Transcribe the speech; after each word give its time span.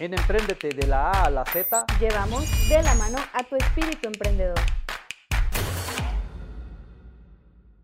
En 0.00 0.12
Emprendete 0.12 0.70
de 0.70 0.88
la 0.88 1.12
A 1.12 1.26
a 1.26 1.30
la 1.30 1.44
Z, 1.44 1.86
llevamos 2.00 2.44
de 2.68 2.82
la 2.82 2.94
mano 2.96 3.16
a 3.32 3.44
tu 3.44 3.54
espíritu 3.54 4.08
emprendedor. 4.08 4.58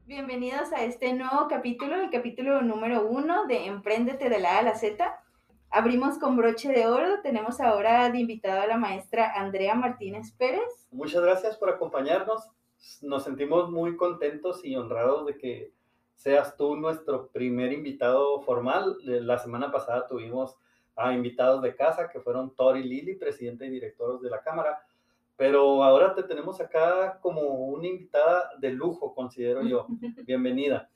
Bienvenidos 0.07 0.73
a 0.73 0.83
este 0.83 1.13
nuevo 1.13 1.47
capítulo, 1.49 1.95
el 1.95 2.11
capítulo 2.11 2.63
número 2.63 3.07
uno 3.07 3.47
de 3.47 3.67
Emprendete 3.67 4.29
de 4.29 4.41
la 4.41 4.57
A 4.57 4.59
a 4.59 4.63
la 4.63 4.75
Z. 4.75 5.23
Abrimos 5.71 6.19
con 6.19 6.37
broche 6.37 6.73
de 6.73 6.89
oro. 6.89 7.23
Tenemos 7.23 7.61
ahora 7.61 8.11
de 8.11 8.19
invitada 8.19 8.65
a 8.65 8.67
la 8.67 8.77
maestra 8.77 9.33
Andrea 9.37 9.77
Martínez 9.77 10.33
Pérez. 10.33 10.89
Muchas 10.91 11.23
gracias 11.23 11.57
por 11.59 11.71
acompañarnos. 11.71 12.49
Nos 13.03 13.23
sentimos 13.23 13.71
muy 13.71 13.97
contentos 13.97 14.65
y 14.65 14.75
honrados 14.75 15.27
de 15.27 15.39
que 15.39 15.73
seas 16.17 16.57
tú 16.57 16.75
nuestro 16.75 17.29
primer 17.29 17.73
invitado 17.73 18.43
formal. 18.43 18.97
La 19.05 19.39
semana 19.39 19.71
pasada 19.71 20.09
tuvimos 20.09 20.57
a 20.97 21.13
invitados 21.13 21.63
de 21.63 21.75
casa 21.75 22.09
que 22.09 22.21
fueron 22.21 22.55
Tori 22.55 22.83
Lili, 22.83 23.15
presidente 23.15 23.67
y 23.67 23.71
director 23.71 24.21
de 24.21 24.31
la 24.31 24.43
Cámara, 24.43 24.85
pero 25.37 25.83
ahora 25.83 26.15
te 26.15 26.23
tenemos 26.23 26.61
acá 26.61 27.19
como 27.21 27.41
una 27.41 27.89
invitada 27.89 28.51
de 28.59 28.71
lujo, 28.71 29.15
considero 29.15 29.63
yo. 29.63 29.87
Bienvenida. 30.27 30.91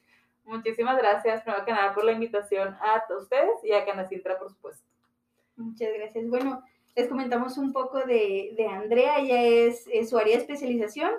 Muchísimas 0.45 0.99
gracias, 0.99 1.43
primero 1.43 1.65
que 1.65 1.73
nada, 1.73 1.95
por 1.95 2.05
la 2.05 2.13
invitación 2.13 2.77
a 2.81 3.03
ustedes 3.19 3.65
y 3.65 3.73
a 3.73 3.85
Canacintra, 3.87 4.39
por 4.39 4.51
supuesto. 4.51 4.85
Muchas 5.57 5.89
gracias. 5.95 6.29
Bueno, 6.29 6.63
les 6.97 7.09
comentamos 7.09 7.59
un 7.59 7.73
poco 7.73 8.05
de, 8.05 8.55
de 8.57 8.67
Andrea, 8.67 9.19
ella 9.19 9.43
es, 9.43 9.87
su 10.09 10.17
área 10.17 10.37
de 10.37 10.43
especialización, 10.43 11.11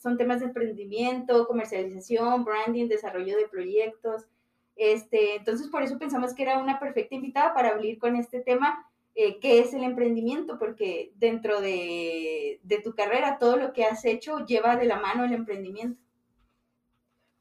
son 0.00 0.16
temas 0.16 0.40
de 0.40 0.46
emprendimiento, 0.46 1.46
comercialización, 1.46 2.44
branding, 2.44 2.88
desarrollo 2.88 3.36
de 3.36 3.46
proyectos. 3.46 4.26
Este, 4.82 5.36
entonces, 5.36 5.68
por 5.68 5.82
eso 5.82 5.98
pensamos 5.98 6.32
que 6.32 6.42
era 6.42 6.56
una 6.56 6.80
perfecta 6.80 7.14
invitada 7.14 7.52
para 7.52 7.68
hablar 7.68 7.98
con 7.98 8.16
este 8.16 8.40
tema, 8.40 8.90
eh, 9.14 9.38
que 9.38 9.58
es 9.58 9.74
el 9.74 9.84
emprendimiento, 9.84 10.58
porque 10.58 11.12
dentro 11.16 11.60
de, 11.60 12.60
de 12.62 12.80
tu 12.80 12.94
carrera, 12.94 13.36
todo 13.38 13.58
lo 13.58 13.74
que 13.74 13.84
has 13.84 14.06
hecho 14.06 14.46
lleva 14.46 14.76
de 14.76 14.86
la 14.86 14.98
mano 14.98 15.22
el 15.22 15.34
emprendimiento. 15.34 16.00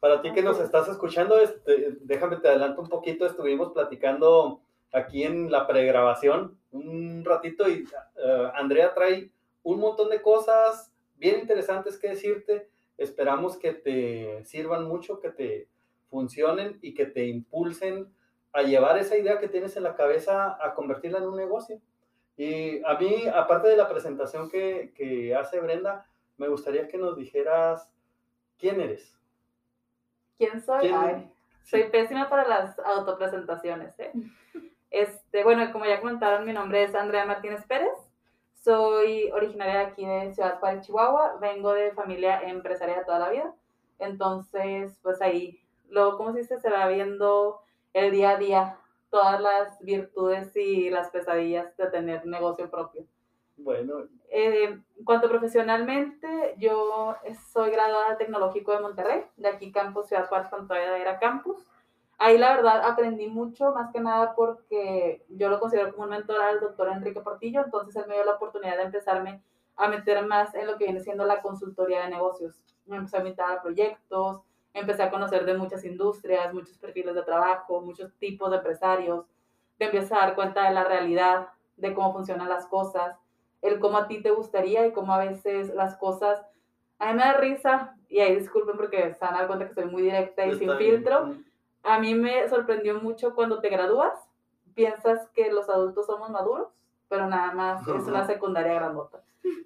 Para 0.01 0.21
ti 0.21 0.33
que 0.33 0.41
nos 0.41 0.59
estás 0.59 0.89
escuchando, 0.89 1.39
este, 1.39 1.95
déjame 2.01 2.35
te 2.35 2.49
adelanto 2.49 2.81
un 2.81 2.89
poquito, 2.89 3.25
estuvimos 3.25 3.71
platicando 3.71 4.59
aquí 4.91 5.23
en 5.23 5.49
la 5.49 5.65
pregrabación 5.65 6.57
un 6.71 7.23
ratito 7.23 7.69
y 7.69 7.83
uh, 7.83 8.47
Andrea 8.53 8.93
trae 8.93 9.31
un 9.63 9.79
montón 9.79 10.09
de 10.09 10.21
cosas 10.21 10.91
bien 11.15 11.39
interesantes 11.39 11.97
que 11.97 12.09
decirte. 12.09 12.67
Esperamos 12.97 13.55
que 13.55 13.71
te 13.71 14.43
sirvan 14.43 14.89
mucho, 14.89 15.21
que 15.21 15.29
te 15.29 15.67
funcionen 16.09 16.79
y 16.81 16.93
que 16.93 17.05
te 17.05 17.25
impulsen 17.25 18.13
a 18.51 18.61
llevar 18.61 18.97
esa 18.97 19.17
idea 19.17 19.39
que 19.39 19.47
tienes 19.47 19.77
en 19.77 19.83
la 19.83 19.95
cabeza 19.95 20.57
a 20.61 20.73
convertirla 20.73 21.19
en 21.19 21.27
un 21.27 21.37
negocio. 21.37 21.79
Y 22.35 22.83
a 22.85 22.97
mí, 22.97 23.27
aparte 23.33 23.67
de 23.67 23.77
la 23.77 23.89
presentación 23.89 24.49
que, 24.49 24.93
que 24.95 25.35
hace 25.35 25.59
Brenda, 25.59 26.07
me 26.37 26.47
gustaría 26.47 26.87
que 26.87 26.97
nos 26.97 27.17
dijeras 27.17 27.89
quién 28.57 28.79
eres. 28.79 29.17
¿Quién 30.37 30.61
soy? 30.61 30.89
soy 31.63 31.83
pésima 31.89 32.29
para 32.29 32.47
las 32.47 32.79
autopresentaciones. 32.79 33.99
¿eh? 33.99 34.11
Este, 34.89 35.43
bueno, 35.43 35.71
como 35.71 35.85
ya 35.85 35.99
comentaron, 35.99 36.45
mi 36.45 36.53
nombre 36.53 36.83
es 36.83 36.95
Andrea 36.95 37.25
Martínez 37.25 37.65
Pérez. 37.67 37.91
Soy 38.55 39.29
originaria 39.31 39.79
de 39.79 39.85
aquí 39.85 40.05
de 40.05 40.33
Ciudad 40.33 40.59
Juárez, 40.59 40.85
Chihuahua. 40.85 41.37
Vengo 41.39 41.73
de 41.73 41.91
familia 41.91 42.41
empresaria 42.41 42.97
de 42.99 43.05
toda 43.05 43.19
la 43.19 43.29
vida. 43.29 43.53
Entonces, 43.99 44.97
pues 45.03 45.21
ahí, 45.21 45.61
luego, 45.89 46.17
como 46.17 46.33
se 46.33 46.39
dice, 46.39 46.59
se 46.59 46.69
va 46.69 46.87
viendo 46.87 47.59
el 47.93 48.11
día 48.11 48.31
a 48.31 48.37
día 48.37 48.77
todas 49.09 49.41
las 49.41 49.79
virtudes 49.81 50.55
y 50.55 50.89
las 50.89 51.09
pesadillas 51.09 51.75
de 51.77 51.87
tener 51.87 52.25
negocio 52.25 52.69
propio. 52.69 53.05
Bueno. 53.57 54.05
Eh, 54.29 54.63
en 54.63 55.03
cuanto 55.03 55.27
profesionalmente, 55.27 56.55
yo 56.57 57.15
soy 57.51 57.71
graduada 57.71 58.17
Tecnológico 58.17 58.71
de 58.71 58.79
Monterrey, 58.79 59.25
de 59.37 59.49
aquí 59.49 59.71
Campus 59.71 60.07
Ciudad 60.07 60.27
Juárez, 60.27 60.47
cuando 60.49 60.67
todavía 60.67 60.97
era 60.97 61.19
campus. 61.19 61.67
Ahí 62.17 62.37
la 62.37 62.55
verdad 62.55 62.81
aprendí 62.83 63.27
mucho, 63.27 63.71
más 63.73 63.91
que 63.93 64.01
nada 64.01 64.35
porque 64.35 65.23
yo 65.29 65.49
lo 65.49 65.59
considero 65.59 65.91
como 65.91 66.03
un 66.03 66.09
mentor 66.09 66.41
al 66.41 66.59
doctor 66.59 66.89
Enrique 66.89 67.21
Portillo, 67.21 67.63
entonces 67.63 67.95
él 67.95 68.07
me 68.07 68.15
dio 68.15 68.25
la 68.25 68.33
oportunidad 68.33 68.75
de 68.75 68.83
empezarme 68.83 69.41
a 69.77 69.87
meter 69.87 70.25
más 70.25 70.53
en 70.53 70.67
lo 70.67 70.77
que 70.77 70.83
viene 70.83 70.99
siendo 70.99 71.25
la 71.25 71.41
consultoría 71.41 72.03
de 72.03 72.09
negocios. 72.09 72.61
Me 72.85 72.97
empecé 72.97 73.17
a 73.17 73.19
invitar 73.21 73.51
a 73.57 73.61
proyectos, 73.61 74.41
empecé 74.73 75.03
a 75.03 75.11
conocer 75.11 75.45
de 75.45 75.57
muchas 75.57 75.83
industrias, 75.83 76.53
muchos 76.53 76.77
perfiles 76.77 77.15
de 77.15 77.23
trabajo, 77.23 77.81
muchos 77.81 78.13
tipos 78.15 78.49
de 78.51 78.57
empresarios, 78.57 79.25
me 79.79 79.87
empecé 79.87 80.13
a 80.13 80.19
dar 80.19 80.35
cuenta 80.35 80.67
de 80.67 80.73
la 80.73 80.83
realidad, 80.83 81.49
de 81.77 81.93
cómo 81.93 82.13
funcionan 82.13 82.49
las 82.49 82.65
cosas, 82.67 83.17
el 83.61 83.79
cómo 83.79 83.97
a 83.97 84.07
ti 84.07 84.21
te 84.21 84.31
gustaría 84.31 84.85
y 84.85 84.91
cómo 84.91 85.13
a 85.13 85.19
veces 85.19 85.73
las 85.73 85.95
cosas, 85.97 86.41
a 86.99 87.07
mí 87.07 87.13
me 87.13 87.23
da 87.23 87.33
risa, 87.33 87.95
y 88.09 88.19
ahí 88.19 88.35
disculpen 88.35 88.75
porque 88.77 89.13
se 89.13 89.25
van 89.25 89.35
a 89.35 89.39
dar 89.39 89.47
cuenta 89.47 89.67
que 89.67 89.73
soy 89.73 89.85
muy 89.85 90.01
directa 90.01 90.45
y 90.45 90.57
sin 90.57 90.75
filtro, 90.77 91.35
a 91.83 91.99
mí 91.99 92.13
me 92.15 92.47
sorprendió 92.49 92.99
mucho 93.01 93.35
cuando 93.35 93.59
te 93.61 93.69
gradúas, 93.69 94.13
piensas 94.75 95.27
que 95.29 95.51
los 95.51 95.69
adultos 95.69 96.05
somos 96.05 96.29
maduros, 96.29 96.67
pero 97.07 97.27
nada 97.27 97.51
más 97.53 97.87
es 97.87 98.05
una 98.05 98.25
secundaria 98.25 98.73
grandota. 98.75 99.21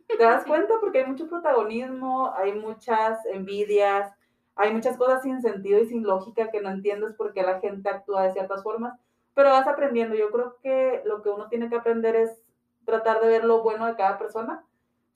¿Te 0.07 0.23
das 0.23 0.45
cuenta? 0.45 0.75
Porque 0.79 0.99
hay 0.99 1.07
mucho 1.07 1.27
protagonismo, 1.27 2.31
hay 2.35 2.53
muchas 2.53 3.25
envidias, 3.25 4.13
hay 4.55 4.73
muchas 4.73 4.97
cosas 4.97 5.23
sin 5.23 5.41
sentido 5.41 5.79
y 5.79 5.87
sin 5.87 6.03
lógica 6.03 6.51
que 6.51 6.61
no 6.61 6.69
entiendes 6.69 7.13
por 7.15 7.33
qué 7.33 7.43
la 7.43 7.59
gente 7.59 7.89
actúa 7.89 8.23
de 8.23 8.33
ciertas 8.33 8.63
formas, 8.63 8.99
pero 9.33 9.49
vas 9.49 9.67
aprendiendo. 9.67 10.15
Yo 10.15 10.29
creo 10.31 10.57
que 10.61 11.01
lo 11.05 11.21
que 11.21 11.29
uno 11.29 11.47
tiene 11.49 11.69
que 11.69 11.75
aprender 11.75 12.15
es 12.15 12.43
tratar 12.85 13.21
de 13.21 13.27
ver 13.27 13.45
lo 13.45 13.63
bueno 13.63 13.85
de 13.85 13.95
cada 13.95 14.17
persona. 14.17 14.63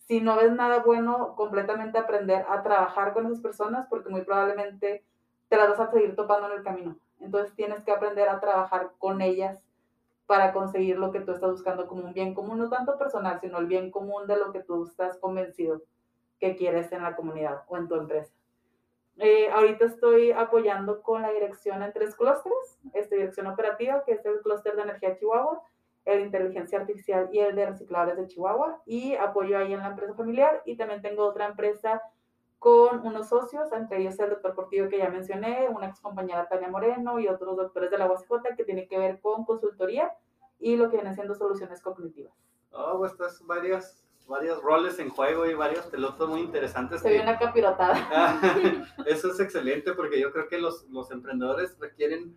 Si 0.08 0.22
no 0.22 0.38
ves 0.38 0.52
nada 0.54 0.80
bueno, 0.80 1.36
completamente 1.36 1.98
aprender 1.98 2.46
a 2.50 2.64
trabajar 2.64 3.14
con 3.14 3.26
esas 3.28 3.42
personas, 3.42 3.88
porque 3.90 4.10
muy 4.10 4.22
probablemente 4.22 5.04
te 5.50 5.58
las 5.58 5.70
vas 5.70 5.80
a 5.80 5.92
seguir 5.92 6.16
topando 6.16 6.48
en 6.48 6.58
el 6.58 6.64
camino. 6.64 6.98
Entonces 7.20 7.54
tienes 7.56 7.84
que 7.84 7.92
aprender 7.92 8.30
a 8.30 8.40
trabajar 8.40 8.92
con 8.98 9.22
ellas 9.22 9.60
para 10.26 10.52
conseguir 10.52 10.98
lo 10.98 11.12
que 11.12 11.22
tú 11.22 11.32
estás 11.32 11.52
buscando 11.52 11.88
como 11.88 12.06
un 12.06 12.14
bien 12.14 12.34
común, 12.34 12.58
no 12.58 12.70
tanto 12.70 12.98
personal, 12.98 13.40
sino 13.40 13.60
el 13.60 13.68
bien 13.68 13.92
común 13.92 14.28
de 14.28 14.38
lo 14.38 14.52
que 14.52 14.62
tú 14.62 14.86
estás 14.86 15.18
convencido 15.18 15.82
que 16.40 16.56
quieres 16.56 16.92
en 16.92 17.04
la 17.04 17.16
comunidad 17.16 17.64
o 17.68 17.78
en 17.78 17.88
tu 17.88 17.96
empresa. 17.96 18.37
Eh, 19.20 19.50
ahorita 19.50 19.86
estoy 19.86 20.32
apoyando 20.32 21.02
con 21.02 21.24
la 21.24 21.32
dirección 21.32 21.82
en 21.82 21.92
tres 21.92 22.16
clústeres, 22.16 22.80
esta 22.94 23.16
dirección 23.16 23.48
operativa, 23.48 24.04
que 24.06 24.14
es 24.14 24.26
el 24.26 24.42
clúster 24.42 24.76
de 24.76 24.84
energía 24.84 25.16
Chihuahua, 25.16 25.62
el 26.06 26.20
de 26.20 26.26
inteligencia 26.26 26.80
artificial 26.80 27.28
y 27.32 27.40
el 27.40 27.56
de 27.56 27.66
reciclables 27.66 28.16
de 28.16 28.28
Chihuahua, 28.28 28.82
y 28.86 29.16
apoyo 29.16 29.58
ahí 29.58 29.74
en 29.74 29.80
la 29.80 29.88
empresa 29.88 30.14
familiar, 30.14 30.62
y 30.66 30.78
también 30.78 31.02
tengo 31.02 31.24
otra 31.24 31.48
empresa 31.48 32.02
con 32.60 33.06
unos 33.06 33.30
socios, 33.30 33.72
entre 33.72 34.00
ellos 34.00 34.20
el 34.20 34.32
doctor 34.32 34.56
Portillo 34.56 34.90
que 34.90 34.98
ya 34.98 35.10
mencioné, 35.10 35.68
una 35.70 35.88
ex 35.88 36.00
compañera 36.00 36.48
Tania 36.48 36.70
Moreno 36.70 37.20
y 37.20 37.28
otros 37.28 37.56
doctores 37.56 37.92
de 37.92 37.98
la 37.98 38.08
UACJ 38.08 38.56
que 38.56 38.64
tienen 38.64 38.88
que 38.88 38.98
ver 38.98 39.20
con 39.20 39.46
consultoría 39.46 40.14
y 40.60 40.76
lo 40.76 40.90
que 40.90 40.98
vienen 40.98 41.14
siendo 41.14 41.36
soluciones 41.36 41.82
cognitivas. 41.82 42.34
Oh, 42.72 42.98
pues 42.98 43.12
estás 43.12 43.46
varias, 43.46 44.07
varios 44.28 44.62
roles 44.62 45.00
en 45.00 45.10
juego 45.10 45.46
y 45.46 45.54
varios 45.54 45.86
pelotas 45.86 46.28
muy 46.28 46.42
interesantes. 46.42 47.02
Se 47.02 47.10
ve 47.10 47.22
una 47.22 47.38
capirotada. 47.38 48.40
Eso 49.06 49.32
es 49.32 49.40
excelente 49.40 49.94
porque 49.94 50.20
yo 50.20 50.32
creo 50.32 50.48
que 50.48 50.60
los, 50.60 50.86
los 50.90 51.10
emprendedores 51.12 51.78
requieren 51.80 52.36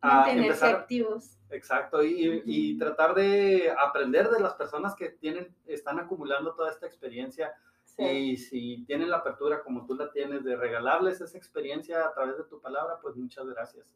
ah, 0.00 0.20
mantenerse 0.26 0.66
activos. 0.66 1.38
Exacto, 1.50 2.02
y, 2.02 2.42
y, 2.44 2.76
tratar 2.76 3.14
de 3.14 3.72
aprender 3.78 4.28
de 4.30 4.40
las 4.40 4.54
personas 4.54 4.96
que 4.96 5.10
tienen, 5.10 5.54
están 5.64 6.00
acumulando 6.00 6.54
toda 6.54 6.72
esta 6.72 6.86
experiencia 6.86 7.54
y 7.98 8.36
si 8.36 8.84
tienen 8.84 9.10
la 9.10 9.18
apertura 9.18 9.62
como 9.62 9.86
tú 9.86 9.94
la 9.94 10.10
tienes 10.10 10.44
de 10.44 10.54
regalarles 10.56 11.20
esa 11.20 11.38
experiencia 11.38 12.04
a 12.04 12.12
través 12.12 12.36
de 12.36 12.44
tu 12.44 12.60
palabra, 12.60 12.98
pues 13.00 13.16
muchas 13.16 13.46
gracias. 13.46 13.86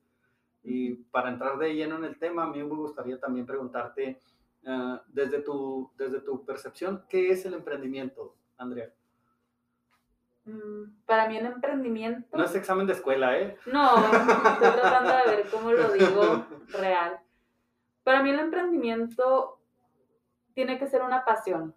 Y 0.63 0.95
para 0.95 1.31
entrar 1.31 1.59
de 1.59 1.75
lleno 1.75 1.97
en 1.97 2.05
el 2.05 2.19
tema, 2.19 2.45
a 2.45 2.47
mí 2.47 2.63
me 2.63 2.75
gustaría 2.75 3.19
también 3.19 3.47
preguntarte, 3.47 4.19
ah, 4.67 5.03
desde, 5.09 5.41
tu, 5.41 5.91
desde 5.97 6.21
tu 6.21 6.45
percepción, 6.45 7.05
¿qué 7.09 7.31
es 7.31 7.45
el 7.45 7.55
emprendimiento, 7.55 8.35
Andrea? 8.57 8.93
Mm, 10.45 11.05
para 11.07 11.29
mí 11.29 11.37
el 11.37 11.47
emprendimiento... 11.47 12.37
No 12.37 12.45
es 12.45 12.55
examen 12.55 12.87
de 12.87 12.95
escuela, 12.95 13.39
¿eh? 13.39 13.59
No, 13.67 13.97
estoy 13.97 14.81
tratando 14.81 15.17
de 15.17 15.37
ver 15.37 15.51
cómo 15.51 15.73
lo 15.73 15.93
digo 15.93 16.47
real. 16.79 17.21
Para 18.03 18.23
mí 18.23 18.31
el 18.31 18.41
emprendimiento 18.41 19.61
tiene 20.55 20.79
que 20.79 20.87
ser 20.87 21.03
una 21.03 21.25
pasión, 21.25 21.75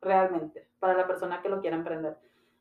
realmente 0.00 0.68
para 0.78 0.94
la 0.94 1.06
persona 1.06 1.42
que 1.42 1.48
lo 1.48 1.60
quiera 1.60 1.76
emprender. 1.76 2.16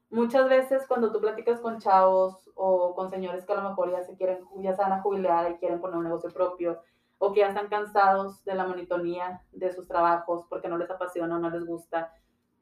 Muchas 0.10 0.48
veces 0.48 0.86
cuando 0.88 1.12
tú 1.12 1.20
platicas 1.20 1.60
con 1.60 1.80
chavos 1.80 2.50
o 2.56 2.96
con 2.96 3.10
señores 3.10 3.46
que 3.46 3.54
a 3.54 3.62
lo 3.62 3.70
mejor 3.70 3.92
ya 3.92 4.04
se 4.04 4.16
quieren, 4.16 4.40
ya 4.58 4.74
se 4.74 4.82
van 4.82 4.94
a 4.94 5.02
jubilar 5.02 5.52
y 5.52 5.56
quieren 5.56 5.82
poner 5.82 5.98
un 5.98 6.06
negocio 6.06 6.30
propio, 6.32 6.82
o 7.20 7.34
que 7.34 7.40
ya 7.42 7.50
están 7.50 7.68
cansados 7.68 8.44
de 8.46 8.56
la 8.56 8.66
monotonía 8.66 9.42
de 9.52 9.72
sus 9.72 9.88
trabajos 9.88 10.46
porque 10.50 10.68
no 10.68 10.78
les 10.78 10.90
apasiona 10.90 11.36
o 11.36 11.40
no 11.40 11.50
les 11.50 11.66
gusta, 11.66 12.14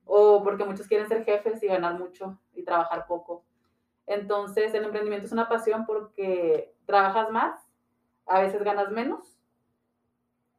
o 0.05 0.43
porque 0.43 0.65
muchos 0.65 0.87
quieren 0.87 1.07
ser 1.07 1.25
jefes 1.25 1.61
y 1.63 1.67
ganar 1.67 1.99
mucho 1.99 2.37
y 2.53 2.63
trabajar 2.63 3.05
poco. 3.07 3.43
Entonces, 4.07 4.73
el 4.73 4.85
emprendimiento 4.85 5.25
es 5.25 5.31
una 5.31 5.49
pasión 5.49 5.85
porque 5.85 6.73
trabajas 6.85 7.31
más, 7.31 7.59
a 8.27 8.41
veces 8.41 8.63
ganas 8.63 8.91
menos, 8.91 9.37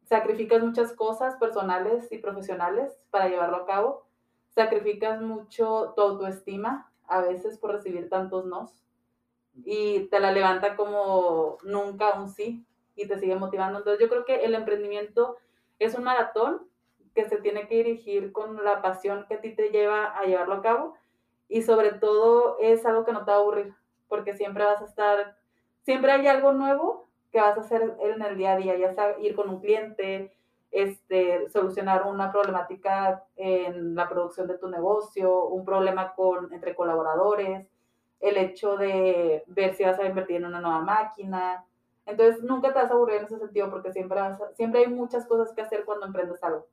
sacrificas 0.05 0.63
muchas 0.63 0.93
cosas 0.93 1.37
personales 1.37 2.11
y 2.13 2.19
profesionales 2.19 3.01
para 3.11 3.29
llevarlo 3.29 3.57
a 3.59 3.67
cabo, 3.67 4.07
sacrificas 4.55 5.21
mucho 5.21 5.93
tu 5.95 6.03
autoestima 6.03 6.91
a 7.09 7.21
veces 7.21 7.59
por 7.59 7.73
recibir 7.73 8.09
tantos 8.09 8.47
nos 8.47 8.73
y 9.65 10.07
te 10.09 10.21
la 10.21 10.33
levanta 10.33 10.77
como 10.77 11.59
nunca 11.63 12.15
un 12.19 12.29
sí 12.29 12.65
y 12.97 13.07
te 13.07 13.19
sigue 13.19 13.37
motivando. 13.37 13.79
Entonces 13.79 14.01
yo 14.01 14.09
creo 14.09 14.25
que 14.25 14.45
el 14.45 14.55
emprendimiento 14.55 15.37
es 15.79 15.95
un 15.95 16.05
maratón 16.05 16.67
que 17.15 17.29
se 17.29 17.37
tiene 17.37 17.69
que 17.69 17.77
dirigir 17.77 18.33
con 18.33 18.65
la 18.65 18.83
pasión 18.83 19.27
que 19.29 19.35
a 19.35 19.41
ti 19.41 19.55
te 19.55 19.71
lleva 19.71 20.19
a 20.19 20.25
llevarlo 20.25 20.55
a 20.55 20.63
cabo 20.63 20.95
y 21.49 21.63
sobre 21.63 21.93
todo 21.93 22.59
es 22.61 22.85
algo 22.85 23.05
que 23.05 23.13
no 23.13 23.25
te 23.25 23.31
va 23.31 23.37
a 23.37 23.41
aburrir 23.41 23.75
porque 24.09 24.35
siempre 24.35 24.65
vas 24.65 24.83
a 24.83 24.87
estar, 24.87 25.37
siempre 25.83 26.13
hay 26.13 26.27
algo 26.27 26.53
nuevo 26.53 27.07
que 27.33 27.41
vas 27.41 27.57
a 27.57 27.61
hacer 27.61 27.97
en 28.01 28.23
el 28.23 28.37
día 28.37 28.53
a 28.53 28.57
día, 28.57 28.77
ya 28.77 28.93
sea 28.93 29.19
ir 29.21 29.35
con 29.35 29.49
un 29.49 29.61
cliente, 29.61 30.33
este, 30.71 31.49
solucionar 31.49 32.07
una 32.07 32.31
problemática 32.31 33.25
en 33.37 33.95
la 33.95 34.09
producción 34.09 34.47
de 34.47 34.59
tu 34.59 34.69
negocio, 34.69 35.47
un 35.47 35.65
problema 35.65 36.15
con, 36.15 36.53
entre 36.53 36.75
colaboradores, 36.75 37.67
el 38.21 38.37
hecho 38.37 38.77
de 38.77 39.45
ver 39.47 39.75
si 39.75 39.85
vas 39.85 39.99
a 39.99 40.07
invertir 40.07 40.37
en 40.37 40.47
una 40.47 40.61
nueva 40.61 40.81
máquina. 40.81 41.65
Entonces, 42.07 42.43
nunca 42.43 42.73
te 42.73 42.79
vas 42.79 42.91
a 42.91 42.95
aburrir 42.95 43.17
en 43.17 43.25
ese 43.25 43.39
sentido 43.39 43.69
porque 43.71 43.93
siempre, 43.93 44.21
siempre 44.55 44.81
hay 44.81 44.89
muchas 44.89 45.27
cosas 45.27 45.53
que 45.53 45.63
hacer 45.63 45.85
cuando 45.85 46.07
emprendes 46.07 46.43
algo. 46.43 46.67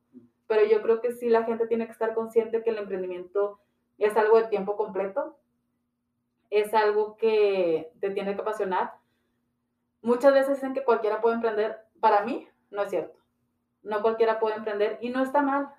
Pero 0.46 0.64
yo 0.64 0.80
creo 0.82 1.00
que 1.00 1.12
sí 1.12 1.28
la 1.28 1.44
gente 1.44 1.66
tiene 1.66 1.86
que 1.86 1.92
estar 1.92 2.14
consciente 2.14 2.62
que 2.62 2.70
el 2.70 2.78
emprendimiento 2.78 3.58
es 3.98 4.16
algo 4.16 4.36
de 4.36 4.48
tiempo 4.48 4.76
completo, 4.76 5.36
es 6.50 6.72
algo 6.72 7.16
que 7.16 7.92
te 8.00 8.10
tiene 8.10 8.34
que 8.34 8.42
apasionar. 8.42 8.94
Muchas 10.02 10.32
veces 10.32 10.56
dicen 10.56 10.74
que 10.74 10.84
cualquiera 10.84 11.20
puede 11.20 11.36
emprender. 11.36 11.80
Para 11.98 12.22
mí, 12.22 12.48
no 12.70 12.82
es 12.82 12.90
cierto. 12.90 13.18
No 13.82 14.02
cualquiera 14.02 14.38
puede 14.38 14.56
emprender 14.56 14.98
y 15.00 15.10
no 15.10 15.22
está 15.22 15.42
mal. 15.42 15.74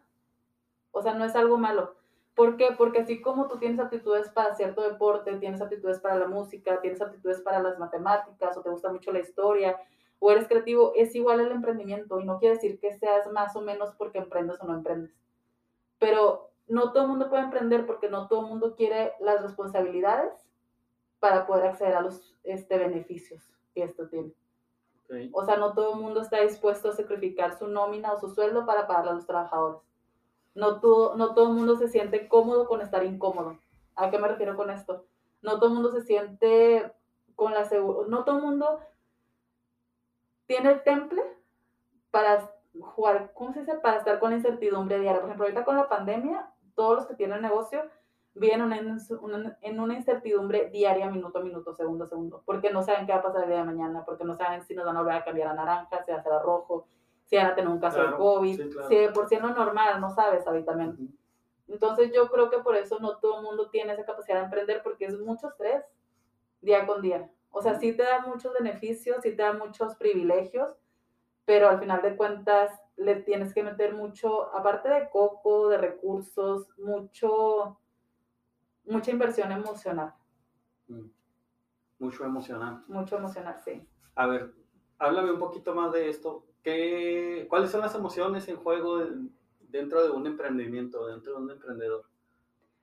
O 0.92 1.02
sea, 1.02 1.14
no 1.14 1.24
es 1.24 1.36
algo 1.36 1.58
malo. 1.58 1.96
¿Por 2.36 2.58
qué? 2.58 2.76
Porque 2.78 3.00
así 3.00 3.22
como 3.22 3.48
tú 3.48 3.58
tienes 3.58 3.80
aptitudes 3.80 4.30
para 4.30 4.54
cierto 4.56 4.82
deporte, 4.82 5.38
tienes 5.38 5.62
aptitudes 5.62 6.00
para 6.00 6.18
la 6.18 6.28
música, 6.28 6.82
tienes 6.82 7.02
aptitudes 7.02 7.42
para 7.42 7.62
las 7.62 7.80
matemáticas, 7.80 8.58
o 8.58 8.62
te 8.62 8.70
gusta 8.70 8.92
mucho 8.92 9.14
la 9.14 9.20
historia, 9.20 9.80
o 10.20 10.32
eres 10.32 10.48
creativo, 10.48 10.92
es 10.96 11.16
igual 11.16 11.40
el 11.40 11.52
emprendimiento. 11.52 12.20
Y 12.20 12.26
no 12.26 12.38
quiere 12.38 12.56
decir 12.56 12.80
que 12.80 12.98
seas 12.98 13.32
más 13.32 13.56
o 13.56 13.62
menos 13.62 13.94
porque 13.98 14.18
emprendes 14.18 14.62
o 14.62 14.66
no 14.66 14.74
emprendes. 14.74 15.16
Pero 15.98 16.52
no 16.68 16.92
todo 16.92 17.04
el 17.04 17.10
mundo 17.10 17.30
puede 17.30 17.44
emprender 17.44 17.86
porque 17.86 18.10
no 18.10 18.28
todo 18.28 18.42
el 18.42 18.48
mundo 18.48 18.76
quiere 18.76 19.14
las 19.22 19.42
responsabilidades 19.42 20.34
para 21.20 21.48
poder 21.48 21.68
acceder 21.68 21.96
a 21.96 22.02
los 22.02 22.36
este, 22.44 22.78
beneficios 22.78 23.42
que 23.74 23.84
esto 23.84 24.08
tiene. 24.10 24.34
O 25.34 25.46
sea, 25.46 25.58
no 25.58 25.74
todo 25.74 25.94
el 25.94 26.02
mundo 26.02 26.22
está 26.22 26.42
dispuesto 26.42 26.90
a 26.90 26.94
sacrificar 26.94 27.58
su 27.58 27.68
nómina 27.68 28.12
o 28.12 28.20
su 28.20 28.30
sueldo 28.30 28.66
para 28.66 28.88
pagarle 28.88 29.12
a 29.12 29.14
los 29.14 29.28
trabajadores. 29.28 29.80
No 30.56 30.80
todo, 30.80 31.16
no 31.16 31.34
todo 31.36 31.50
el 31.50 31.54
mundo 31.54 31.76
se 31.76 31.88
siente 31.88 32.28
cómodo 32.28 32.68
con 32.68 32.82
estar 32.82 33.04
incómodo. 33.04 33.60
¿A 33.96 34.10
qué 34.10 34.18
me 34.18 34.28
refiero 34.28 34.56
con 34.56 34.70
esto? 34.70 35.06
No 35.42 35.58
todo 35.58 35.68
el 35.68 35.74
mundo 35.76 35.92
se 35.92 36.02
siente 36.02 36.92
con 37.36 37.54
la 37.54 37.66
seguridad, 37.66 38.08
no 38.08 38.24
todo 38.24 38.38
el 38.38 38.44
mundo 38.44 38.80
tiene 40.48 40.72
el 40.72 40.84
temple 40.84 41.22
para 42.10 42.50
jugar, 42.80 43.32
¿cómo 43.34 43.54
se 43.54 43.60
dice? 43.60 43.76
Para 43.76 43.98
estar 43.98 44.20
con 44.20 44.32
la 44.32 44.38
incertidumbre 44.38 45.00
diaria. 45.00 45.20
Por 45.20 45.30
ejemplo, 45.30 45.46
ahorita 45.46 45.66
con 45.66 45.76
la 45.76 45.90
pandemia, 45.90 46.50
todos 46.76 46.96
los 46.96 47.06
que 47.08 47.16
tienen 47.16 47.42
negocio 47.42 47.84
viven 48.36 48.62
en 49.62 49.80
una 49.80 49.96
incertidumbre 49.96 50.70
diaria, 50.70 51.10
minuto 51.10 51.40
a 51.40 51.42
minuto, 51.42 51.74
segundo 51.74 52.04
a 52.04 52.08
segundo, 52.08 52.44
porque 52.46 52.70
no 52.72 52.84
saben 52.84 53.06
qué 53.06 53.14
va 53.14 53.20
a 53.20 53.24
pasar 53.24 53.44
el 53.44 53.50
día 53.50 53.60
de 53.60 53.64
mañana, 53.64 54.04
porque 54.06 54.26
no 54.26 54.34
saben 54.34 54.62
si 54.64 54.76
nos 54.76 54.86
van 54.86 54.98
a 54.98 55.00
volver 55.00 55.16
a 55.16 55.24
cambiar 55.24 55.48
a 55.48 55.54
naranja, 55.54 56.04
si 56.04 56.12
va 56.12 56.18
a 56.18 56.24
ser 56.24 56.34
a 56.34 56.40
rojo, 56.40 56.86
si 57.26 57.36
van 57.38 57.48
a 57.48 57.56
tener 57.56 57.70
un 57.70 57.80
caso 57.80 58.02
de 58.02 58.16
COVID, 58.16 58.62
si 58.88 59.08
por 59.14 59.28
si 59.28 59.36
es 59.36 59.42
lo 59.42 59.50
normal, 59.50 60.00
no 60.00 60.10
sabes 60.10 60.46
habitualmente. 60.48 61.04
Entonces 61.68 62.12
yo 62.14 62.30
creo 62.30 62.50
que 62.50 62.60
por 62.60 62.76
eso 62.76 63.00
no 63.00 63.18
todo 63.18 63.40
el 63.40 63.44
mundo 63.44 63.70
tiene 63.70 63.94
esa 63.94 64.06
capacidad 64.06 64.38
de 64.38 64.46
emprender, 64.46 64.82
porque 64.84 65.06
es 65.06 65.20
mucho 65.20 65.50
estrés 65.50 65.84
día 66.62 66.86
con 66.86 67.02
día. 67.02 67.30
O 67.50 67.62
sea, 67.62 67.80
sí 67.80 67.94
te 67.94 68.04
da 68.04 68.26
muchos 68.26 68.54
beneficios, 68.54 69.18
sí 69.24 69.36
te 69.36 69.42
da 69.42 69.54
muchos 69.54 69.96
privilegios, 69.96 70.76
pero 71.46 71.70
al 71.70 71.80
final 71.80 72.02
de 72.02 72.16
cuentas 72.16 72.72
le 72.98 73.16
tienes 73.16 73.54
que 73.54 73.64
meter 73.64 73.94
mucho, 73.94 74.54
aparte 74.56 74.90
de 74.90 75.10
coco, 75.10 75.70
de 75.70 75.78
recursos, 75.78 76.70
mucho 76.78 77.80
mucha 78.86 79.12
inversión 79.12 79.52
emocional. 79.52 80.14
Mm. 80.88 81.08
Mucho 82.00 82.26
emocional. 82.26 82.84
Mucho 82.88 83.18
emocional, 83.18 83.60
sí. 83.64 83.88
A 84.16 84.28
ver, 84.28 84.54
háblame 85.00 85.32
un 85.32 85.40
poquito 85.40 85.74
más 85.74 85.92
de 85.92 86.10
esto. 86.10 86.46
¿Qué, 86.66 87.46
¿Cuáles 87.48 87.70
son 87.70 87.82
las 87.82 87.94
emociones 87.94 88.48
en 88.48 88.56
juego 88.56 89.06
dentro 89.70 90.04
de 90.04 90.10
un 90.10 90.26
emprendimiento, 90.26 91.06
dentro 91.06 91.34
de 91.34 91.44
un 91.44 91.52
emprendedor? 91.52 92.06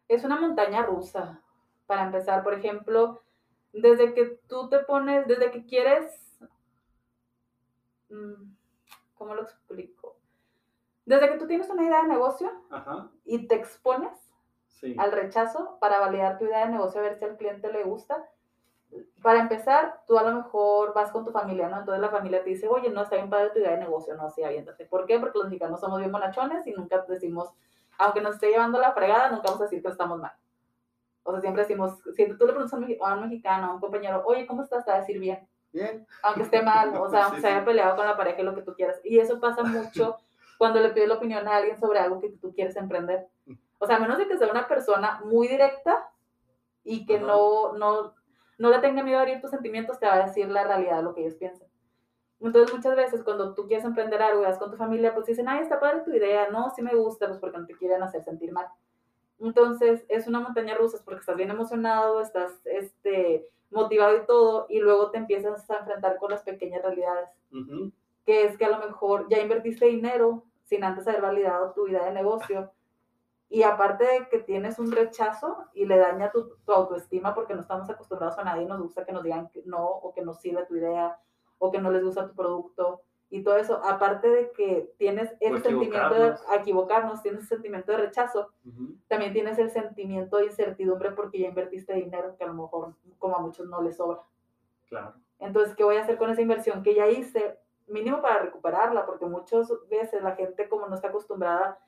Es 0.06 0.22
una 0.22 0.40
montaña 0.40 0.86
rusa. 0.86 1.42
Para 1.88 2.04
empezar, 2.04 2.44
por 2.44 2.54
ejemplo, 2.54 3.22
desde 3.72 4.14
que 4.14 4.38
tú 4.46 4.68
te 4.68 4.78
pones, 4.78 5.26
desde 5.26 5.50
que 5.50 5.66
quieres, 5.66 6.38
mm, 8.08 8.54
¿cómo 9.14 9.34
lo 9.34 9.42
explico? 9.42 10.16
Desde 11.04 11.30
que 11.30 11.38
tú 11.38 11.48
tienes 11.48 11.68
una 11.68 11.82
idea 11.82 12.02
de 12.02 12.08
negocio 12.08 12.52
y 13.24 13.48
te 13.48 13.56
expones 13.56 14.12
al 14.96 15.10
rechazo 15.10 15.78
para 15.80 15.98
validar 15.98 16.38
tu 16.38 16.44
idea 16.44 16.66
de 16.66 16.72
negocio, 16.72 17.00
a 17.00 17.02
ver 17.02 17.18
si 17.18 17.24
al 17.24 17.36
cliente 17.36 17.72
le 17.72 17.82
gusta. 17.82 18.30
Para 19.22 19.40
empezar, 19.40 20.00
tú 20.06 20.18
a 20.18 20.22
lo 20.22 20.32
mejor 20.34 20.92
vas 20.94 21.10
con 21.10 21.24
tu 21.24 21.30
familia, 21.30 21.68
¿no? 21.68 21.78
Entonces 21.78 22.00
la 22.00 22.10
familia 22.10 22.42
te 22.42 22.50
dice, 22.50 22.68
oye, 22.68 22.90
no, 22.90 23.02
está 23.02 23.16
bien 23.16 23.30
padre 23.30 23.50
tu 23.50 23.58
idea 23.58 23.70
de 23.70 23.78
negocio, 23.78 24.14
no, 24.14 24.28
sí, 24.30 24.42
aviéntate. 24.42 24.84
¿Por 24.84 25.06
qué? 25.06 25.18
Porque 25.18 25.38
los 25.38 25.48
mexicanos 25.48 25.80
somos 25.80 25.98
bien 25.98 26.12
bonachones 26.12 26.66
y 26.66 26.72
nunca 26.72 27.04
decimos, 27.08 27.50
aunque 27.98 28.20
nos 28.20 28.34
esté 28.34 28.50
llevando 28.50 28.78
la 28.78 28.92
fregada, 28.92 29.30
nunca 29.30 29.44
vamos 29.44 29.60
a 29.60 29.64
decir 29.64 29.82
que 29.82 29.88
estamos 29.88 30.18
mal. 30.18 30.32
O 31.22 31.30
sea, 31.30 31.40
siempre 31.40 31.62
decimos, 31.62 31.98
si 32.16 32.26
tú 32.36 32.46
le 32.46 32.52
preguntas 32.52 32.72
a 32.72 33.14
un 33.14 33.20
mexicano, 33.22 33.66
a 33.66 33.74
un 33.74 33.80
compañero, 33.80 34.22
oye, 34.26 34.46
¿cómo 34.46 34.62
estás? 34.62 34.84
Te 34.84 34.90
va 34.90 34.96
a 34.96 35.00
decir 35.00 35.18
bien. 35.18 35.46
Bien. 35.72 36.06
Aunque 36.22 36.42
esté 36.42 36.62
mal, 36.62 36.94
o 36.96 37.08
sea, 37.08 37.24
aunque 37.26 37.40
se 37.40 37.46
haya 37.46 37.64
peleado 37.64 37.96
con 37.96 38.06
la 38.06 38.16
pareja 38.16 38.42
lo 38.42 38.54
que 38.54 38.62
tú 38.62 38.74
quieras. 38.74 39.00
Y 39.04 39.18
eso 39.18 39.40
pasa 39.40 39.62
mucho 39.62 40.16
cuando 40.58 40.80
le 40.80 40.90
pides 40.90 41.08
la 41.08 41.14
opinión 41.14 41.46
a 41.48 41.56
alguien 41.56 41.78
sobre 41.78 41.98
algo 41.98 42.20
que 42.20 42.30
tú 42.30 42.52
quieres 42.52 42.76
emprender. 42.76 43.28
O 43.78 43.86
sea, 43.86 43.96
a 43.96 44.00
menos 44.00 44.18
de 44.18 44.28
que 44.28 44.36
sea 44.36 44.48
una 44.48 44.68
persona 44.68 45.20
muy 45.24 45.48
directa 45.48 46.08
y 46.84 47.06
que 47.06 47.18
no, 47.18 47.72
no, 47.72 48.14
no 48.58 48.70
le 48.70 48.78
tenga 48.78 49.02
miedo 49.02 49.18
a 49.18 49.22
abrir 49.22 49.40
tus 49.40 49.50
sentimientos, 49.50 49.98
te 49.98 50.06
va 50.06 50.14
a 50.14 50.26
decir 50.26 50.48
la 50.48 50.64
realidad 50.64 50.98
de 50.98 51.02
lo 51.02 51.14
que 51.14 51.22
ellos 51.22 51.34
piensan. 51.34 51.68
Entonces, 52.40 52.74
muchas 52.74 52.96
veces 52.96 53.22
cuando 53.22 53.54
tú 53.54 53.66
quieres 53.66 53.84
emprender 53.84 54.20
algo 54.20 54.42
y 54.42 54.46
vas 54.46 54.58
con 54.58 54.70
tu 54.70 54.76
familia, 54.76 55.14
pues 55.14 55.26
dicen, 55.26 55.48
ay, 55.48 55.60
está 55.60 55.78
padre 55.78 56.00
tu 56.04 56.12
idea, 56.12 56.48
no, 56.50 56.70
sí 56.70 56.82
me 56.82 56.94
gusta, 56.94 57.28
pues 57.28 57.38
porque 57.38 57.58
no 57.58 57.66
te 57.66 57.76
quieren 57.76 58.02
hacer 58.02 58.24
sentir 58.24 58.52
mal. 58.52 58.66
Entonces, 59.38 60.04
es 60.08 60.26
una 60.26 60.40
montaña 60.40 60.74
rusa 60.74 60.98
porque 61.04 61.20
estás 61.20 61.36
bien 61.36 61.50
emocionado, 61.50 62.20
estás 62.20 62.52
este, 62.64 63.48
motivado 63.70 64.16
y 64.16 64.26
todo, 64.26 64.66
y 64.68 64.80
luego 64.80 65.10
te 65.10 65.18
empiezas 65.18 65.68
a 65.70 65.78
enfrentar 65.78 66.16
con 66.18 66.30
las 66.30 66.42
pequeñas 66.42 66.82
realidades. 66.82 67.28
Que 68.26 68.44
es 68.44 68.56
que 68.58 68.64
a 68.64 68.70
lo 68.70 68.78
mejor 68.78 69.26
ya 69.28 69.38
invertiste 69.38 69.86
dinero 69.86 70.44
sin 70.64 70.84
antes 70.84 71.06
haber 71.06 71.22
validado 71.22 71.72
tu 71.72 71.86
idea 71.86 72.04
de 72.06 72.12
negocio 72.12 72.72
y 73.52 73.64
aparte 73.64 74.04
de 74.04 74.28
que 74.30 74.38
tienes 74.38 74.78
un 74.78 74.90
rechazo 74.90 75.66
y 75.74 75.84
le 75.84 75.98
daña 75.98 76.32
tu, 76.32 76.56
autoestima 76.66 77.34
porque 77.34 77.54
no 77.54 77.60
estamos 77.60 77.88
acostumbrados 77.90 78.38
a 78.38 78.44
nadie, 78.44 78.64
nos 78.64 78.80
gusta 78.80 79.04
que 79.04 79.12
nos 79.12 79.22
digan 79.22 79.50
que 79.50 79.62
no 79.66 79.84
o 79.84 80.14
que 80.14 80.22
no 80.22 80.32
sirve 80.32 80.64
tu 80.64 80.74
idea 80.74 81.18
o 81.58 81.70
que 81.70 81.78
no 81.78 81.90
les 81.90 82.02
gusta 82.02 82.26
tu 82.26 82.34
producto 82.34 83.02
y 83.28 83.42
todo 83.42 83.58
eso, 83.58 83.84
aparte 83.84 84.30
de 84.30 84.52
que 84.52 84.94
tienes 84.96 85.34
el 85.40 85.62
sentimiento 85.62 86.14
de 86.14 86.34
equivocarnos, 86.54 87.20
tienes 87.20 87.42
el 87.42 87.48
sentimiento 87.48 87.92
de 87.92 87.98
rechazo, 87.98 88.48
también 89.06 89.34
tienes 89.34 89.58
el 89.58 89.70
sentimiento 89.70 90.38
de 90.38 90.46
incertidumbre 90.46 91.12
porque 91.12 91.38
ya 91.38 91.48
invertiste 91.48 91.92
dinero 91.92 92.34
que 92.38 92.44
a 92.44 92.46
lo 92.46 92.54
mejor 92.54 92.94
como 93.18 93.36
a 93.36 93.40
muchos 93.40 93.66
no 93.68 93.82
les 93.82 93.98
sobra. 93.98 94.22
Claro. 94.88 95.12
Entonces, 95.38 95.74
¿qué 95.76 95.84
voy 95.84 95.96
a 95.96 96.02
hacer 96.02 96.16
con 96.16 96.30
esa 96.30 96.40
inversión 96.40 96.82
que 96.82 96.94
ya 96.94 97.06
hice? 97.06 97.58
Mínimo 97.86 98.22
para 98.22 98.40
recuperarla, 98.40 99.04
porque 99.04 99.26
muchas 99.26 99.70
veces 99.90 100.22
la 100.22 100.36
gente 100.36 100.70
como 100.70 100.86
no 100.86 100.94
está 100.94 101.08
acostumbrada 101.08 101.78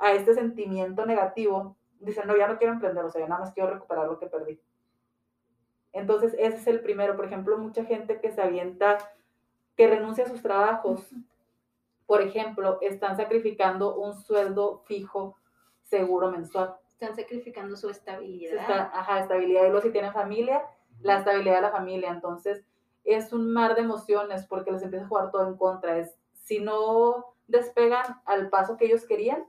a 0.00 0.12
este 0.12 0.34
sentimiento 0.34 1.06
negativo, 1.06 1.76
dicen, 2.00 2.26
no, 2.26 2.36
ya 2.36 2.48
no 2.48 2.58
quiero 2.58 2.72
emprender, 2.72 3.04
o 3.04 3.10
sea, 3.10 3.20
ya 3.20 3.28
nada 3.28 3.42
más 3.42 3.52
quiero 3.52 3.70
recuperar 3.70 4.06
lo 4.06 4.18
que 4.18 4.26
perdí. 4.26 4.58
Entonces, 5.92 6.34
ese 6.38 6.56
es 6.56 6.66
el 6.66 6.80
primero. 6.80 7.16
Por 7.16 7.26
ejemplo, 7.26 7.58
mucha 7.58 7.84
gente 7.84 8.20
que 8.20 8.32
se 8.32 8.40
avienta, 8.40 8.98
que 9.76 9.86
renuncia 9.86 10.24
a 10.24 10.28
sus 10.28 10.42
trabajos, 10.42 11.06
por 12.06 12.22
ejemplo, 12.22 12.78
están 12.80 13.16
sacrificando 13.16 13.96
un 13.96 14.14
sueldo 14.14 14.82
fijo, 14.86 15.36
seguro 15.82 16.30
mensual. 16.30 16.76
Están 16.88 17.14
sacrificando 17.14 17.76
su 17.76 17.90
estabilidad. 17.90 18.90
ajá, 18.92 19.20
estabilidad. 19.20 19.66
Y 19.66 19.70
luego 19.70 19.82
si 19.82 19.92
tienen 19.92 20.12
familia, 20.12 20.62
la 21.02 21.18
estabilidad 21.18 21.56
de 21.56 21.62
la 21.62 21.70
familia. 21.70 22.10
Entonces, 22.10 22.64
es 23.04 23.32
un 23.32 23.52
mar 23.52 23.74
de 23.74 23.82
emociones 23.82 24.46
porque 24.46 24.72
les 24.72 24.82
empieza 24.82 25.04
a 25.04 25.08
jugar 25.08 25.30
todo 25.30 25.46
en 25.46 25.56
contra. 25.56 25.98
Es, 25.98 26.16
si 26.32 26.58
no 26.58 27.34
despegan 27.50 28.20
al 28.24 28.48
paso 28.48 28.76
que 28.76 28.86
ellos 28.86 29.04
querían, 29.06 29.44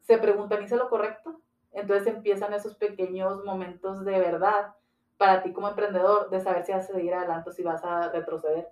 se 0.00 0.18
preguntan, 0.18 0.62
¿hice 0.62 0.76
lo 0.76 0.88
correcto? 0.88 1.40
Entonces 1.72 2.06
empiezan 2.08 2.52
esos 2.52 2.74
pequeños 2.76 3.44
momentos 3.44 4.04
de 4.04 4.18
verdad 4.18 4.74
para 5.16 5.42
ti 5.42 5.52
como 5.52 5.68
emprendedor 5.68 6.30
de 6.30 6.40
saber 6.40 6.64
si 6.64 6.72
vas 6.72 6.90
a 6.90 6.92
seguir 6.94 7.14
adelante 7.14 7.50
o 7.50 7.52
si 7.52 7.62
vas 7.62 7.84
a 7.84 8.10
retroceder. 8.10 8.68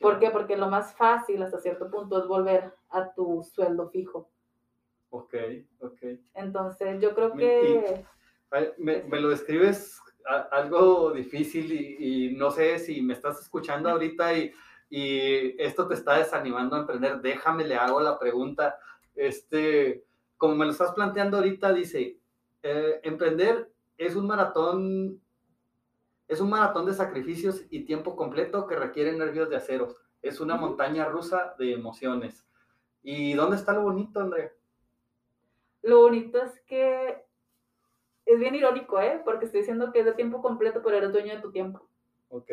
¿Por 0.00 0.18
qué? 0.18 0.30
Porque 0.30 0.56
lo 0.56 0.68
más 0.68 0.94
fácil 0.94 1.42
hasta 1.42 1.60
cierto 1.60 1.90
punto 1.90 2.18
es 2.18 2.26
volver 2.26 2.74
a 2.90 3.12
tu 3.12 3.42
sueldo 3.42 3.88
fijo. 3.90 4.30
Ok, 5.10 5.34
ok. 5.80 5.98
Entonces, 6.34 7.00
yo 7.00 7.14
creo 7.14 7.36
que... 7.36 8.04
Me, 8.78 9.02
me 9.04 9.20
lo 9.20 9.28
describes 9.28 10.00
a- 10.26 10.48
algo 10.52 11.12
difícil 11.12 11.72
y, 11.72 12.28
y 12.30 12.36
no 12.36 12.50
sé 12.50 12.78
si 12.78 13.00
me 13.00 13.12
estás 13.14 13.40
escuchando 13.40 13.88
ahorita 13.90 14.36
y, 14.36 14.52
y 14.90 15.62
esto 15.62 15.86
te 15.86 15.94
está 15.94 16.18
desanimando 16.18 16.74
a 16.74 16.80
emprender. 16.80 17.20
Déjame, 17.20 17.64
le 17.64 17.76
hago 17.76 18.00
la 18.00 18.18
pregunta. 18.18 18.76
Este, 19.14 20.04
como 20.36 20.56
me 20.56 20.64
lo 20.64 20.72
estás 20.72 20.92
planteando 20.92 21.36
ahorita, 21.36 21.72
dice, 21.72 22.18
eh, 22.62 23.00
emprender 23.04 23.72
es 23.96 24.16
un 24.16 24.26
maratón, 24.26 25.20
es 26.26 26.40
un 26.40 26.50
maratón 26.50 26.86
de 26.86 26.94
sacrificios 26.94 27.64
y 27.70 27.84
tiempo 27.84 28.16
completo 28.16 28.66
que 28.66 28.76
requiere 28.76 29.12
nervios 29.12 29.48
de 29.48 29.56
acero. 29.56 29.94
Es 30.22 30.40
una 30.40 30.56
montaña 30.56 31.04
rusa 31.06 31.54
de 31.58 31.72
emociones. 31.72 32.44
¿Y 33.02 33.34
dónde 33.34 33.56
está 33.56 33.72
lo 33.72 33.82
bonito, 33.82 34.20
Andrea? 34.20 34.52
Lo 35.82 36.00
bonito 36.00 36.42
es 36.42 36.60
que 36.62 37.24
es 38.26 38.38
bien 38.38 38.54
irónico, 38.54 39.00
¿eh? 39.00 39.22
Porque 39.24 39.44
estoy 39.44 39.60
diciendo 39.60 39.92
que 39.92 40.00
es 40.00 40.04
de 40.04 40.12
tiempo 40.12 40.42
completo, 40.42 40.82
pero 40.84 40.96
eres 40.96 41.12
dueño 41.12 41.34
de 41.34 41.40
tu 41.40 41.52
tiempo. 41.52 41.88
Ok. 42.28 42.50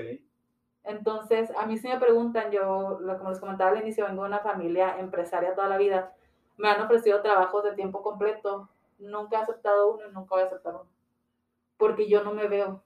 Entonces, 0.88 1.51
a 1.58 1.65
mí 1.65 1.77
sí 1.77 1.88
me 1.88 2.00
preguntan, 2.00 2.50
yo, 2.50 3.00
como 3.17 3.29
les 3.29 3.39
comentaba 3.39 3.72
al 3.72 3.82
inicio, 3.82 4.06
vengo 4.06 4.24
de 4.24 4.29
una 4.29 4.39
familia 4.39 4.98
empresaria 5.00 5.53
toda 5.53 5.67
la 5.67 5.77
vida. 5.77 6.15
Me 6.58 6.70
han 6.70 6.82
ofrecido 6.82 7.22
trabajos 7.22 7.63
de 7.63 7.74
tiempo 7.74 8.01
completo. 8.01 8.70
Nunca 8.98 9.38
he 9.38 9.41
aceptado 9.41 9.94
uno 9.94 10.08
y 10.08 10.13
nunca 10.13 10.36
voy 10.36 10.44
a 10.44 10.46
aceptar 10.46 10.75
uno. 10.75 10.89
Porque 11.77 12.08
yo 12.08 12.24
no 12.24 12.34
me 12.34 12.48
veo. 12.48 12.82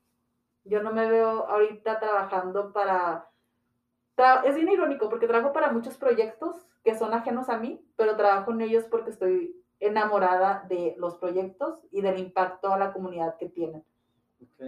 Yo 0.65 0.81
no 0.81 0.91
me 0.91 1.09
veo 1.09 1.47
ahorita 1.47 1.99
trabajando 1.99 2.73
para... 2.73 3.27
Es 4.43 4.55
bien 4.55 4.69
irónico 4.69 5.09
porque 5.09 5.27
trabajo 5.27 5.53
para 5.53 5.71
muchos 5.71 5.97
proyectos 5.97 6.55
que 6.83 6.95
son 6.95 7.13
ajenos 7.13 7.49
a 7.49 7.57
mí, 7.57 7.83
pero 7.95 8.17
trabajo 8.17 8.51
en 8.51 8.61
ellos 8.61 8.85
porque 8.89 9.09
estoy 9.11 9.55
enamorada 9.79 10.65
de 10.69 10.95
los 10.97 11.15
proyectos 11.17 11.79
y 11.91 12.01
del 12.01 12.19
impacto 12.19 12.71
a 12.71 12.77
la 12.77 12.93
comunidad 12.93 13.37
que 13.37 13.49
tienen 13.49 13.83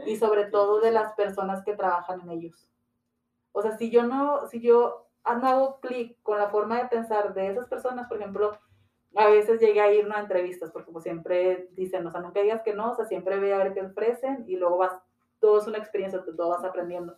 y 0.06 0.18
sobre 0.18 0.46
todo 0.46 0.80
de 0.80 0.92
las 0.92 1.14
personas 1.14 1.64
que 1.64 1.76
trabajan 1.76 2.22
en 2.22 2.32
ellos. 2.32 2.68
O 3.54 3.62
sea, 3.62 3.78
si 3.78 3.90
yo 3.90 4.04
no, 4.04 4.48
si 4.48 4.60
yo 4.60 5.08
ah, 5.24 5.36
no 5.36 5.48
hago 5.48 5.80
clic 5.80 6.18
con 6.22 6.38
la 6.38 6.50
forma 6.50 6.78
de 6.82 6.90
pensar 6.90 7.34
de 7.34 7.48
esas 7.48 7.68
personas, 7.68 8.08
por 8.08 8.18
ejemplo, 8.18 8.58
a 9.16 9.28
veces 9.28 9.62
llegué 9.62 9.80
a 9.80 9.94
ir 9.94 10.12
a 10.12 10.20
entrevistas, 10.20 10.72
porque 10.72 10.88
como 10.88 11.00
siempre 11.00 11.70
dicen, 11.72 12.06
o 12.06 12.12
sea, 12.12 12.22
nunca 12.22 12.42
digas 12.42 12.64
que 12.64 12.74
no, 12.74 12.92
o 12.92 12.96
sea, 12.96 13.06
siempre 13.06 13.40
ve 13.40 13.54
a 13.54 13.60
ver 13.60 13.74
qué 13.74 13.82
ofrecen 13.82 14.44
y 14.48 14.58
luego 14.58 14.78
vas, 14.78 14.94
todo 15.40 15.60
es 15.60 15.68
una 15.68 15.78
experiencia, 15.78 16.24
todo 16.24 16.50
vas 16.50 16.64
aprendiendo. 16.64 17.18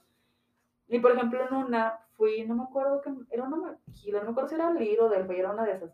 Y 0.87 0.99
por 0.99 1.11
ejemplo, 1.11 1.39
en 1.43 1.55
una 1.55 1.99
fui, 2.17 2.45
no 2.45 2.55
me 2.55 2.63
acuerdo 2.63 3.01
que 3.01 3.11
era 3.29 3.43
una 3.43 3.57
maquila, 3.57 4.19
no 4.19 4.25
me 4.25 4.31
acuerdo 4.31 4.49
si 4.49 4.55
era 4.55 4.71
Liro 4.71 5.09
del 5.09 5.29
era 5.31 5.51
una 5.51 5.65
de 5.65 5.71
esas. 5.71 5.91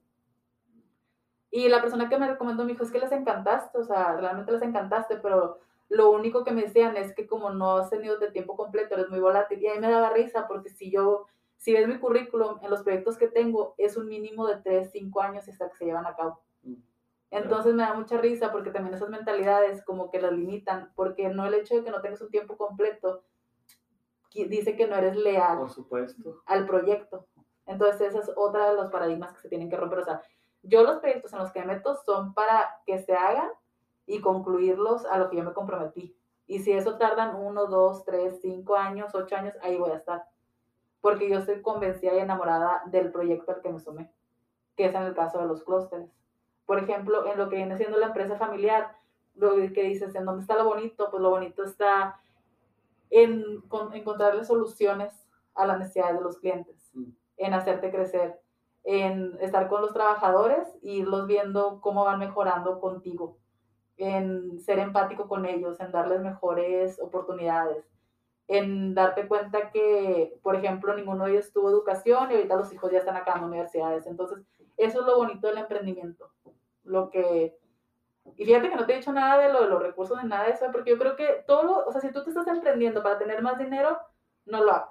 Y 1.51 1.67
la 1.67 1.81
persona 1.81 2.09
que 2.09 2.17
me 2.17 2.27
recomendó 2.27 2.63
me 2.63 2.71
dijo, 2.71 2.83
es 2.83 2.91
que 2.91 2.99
les 2.99 3.11
encantaste, 3.11 3.77
o 3.77 3.83
sea, 3.83 4.15
realmente 4.15 4.51
les 4.51 4.61
encantaste, 4.61 5.17
pero 5.17 5.59
lo 5.91 6.09
único 6.09 6.45
que 6.45 6.51
me 6.51 6.61
decían 6.61 6.95
es 6.95 7.13
que 7.13 7.27
como 7.27 7.49
no 7.49 7.75
has 7.77 7.89
tenido 7.89 8.17
de 8.17 8.31
tiempo 8.31 8.55
completo, 8.55 8.95
eres 8.95 9.09
muy 9.09 9.19
volátil. 9.19 9.61
Y 9.61 9.67
a 9.67 9.73
mí 9.73 9.79
me 9.81 9.91
daba 9.91 10.11
risa 10.11 10.47
porque 10.47 10.69
si 10.69 10.89
yo, 10.89 11.27
si 11.57 11.73
ves 11.73 11.85
mi 11.85 11.99
currículum, 11.99 12.59
en 12.61 12.69
los 12.69 12.81
proyectos 12.81 13.17
que 13.17 13.27
tengo, 13.27 13.75
es 13.77 13.97
un 13.97 14.07
mínimo 14.07 14.47
de 14.47 14.55
3, 14.61 14.89
5 14.89 15.21
años 15.21 15.49
hasta 15.49 15.69
que 15.69 15.75
se 15.75 15.85
llevan 15.85 16.05
a 16.05 16.15
cabo. 16.15 16.39
Mm, 16.63 16.75
Entonces 17.31 17.73
me 17.73 17.83
da 17.83 17.93
mucha 17.93 18.17
risa 18.17 18.53
porque 18.53 18.71
también 18.71 18.95
esas 18.95 19.09
mentalidades 19.09 19.83
como 19.83 20.09
que 20.09 20.21
las 20.21 20.31
limitan, 20.31 20.93
porque 20.95 21.27
no 21.27 21.45
el 21.45 21.55
hecho 21.55 21.75
de 21.75 21.83
que 21.83 21.91
no 21.91 22.01
tengas 22.01 22.21
un 22.21 22.29
tiempo 22.29 22.55
completo 22.55 23.23
dice 24.33 24.77
que 24.77 24.87
no 24.87 24.95
eres 24.95 25.17
leal 25.17 25.57
Por 25.57 25.71
supuesto. 25.71 26.41
al 26.45 26.65
proyecto. 26.65 27.27
Entonces, 27.65 28.01
esa 28.15 28.19
es 28.19 28.31
otra 28.37 28.69
de 28.69 28.77
los 28.77 28.89
paradigmas 28.89 29.33
que 29.33 29.41
se 29.41 29.49
tienen 29.49 29.69
que 29.69 29.75
romper. 29.75 29.99
O 29.99 30.05
sea, 30.05 30.21
yo 30.63 30.83
los 30.83 30.99
proyectos 30.99 31.33
en 31.33 31.39
los 31.39 31.51
que 31.51 31.59
me 31.59 31.73
meto 31.73 31.95
son 32.05 32.33
para 32.33 32.81
que 32.85 32.97
se 32.99 33.13
hagan 33.13 33.49
y 34.11 34.19
concluirlos 34.19 35.05
a 35.05 35.17
lo 35.17 35.29
que 35.29 35.37
yo 35.37 35.43
me 35.43 35.53
comprometí. 35.53 36.15
Y 36.45 36.59
si 36.59 36.73
eso 36.73 36.97
tardan 36.97 37.35
uno, 37.35 37.67
dos, 37.67 38.03
tres, 38.03 38.41
cinco 38.41 38.75
años, 38.75 39.15
ocho 39.15 39.35
años, 39.37 39.53
ahí 39.61 39.77
voy 39.77 39.91
a 39.91 39.95
estar. 39.95 40.25
Porque 40.99 41.29
yo 41.29 41.39
estoy 41.39 41.61
convencida 41.61 42.13
y 42.15 42.19
enamorada 42.19 42.83
del 42.87 43.09
proyecto 43.11 43.53
al 43.53 43.61
que 43.61 43.69
me 43.71 43.79
sumé, 43.79 44.11
que 44.75 44.85
es 44.87 44.93
en 44.93 45.03
el 45.03 45.13
caso 45.15 45.39
de 45.39 45.45
los 45.47 45.63
clústeres. 45.63 46.09
Por 46.65 46.77
ejemplo, 46.79 47.25
en 47.25 47.37
lo 47.37 47.47
que 47.47 47.55
viene 47.55 47.77
siendo 47.77 47.97
la 47.97 48.07
empresa 48.07 48.35
familiar, 48.35 48.97
lo 49.35 49.51
que 49.55 49.83
dices, 49.83 50.13
¿en 50.13 50.25
dónde 50.25 50.41
está 50.41 50.57
lo 50.57 50.65
bonito? 50.65 51.09
Pues 51.09 51.23
lo 51.23 51.29
bonito 51.29 51.63
está 51.63 52.19
en 53.09 53.61
con- 53.69 53.93
encontrarle 53.93 54.43
soluciones 54.43 55.13
a 55.55 55.65
las 55.65 55.79
necesidades 55.79 56.17
de 56.17 56.21
los 56.21 56.37
clientes, 56.37 56.91
Mm. 56.93 57.11
en 57.37 57.53
hacerte 57.53 57.91
crecer, 57.91 58.41
en 58.83 59.37
estar 59.41 59.67
con 59.69 59.81
los 59.81 59.93
trabajadores 59.93 60.67
y 60.81 60.99
irlos 60.99 61.27
viendo 61.27 61.79
cómo 61.81 62.03
van 62.03 62.19
mejorando 62.19 62.79
contigo, 62.79 63.37
en 63.97 64.59
ser 64.59 64.79
empático 64.79 65.27
con 65.27 65.45
ellos, 65.45 65.79
en 65.79 65.91
darles 65.91 66.21
mejores 66.21 66.99
oportunidades, 66.99 67.85
en 68.47 68.93
darte 68.93 69.27
cuenta 69.27 69.69
que, 69.71 70.37
por 70.41 70.55
ejemplo, 70.55 70.93
ninguno 70.93 71.25
de 71.25 71.31
ellos 71.31 71.53
tuvo 71.53 71.69
educación 71.69 72.31
y 72.31 72.35
ahorita 72.35 72.55
los 72.55 72.73
hijos 72.73 72.91
ya 72.91 72.99
están 72.99 73.15
acá 73.15 73.35
en 73.37 73.45
universidades. 73.45 74.07
Entonces, 74.07 74.39
eso 74.77 74.99
es 75.01 75.05
lo 75.05 75.17
bonito 75.17 75.47
del 75.47 75.59
emprendimiento. 75.59 76.31
Lo 76.83 77.09
que... 77.09 77.57
Y 78.35 78.45
fíjate 78.45 78.69
que 78.69 78.75
no 78.75 78.85
te 78.85 78.93
he 78.93 78.97
dicho 78.97 79.13
nada 79.13 79.41
de 79.41 79.51
lo 79.51 79.61
de 79.61 79.67
los 79.67 79.81
recursos 79.81 80.21
ni 80.21 80.29
nada 80.29 80.45
de 80.45 80.51
eso, 80.51 80.65
porque 80.71 80.91
yo 80.91 80.97
creo 80.97 81.15
que 81.15 81.43
todo 81.47 81.63
lo, 81.63 81.85
o 81.85 81.91
sea, 81.91 82.01
si 82.01 82.11
tú 82.11 82.23
te 82.23 82.29
estás 82.29 82.47
emprendiendo 82.47 83.01
para 83.01 83.17
tener 83.17 83.41
más 83.41 83.57
dinero, 83.57 83.97
no 84.45 84.63
lo 84.63 84.71
hagas. 84.71 84.89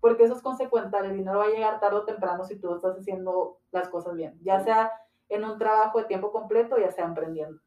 Porque 0.00 0.24
eso 0.24 0.34
es 0.34 0.42
consecuencial, 0.42 1.04
el 1.04 1.16
dinero 1.16 1.38
va 1.38 1.44
a 1.44 1.48
llegar 1.48 1.80
tarde 1.80 1.96
o 1.96 2.04
temprano 2.04 2.44
si 2.44 2.58
tú 2.58 2.74
estás 2.74 2.98
haciendo 2.98 3.58
las 3.70 3.88
cosas 3.88 4.14
bien, 4.14 4.38
ya 4.42 4.60
sea 4.60 4.92
en 5.28 5.44
un 5.44 5.58
trabajo 5.58 5.98
de 5.98 6.04
tiempo 6.04 6.32
completo, 6.32 6.78
ya 6.78 6.90
sea 6.90 7.04
emprendiendo. 7.04 7.60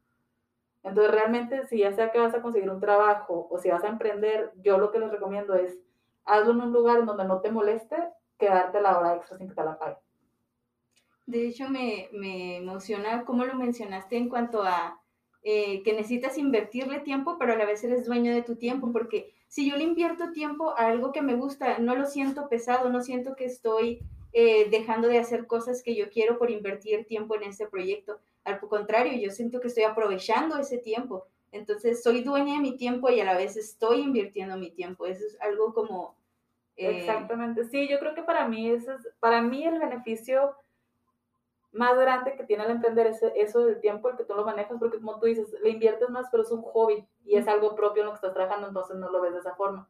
Entonces, 0.82 1.12
realmente, 1.12 1.66
si 1.66 1.78
ya 1.78 1.92
sea 1.92 2.10
que 2.10 2.18
vas 2.18 2.34
a 2.34 2.42
conseguir 2.42 2.70
un 2.70 2.80
trabajo 2.80 3.46
o 3.50 3.58
si 3.58 3.68
vas 3.70 3.84
a 3.84 3.88
emprender, 3.88 4.52
yo 4.62 4.78
lo 4.78 4.90
que 4.90 4.98
les 4.98 5.10
recomiendo 5.10 5.54
es 5.54 5.78
hazlo 6.24 6.52
en 6.52 6.60
un 6.60 6.72
lugar 6.72 7.04
donde 7.04 7.24
no 7.24 7.40
te 7.40 7.50
moleste 7.50 7.96
quedarte 8.38 8.80
la 8.80 8.98
hora 8.98 9.16
extra 9.16 9.36
sin 9.36 9.48
que 9.48 9.54
te 9.54 9.64
la 9.64 9.78
paguen. 9.78 9.98
De 11.26 11.46
hecho, 11.46 11.68
me, 11.68 12.08
me 12.12 12.56
emociona 12.56 13.24
cómo 13.24 13.44
lo 13.44 13.54
mencionaste 13.54 14.16
en 14.16 14.28
cuanto 14.28 14.62
a 14.62 15.00
eh, 15.42 15.82
que 15.84 15.94
necesitas 15.94 16.36
invertirle 16.36 17.00
tiempo, 17.00 17.38
pero 17.38 17.54
a 17.54 17.56
la 17.56 17.64
vez 17.64 17.82
eres 17.82 18.04
dueño 18.04 18.34
de 18.34 18.42
tu 18.42 18.56
tiempo, 18.56 18.92
porque 18.92 19.32
si 19.48 19.70
yo 19.70 19.76
le 19.76 19.84
invierto 19.84 20.32
tiempo 20.32 20.70
a 20.76 20.86
algo 20.86 21.12
que 21.12 21.22
me 21.22 21.34
gusta, 21.34 21.78
no 21.78 21.94
lo 21.94 22.04
siento 22.04 22.48
pesado, 22.48 22.90
no 22.90 23.00
siento 23.00 23.34
que 23.36 23.46
estoy 23.46 24.00
eh, 24.32 24.68
dejando 24.70 25.08
de 25.08 25.18
hacer 25.18 25.46
cosas 25.46 25.82
que 25.82 25.96
yo 25.96 26.10
quiero 26.10 26.38
por 26.38 26.50
invertir 26.50 27.06
tiempo 27.06 27.36
en 27.36 27.44
este 27.44 27.66
proyecto. 27.66 28.20
Al 28.44 28.58
contrario, 28.60 29.12
yo 29.20 29.30
siento 29.30 29.60
que 29.60 29.68
estoy 29.68 29.84
aprovechando 29.84 30.56
ese 30.58 30.78
tiempo. 30.78 31.26
Entonces, 31.52 32.02
soy 32.02 32.22
dueña 32.22 32.54
de 32.54 32.60
mi 32.60 32.76
tiempo 32.76 33.08
y 33.10 33.20
a 33.20 33.24
la 33.24 33.36
vez 33.36 33.56
estoy 33.56 34.00
invirtiendo 34.00 34.56
mi 34.56 34.70
tiempo. 34.70 35.06
Eso 35.06 35.24
es 35.26 35.40
algo 35.40 35.74
como... 35.74 36.16
eh, 36.76 36.98
Exactamente. 36.98 37.64
Sí, 37.64 37.88
yo 37.88 37.98
creo 37.98 38.14
que 38.14 38.22
para 38.22 38.46
mí 38.48 38.70
eso 38.70 38.92
es, 38.92 39.08
para 39.20 39.42
mí 39.42 39.64
el 39.64 39.78
beneficio 39.78 40.54
más 41.72 41.96
grande 41.96 42.34
que 42.36 42.44
tiene 42.44 42.64
el 42.64 42.72
emprender 42.72 43.06
es 43.06 43.22
eso 43.36 43.64
del 43.64 43.80
tiempo, 43.80 44.08
el 44.08 44.16
que 44.16 44.24
tú 44.24 44.34
lo 44.34 44.44
manejas, 44.44 44.76
porque 44.78 44.98
como 44.98 45.18
tú 45.20 45.26
dices, 45.26 45.54
le 45.62 45.70
inviertes 45.70 46.08
más, 46.10 46.26
pero 46.30 46.42
es 46.42 46.50
un 46.50 46.62
hobby 46.62 47.06
y 47.24 47.36
es 47.36 47.46
algo 47.46 47.76
propio 47.76 48.02
en 48.02 48.06
lo 48.06 48.12
que 48.12 48.16
estás 48.16 48.34
trabajando, 48.34 48.66
entonces 48.68 48.96
no 48.96 49.08
lo 49.10 49.20
ves 49.20 49.32
de 49.34 49.38
esa 49.40 49.54
forma. 49.54 49.88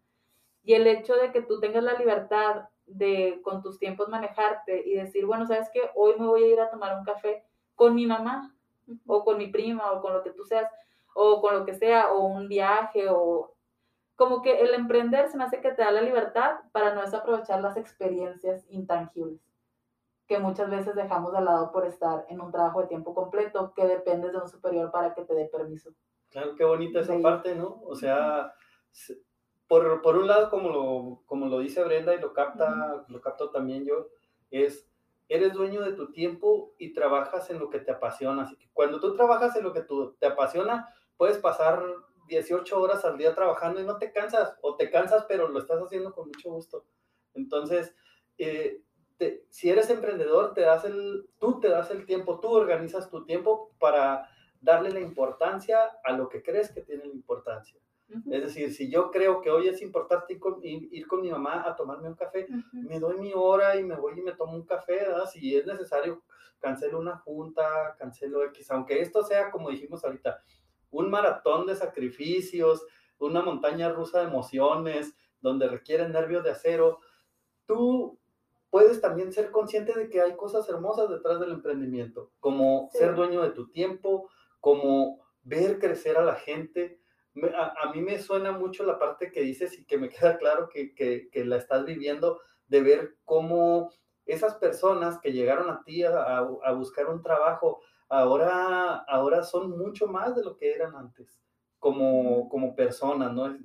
Y 0.62 0.74
el 0.74 0.86
hecho 0.86 1.14
de 1.16 1.32
que 1.32 1.42
tú 1.42 1.58
tengas 1.60 1.82
la 1.84 1.94
libertad 1.94 2.68
de 2.86 3.40
con 3.42 3.62
tus 3.62 3.78
tiempos 3.78 4.08
manejarte 4.08 4.82
y 4.86 4.94
decir, 4.94 5.24
bueno, 5.24 5.46
sabes 5.46 5.70
que 5.72 5.80
hoy 5.94 6.14
me 6.18 6.26
voy 6.26 6.44
a 6.44 6.48
ir 6.48 6.60
a 6.60 6.70
tomar 6.70 6.98
un 6.98 7.04
café 7.04 7.44
con 7.80 7.94
mi 7.94 8.06
mamá 8.06 8.54
o 9.06 9.24
con 9.24 9.38
mi 9.38 9.46
prima 9.46 9.90
o 9.92 10.02
con 10.02 10.12
lo 10.12 10.22
que 10.22 10.32
tú 10.32 10.44
seas 10.44 10.70
o 11.14 11.40
con 11.40 11.54
lo 11.54 11.64
que 11.64 11.72
sea 11.72 12.12
o 12.12 12.26
un 12.26 12.46
viaje 12.46 13.08
o 13.08 13.54
como 14.16 14.42
que 14.42 14.60
el 14.60 14.74
emprender 14.74 15.28
se 15.28 15.38
me 15.38 15.44
hace 15.44 15.62
que 15.62 15.70
te 15.72 15.82
da 15.82 15.90
la 15.90 16.02
libertad 16.02 16.60
para 16.72 16.94
no 16.94 17.00
desaprovechar 17.00 17.62
las 17.62 17.78
experiencias 17.78 18.66
intangibles 18.68 19.40
que 20.26 20.38
muchas 20.38 20.68
veces 20.70 20.94
dejamos 20.94 21.32
de 21.32 21.40
lado 21.40 21.72
por 21.72 21.86
estar 21.86 22.26
en 22.28 22.40
un 22.42 22.52
trabajo 22.52 22.82
de 22.82 22.88
tiempo 22.88 23.14
completo 23.14 23.72
que 23.74 23.86
dependes 23.86 24.32
de 24.32 24.38
un 24.38 24.48
superior 24.48 24.90
para 24.90 25.14
que 25.14 25.24
te 25.24 25.34
dé 25.34 25.46
permiso. 25.46 25.90
Claro, 26.28 26.54
qué 26.54 26.64
bonita 26.64 27.00
esa 27.00 27.14
Sí. 27.16 27.22
parte, 27.22 27.54
¿no? 27.54 27.80
O 27.86 27.94
sea, 27.96 28.52
se- 28.90 29.22
por, 29.68 30.02
por 30.02 30.16
un 30.18 30.26
lado, 30.26 30.50
como 30.50 30.68
lo, 30.68 31.22
como 31.26 31.46
lo 31.46 31.58
dice 31.60 31.82
Brenda 31.82 32.14
y 32.14 32.20
lo 32.20 32.32
capta, 32.34 33.04
lo 33.08 33.20
capto 33.22 33.50
también 33.50 33.84
yo, 33.86 34.08
es, 34.50 34.89
eres 35.30 35.52
dueño 35.52 35.80
de 35.82 35.92
tu 35.92 36.10
tiempo 36.10 36.74
y 36.76 36.92
trabajas 36.92 37.50
en 37.50 37.60
lo 37.60 37.70
que 37.70 37.78
te 37.78 37.92
apasiona. 37.92 38.42
Así 38.42 38.56
cuando 38.72 39.00
tú 39.00 39.14
trabajas 39.14 39.54
en 39.54 39.62
lo 39.62 39.72
que 39.72 39.82
tú, 39.82 40.16
te 40.18 40.26
apasiona, 40.26 40.92
puedes 41.16 41.38
pasar 41.38 41.82
18 42.26 42.80
horas 42.80 43.04
al 43.04 43.16
día 43.16 43.32
trabajando 43.32 43.80
y 43.80 43.84
no 43.84 43.96
te 43.96 44.12
cansas, 44.12 44.56
o 44.60 44.74
te 44.74 44.90
cansas, 44.90 45.24
pero 45.28 45.48
lo 45.48 45.60
estás 45.60 45.80
haciendo 45.80 46.12
con 46.12 46.26
mucho 46.26 46.50
gusto. 46.50 46.84
Entonces, 47.34 47.94
eh, 48.38 48.82
si 49.50 49.70
eres 49.70 49.88
emprendedor, 49.88 50.52
te 50.52 50.62
das 50.62 50.84
el, 50.84 51.28
tú 51.38 51.60
te 51.60 51.68
das 51.68 51.92
el 51.92 52.06
tiempo, 52.06 52.40
tú 52.40 52.48
organizas 52.48 53.08
tu 53.08 53.24
tiempo 53.24 53.72
para 53.78 54.28
darle 54.60 54.90
la 54.90 55.00
importancia 55.00 55.78
a 56.02 56.12
lo 56.12 56.28
que 56.28 56.42
crees 56.42 56.72
que 56.72 56.82
tiene 56.82 57.06
importancia. 57.06 57.78
Es 58.30 58.42
decir, 58.42 58.72
si 58.72 58.90
yo 58.90 59.10
creo 59.10 59.40
que 59.40 59.50
hoy 59.50 59.68
es 59.68 59.82
importante 59.82 60.32
ir 60.34 60.40
con, 60.40 60.60
ir- 60.62 60.88
ir 60.90 61.06
con 61.06 61.20
mi 61.20 61.30
mamá 61.30 61.62
a 61.66 61.76
tomarme 61.76 62.08
un 62.08 62.14
café, 62.14 62.46
me 62.72 62.98
doy 62.98 63.18
mi 63.18 63.32
hora 63.34 63.76
y 63.78 63.84
me 63.84 63.96
voy 63.96 64.18
y 64.18 64.22
me 64.22 64.32
tomo 64.32 64.54
un 64.54 64.64
café, 64.66 64.96
¿verdad? 64.96 65.26
Si 65.26 65.56
es 65.56 65.66
necesario, 65.66 66.22
cancelo 66.58 66.98
una 66.98 67.16
junta, 67.18 67.94
cancelo 67.98 68.42
X, 68.44 68.70
aunque 68.70 69.00
esto 69.00 69.22
sea, 69.22 69.50
como 69.50 69.70
dijimos 69.70 70.04
ahorita, 70.04 70.42
un 70.90 71.08
maratón 71.10 71.66
de 71.66 71.74
sacrificios, 71.76 72.84
una 73.18 73.42
montaña 73.42 73.90
rusa 73.90 74.20
de 74.20 74.26
emociones, 74.28 75.14
donde 75.40 75.68
requieren 75.68 76.12
nervios 76.12 76.42
de 76.44 76.50
acero, 76.50 77.00
tú 77.66 78.18
puedes 78.70 79.00
también 79.00 79.32
ser 79.32 79.50
consciente 79.50 79.98
de 79.98 80.08
que 80.08 80.20
hay 80.20 80.36
cosas 80.36 80.68
hermosas 80.68 81.08
detrás 81.08 81.40
del 81.40 81.52
emprendimiento, 81.52 82.30
como 82.40 82.88
Sí. 82.92 82.98
ser 82.98 83.14
dueño 83.14 83.42
de 83.42 83.50
tu 83.50 83.68
tiempo, 83.70 84.28
como 84.60 85.20
ver 85.42 85.78
crecer 85.78 86.16
a 86.18 86.22
la 86.24 86.34
gente. 86.34 87.00
A, 87.54 87.74
a 87.88 87.92
mí 87.92 88.00
me 88.02 88.18
suena 88.18 88.52
mucho 88.52 88.84
la 88.84 88.98
parte 88.98 89.30
que 89.30 89.42
dices 89.42 89.78
y 89.78 89.84
que 89.84 89.98
me 89.98 90.08
queda 90.10 90.38
claro 90.38 90.68
que, 90.68 90.94
que- 90.94 91.28
que 91.30 91.44
la 91.44 91.56
estás 91.56 91.84
viviendo, 91.84 92.40
de 92.68 92.82
ver 92.82 93.16
cómo 93.24 93.90
esas 94.26 94.54
personas 94.56 95.18
que 95.20 95.32
llegaron 95.32 95.70
a 95.70 95.82
ti 95.82 96.04
a, 96.04 96.38
a- 96.38 96.72
buscar 96.72 97.06
un 97.08 97.22
trabajo, 97.22 97.80
ahora, 98.08 98.96
ahora 99.08 99.42
son 99.42 99.70
mucho 99.76 100.06
más 100.06 100.34
de 100.36 100.42
lo 100.44 100.56
que 100.56 100.72
eran 100.72 100.94
antes, 100.96 101.40
como, 101.78 102.48
como 102.48 102.74
personas, 102.76 103.32
¿no? 103.32 103.56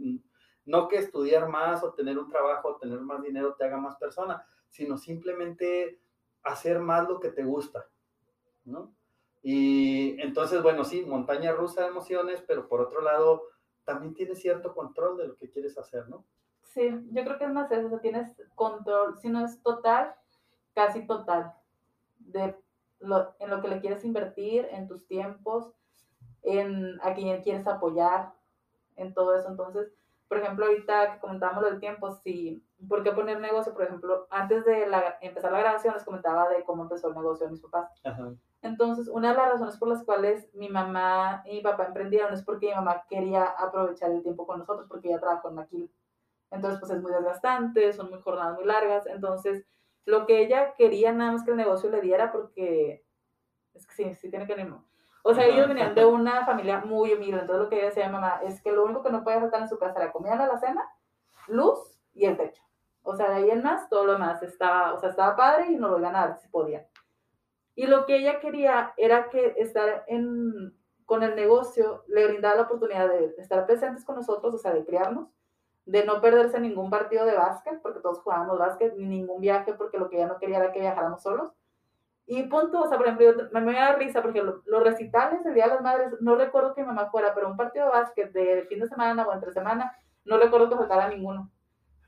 No 0.66 0.88
que 0.88 0.98
estudiar 0.98 1.48
más 1.50 1.84
o 1.84 1.94
tener 1.94 2.18
un 2.18 2.30
trabajo 2.30 2.70
o 2.70 2.78
tener 2.78 3.00
más 3.02 3.22
dinero 3.22 3.56
te 3.56 3.66
haga 3.66 3.78
más 3.78 3.96
persona, 3.98 4.44
sino 4.70 4.98
simplemente 4.98 6.00
hacer 6.44 6.80
más 6.80 7.08
lo 7.08 7.20
que 7.20 7.30
te 7.30 7.44
gusta, 7.44 7.88
¿no? 8.66 8.96
Y 9.44 10.20
entonces, 10.22 10.62
bueno, 10.64 10.84
sí, 10.84 11.04
montaña 11.06 11.52
rusa 11.54 11.82
de 11.84 11.90
emociones, 11.90 12.44
pero 12.48 12.68
por 12.68 12.82
otro 12.82 13.02
lado, 13.02 13.44
también 13.86 14.14
tienes 14.14 14.40
cierto 14.42 14.74
control 14.74 15.18
de 15.18 15.28
lo 15.28 15.38
que 15.38 15.50
quieres 15.50 15.78
hacer, 15.78 16.08
¿no? 16.10 16.26
Sí, 16.64 16.90
yo 17.12 17.24
creo 17.24 17.38
que 17.38 17.46
es 17.46 17.52
más 17.52 17.72
eso, 17.72 18.00
tienes 18.00 18.36
control, 18.56 19.18
si 19.18 19.30
no 19.30 19.46
es 19.46 19.62
total, 19.62 20.14
casi 20.74 21.08
total, 21.08 21.54
de 22.20 22.56
lo, 23.00 23.34
en 23.40 23.50
lo 23.50 23.62
que 23.62 23.68
le 23.70 23.80
quieres 23.80 24.04
invertir, 24.04 24.68
en 24.72 24.88
tus 24.88 25.08
tiempos, 25.08 25.72
en 26.42 27.00
a 27.02 27.14
quién 27.14 27.42
quieres 27.42 27.66
apoyar, 27.68 28.34
en 28.96 29.14
todo 29.14 29.36
eso. 29.36 29.48
Entonces, 29.50 29.94
por 30.28 30.40
ejemplo, 30.40 30.66
ahorita 30.66 31.14
que 31.14 31.20
comentábamos 31.20 31.64
lo 31.64 31.70
del 31.70 31.80
tiempo, 31.80 32.12
si, 32.12 32.64
¿por 32.90 33.04
qué 33.04 33.12
poner 33.12 33.40
negocio? 33.40 33.74
Por 33.74 33.84
ejemplo, 33.84 34.28
antes 34.30 34.66
de 34.66 34.88
la- 34.88 35.18
empezar 35.22 35.52
la 35.52 35.60
grabación 35.60 35.94
les 35.94 36.04
comentaba 36.04 36.50
de 36.50 36.64
cómo 36.64 36.84
empezó 36.84 37.10
el 37.10 37.16
negocio 37.16 37.46
de 37.46 37.52
mis 37.52 37.62
papás. 37.62 37.90
Ajá. 38.04 38.34
Entonces, 38.66 39.08
una 39.10 39.30
de 39.30 39.38
las 39.38 39.52
razones 39.52 39.78
por 39.78 39.90
las 39.90 40.04
cuales 40.04 40.50
mi 40.56 40.70
mamá 40.70 41.44
y 41.46 41.58
mi 41.58 41.62
papá 41.62 41.86
emprendieron 41.86 42.34
es 42.34 42.44
porque 42.44 42.70
mi 42.70 42.74
mamá 42.74 43.04
quería 43.08 43.44
aprovechar 43.44 44.10
el 44.10 44.24
tiempo 44.24 44.48
con 44.48 44.58
nosotros 44.58 44.88
porque 44.90 45.10
ella 45.10 45.20
trabajó 45.20 45.50
en 45.50 45.56
Maquil. 45.56 45.92
Entonces, 46.50 46.80
pues 46.80 46.92
es 46.92 47.00
muy 47.00 47.12
desgastante, 47.12 47.94
son 47.94 48.10
muy 48.10 48.20
jornadas 48.22 48.56
muy 48.56 48.66
largas. 48.66 49.06
Entonces, 49.06 49.68
lo 50.06 50.26
que 50.26 50.42
ella 50.42 50.74
quería 50.74 51.12
nada 51.12 51.34
más 51.34 51.44
que 51.44 51.52
el 51.52 51.58
negocio 51.58 51.92
le 51.92 52.02
diera 52.02 52.32
porque 52.32 53.06
es 53.76 53.86
que 53.86 53.94
sí, 53.94 54.16
sí 54.16 54.32
tiene 54.32 54.48
que 54.48 54.54
ánimo. 54.54 54.84
O 55.22 55.36
sea, 55.36 55.46
ellos 55.46 55.68
venían 55.68 55.94
de 55.94 56.06
una 56.06 56.44
familia 56.44 56.80
muy 56.80 57.14
humilde. 57.14 57.42
Entonces, 57.42 57.66
lo 57.66 57.70
que 57.70 57.76
ella 57.76 57.90
decía 57.90 58.08
mi 58.08 58.14
mamá 58.14 58.40
es 58.44 58.64
que 58.64 58.72
lo 58.72 58.84
único 58.84 59.04
que 59.04 59.12
no 59.12 59.24
podía 59.24 59.42
faltar 59.42 59.62
en 59.62 59.70
su 59.70 59.78
casa 59.78 60.00
era 60.02 60.12
comida 60.12 60.34
a 60.34 60.48
la 60.48 60.58
cena, 60.58 60.90
luz 61.48 62.00
y 62.16 62.26
el 62.26 62.36
techo. 62.36 62.64
O 63.04 63.16
sea, 63.16 63.30
de 63.30 63.36
ahí 63.36 63.52
en 63.52 63.62
más, 63.62 63.88
todo 63.90 64.06
lo 64.06 64.14
demás 64.14 64.42
estaba, 64.42 64.96
o 64.96 65.00
sea, 65.00 65.10
estaba 65.10 65.36
padre 65.36 65.68
y 65.68 65.76
no 65.76 65.90
lo 65.90 66.00
iban 66.00 66.16
a 66.16 66.30
dar 66.30 66.40
si 66.40 66.48
podían. 66.48 66.84
Y 67.76 67.88
lo 67.88 68.06
que 68.06 68.18
ella 68.18 68.40
quería 68.40 68.94
era 68.98 69.30
que 69.30 69.56
estar 69.58 70.06
en, 70.08 70.74
con 71.06 71.24
el 71.24 71.36
negocio 71.36 72.04
le 72.08 72.28
brindaba 72.28 72.56
la 72.56 72.62
oportunidad 72.64 73.10
de 73.10 73.36
estar 73.38 73.66
presentes 73.66 74.06
con 74.06 74.16
nosotros, 74.16 74.54
o 74.56 74.58
sea, 74.58 74.74
de 74.74 74.86
criarnos, 74.86 75.30
de 75.86 76.06
no 76.06 76.22
perderse 76.22 76.60
ningún 76.60 76.90
partido 76.90 77.26
de 77.26 77.36
básquet, 77.38 77.82
porque 77.82 78.00
todos 78.00 78.20
jugábamos 78.22 78.60
básquet, 78.60 78.96
ni 78.98 79.06
ningún 79.06 79.42
viaje, 79.42 79.74
porque 79.74 79.98
lo 80.00 80.10
que 80.10 80.18
ella 80.18 80.28
no 80.28 80.40
quería 80.40 80.58
era 80.60 80.72
que 80.72 80.80
viajáramos 80.82 81.22
solos. 81.24 81.52
Y 82.28 82.44
punto, 82.44 82.82
o 82.84 82.88
sea, 82.90 82.98
por 82.98 83.08
ejemplo, 83.08 83.50
me, 83.52 83.62
me 83.62 83.74
da 83.74 83.94
risa 83.96 84.22
porque 84.22 84.42
lo- 84.44 84.62
los 84.66 84.84
recitales 84.84 85.44
del 85.44 85.54
Día 85.56 85.66
de 85.66 85.72
las 85.76 85.82
Madres, 85.82 86.14
no 86.22 86.36
recuerdo 86.36 86.74
que 86.76 86.82
mi 86.82 86.88
mamá 86.88 87.10
fuera, 87.12 87.34
pero 87.36 87.48
un 87.50 87.58
partido 87.58 87.86
de 87.86 87.92
básquet 87.92 88.32
de 88.34 88.66
fin 88.70 88.80
de 88.80 88.88
semana 88.88 89.28
o 89.28 89.34
entre 89.34 89.52
semana, 89.54 89.96
no 90.26 90.38
recuerdo 90.38 90.70
que 90.70 90.76
faltara 90.78 91.08
ninguno. 91.10 91.52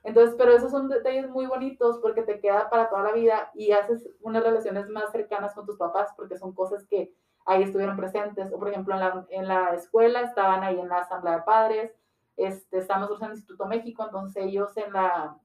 Entonces, 0.08 0.36
pero 0.38 0.54
esos 0.54 0.72
son 0.72 0.88
detalles 0.88 1.30
muy 1.30 1.48
bonitos 1.48 2.00
porque 2.00 2.22
te 2.22 2.40
queda 2.40 2.70
para 2.70 2.88
toda 2.88 3.04
la 3.04 3.12
vida 3.12 3.52
y 3.54 3.74
haces 3.74 4.10
unas 4.22 4.42
relaciones 4.42 4.88
más 4.88 5.12
cercanas 5.12 5.54
con 5.54 5.66
tus 5.66 5.76
papás 5.76 6.14
porque 6.16 6.38
son 6.38 6.54
cosas 6.54 6.86
que 6.86 7.14
ahí 7.46 7.64
estuvieron 7.64 7.98
presentes. 7.98 8.54
O 8.54 8.58
por 8.58 8.70
ejemplo, 8.70 8.94
en 8.94 9.02
la, 9.02 9.26
en 9.30 9.48
la 9.50 9.74
escuela 9.76 10.22
estaban 10.22 10.64
ahí 10.64 10.80
en 10.80 10.88
la 10.88 11.00
asamblea 11.00 11.36
de 11.36 11.44
padres, 11.44 11.92
este, 12.38 12.78
estamos 12.78 13.20
en 13.20 13.26
el 13.26 13.34
Instituto 13.34 13.66
México, 13.66 14.06
entonces 14.06 14.46
ellos 14.46 14.78
en 14.78 14.94
la, 14.94 15.38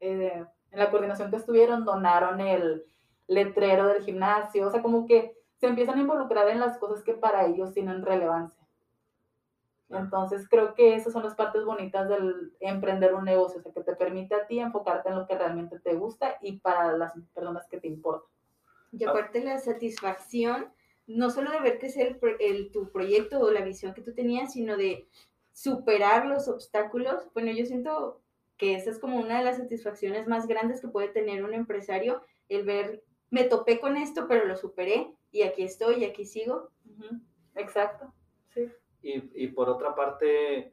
eh, 0.00 0.44
en 0.72 0.78
la 0.80 0.90
coordinación 0.90 1.30
que 1.30 1.36
estuvieron 1.36 1.84
donaron 1.84 2.40
el 2.40 2.84
letrero 3.28 3.86
del 3.86 4.02
gimnasio, 4.02 4.66
o 4.66 4.70
sea, 4.72 4.82
como 4.82 5.06
que 5.06 5.36
se 5.60 5.68
empiezan 5.68 5.98
a 5.98 6.02
involucrar 6.02 6.48
en 6.48 6.58
las 6.58 6.78
cosas 6.78 7.04
que 7.04 7.14
para 7.14 7.46
ellos 7.46 7.72
tienen 7.74 8.04
relevancia. 8.04 8.59
Entonces 9.90 10.48
creo 10.48 10.74
que 10.74 10.94
esas 10.94 11.12
son 11.12 11.24
las 11.24 11.34
partes 11.34 11.64
bonitas 11.64 12.08
del 12.08 12.52
emprender 12.60 13.14
un 13.14 13.24
negocio, 13.24 13.60
o 13.60 13.62
sea, 13.62 13.72
que 13.72 13.82
te 13.82 13.96
permite 13.96 14.34
a 14.34 14.46
ti 14.46 14.60
enfocarte 14.60 15.08
en 15.10 15.16
lo 15.16 15.26
que 15.26 15.36
realmente 15.36 15.80
te 15.80 15.94
gusta 15.94 16.36
y 16.40 16.58
para 16.60 16.96
las 16.96 17.12
personas 17.34 17.66
que 17.68 17.80
te 17.80 17.88
importan. 17.88 18.30
Y 18.92 19.04
aparte 19.04 19.42
la 19.44 19.58
satisfacción, 19.58 20.72
no 21.06 21.30
solo 21.30 21.50
de 21.52 21.60
ver 21.60 21.78
crecer 21.78 22.18
el, 22.22 22.36
el- 22.40 22.72
tu 22.72 22.90
proyecto 22.90 23.40
o 23.40 23.50
la 23.50 23.62
visión 23.62 23.94
que 23.94 24.02
tú 24.02 24.14
tenías, 24.14 24.52
sino 24.52 24.76
de 24.76 25.08
superar 25.52 26.26
los 26.26 26.48
obstáculos. 26.48 27.28
Bueno, 27.34 27.52
yo 27.52 27.64
siento 27.66 28.20
que 28.56 28.74
esa 28.74 28.90
es 28.90 28.98
como 28.98 29.18
una 29.18 29.38
de 29.38 29.44
las 29.44 29.56
satisfacciones 29.58 30.26
más 30.28 30.46
grandes 30.46 30.80
que 30.80 30.88
puede 30.88 31.08
tener 31.08 31.44
un 31.44 31.54
empresario, 31.54 32.22
el 32.48 32.64
ver, 32.64 33.02
me 33.30 33.44
topé 33.44 33.80
con 33.80 33.96
esto, 33.96 34.26
pero 34.28 34.44
lo 34.44 34.56
superé 34.56 35.14
y 35.32 35.42
aquí 35.42 35.62
estoy 35.62 35.96
y 36.02 36.04
aquí 36.04 36.24
sigo. 36.24 36.70
Exacto, 37.54 38.12
sí. 38.54 38.70
Y, 39.02 39.44
y 39.44 39.48
por 39.48 39.68
otra 39.68 39.94
parte, 39.94 40.72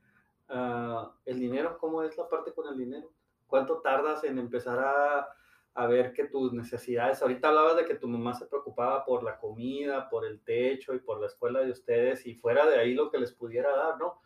ah, 0.49 1.11
el 1.25 1.39
dinero, 1.39 1.77
¿cómo 1.79 2.03
es 2.03 2.17
la 2.17 2.27
parte 2.27 2.53
con 2.53 2.67
el 2.67 2.77
dinero? 2.77 3.11
¿Cuánto 3.47 3.79
tardas 3.79 4.23
en 4.23 4.37
empezar 4.39 4.79
a, 4.79 5.29
a 5.77 5.85
ver 5.87 6.11
que 6.11 6.25
tus 6.25 6.53
necesidades, 6.53 7.21
ahorita 7.21 7.49
hablabas 7.49 7.77
de 7.77 7.85
que 7.85 7.95
tu 7.95 8.07
mamá 8.07 8.33
se 8.33 8.47
preocupaba 8.47 9.05
por 9.05 9.23
la 9.23 9.37
comida, 9.37 10.09
por 10.09 10.25
el 10.25 10.41
techo 10.41 10.95
y 10.95 10.99
por 10.99 11.19
la 11.19 11.27
escuela 11.27 11.59
de 11.59 11.71
ustedes 11.71 12.25
y 12.25 12.33
fuera 12.33 12.65
de 12.65 12.79
ahí 12.79 12.95
lo 12.95 13.11
que 13.11 13.19
les 13.19 13.31
pudiera 13.31 13.75
dar, 13.75 13.99
¿no? 13.99 14.19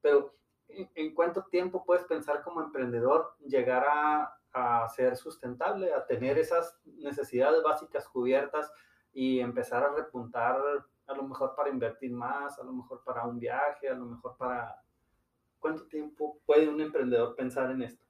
Pero 0.00 0.36
¿en, 0.68 0.88
en 0.94 1.12
cuánto 1.12 1.44
tiempo 1.46 1.84
puedes 1.84 2.04
pensar 2.04 2.42
como 2.42 2.62
emprendedor 2.62 3.34
llegar 3.40 3.84
a, 3.84 4.38
a 4.52 4.88
ser 4.90 5.16
sustentable, 5.16 5.92
a 5.92 6.06
tener 6.06 6.38
esas 6.38 6.78
necesidades 6.84 7.62
básicas 7.62 8.08
cubiertas 8.08 8.72
y 9.12 9.40
empezar 9.40 9.82
a 9.82 9.94
repuntar 9.94 10.56
a 11.12 11.16
lo 11.16 11.22
mejor 11.24 11.54
para 11.54 11.70
invertir 11.70 12.12
más, 12.12 12.58
a 12.58 12.64
lo 12.64 12.72
mejor 12.72 13.02
para 13.04 13.24
un 13.26 13.38
viaje, 13.38 13.88
a 13.88 13.94
lo 13.94 14.06
mejor 14.06 14.36
para... 14.36 14.82
¿Cuánto 15.60 15.86
tiempo 15.86 16.38
puede 16.44 16.68
un 16.68 16.80
emprendedor 16.80 17.36
pensar 17.36 17.70
en 17.70 17.82
esto? 17.82 18.04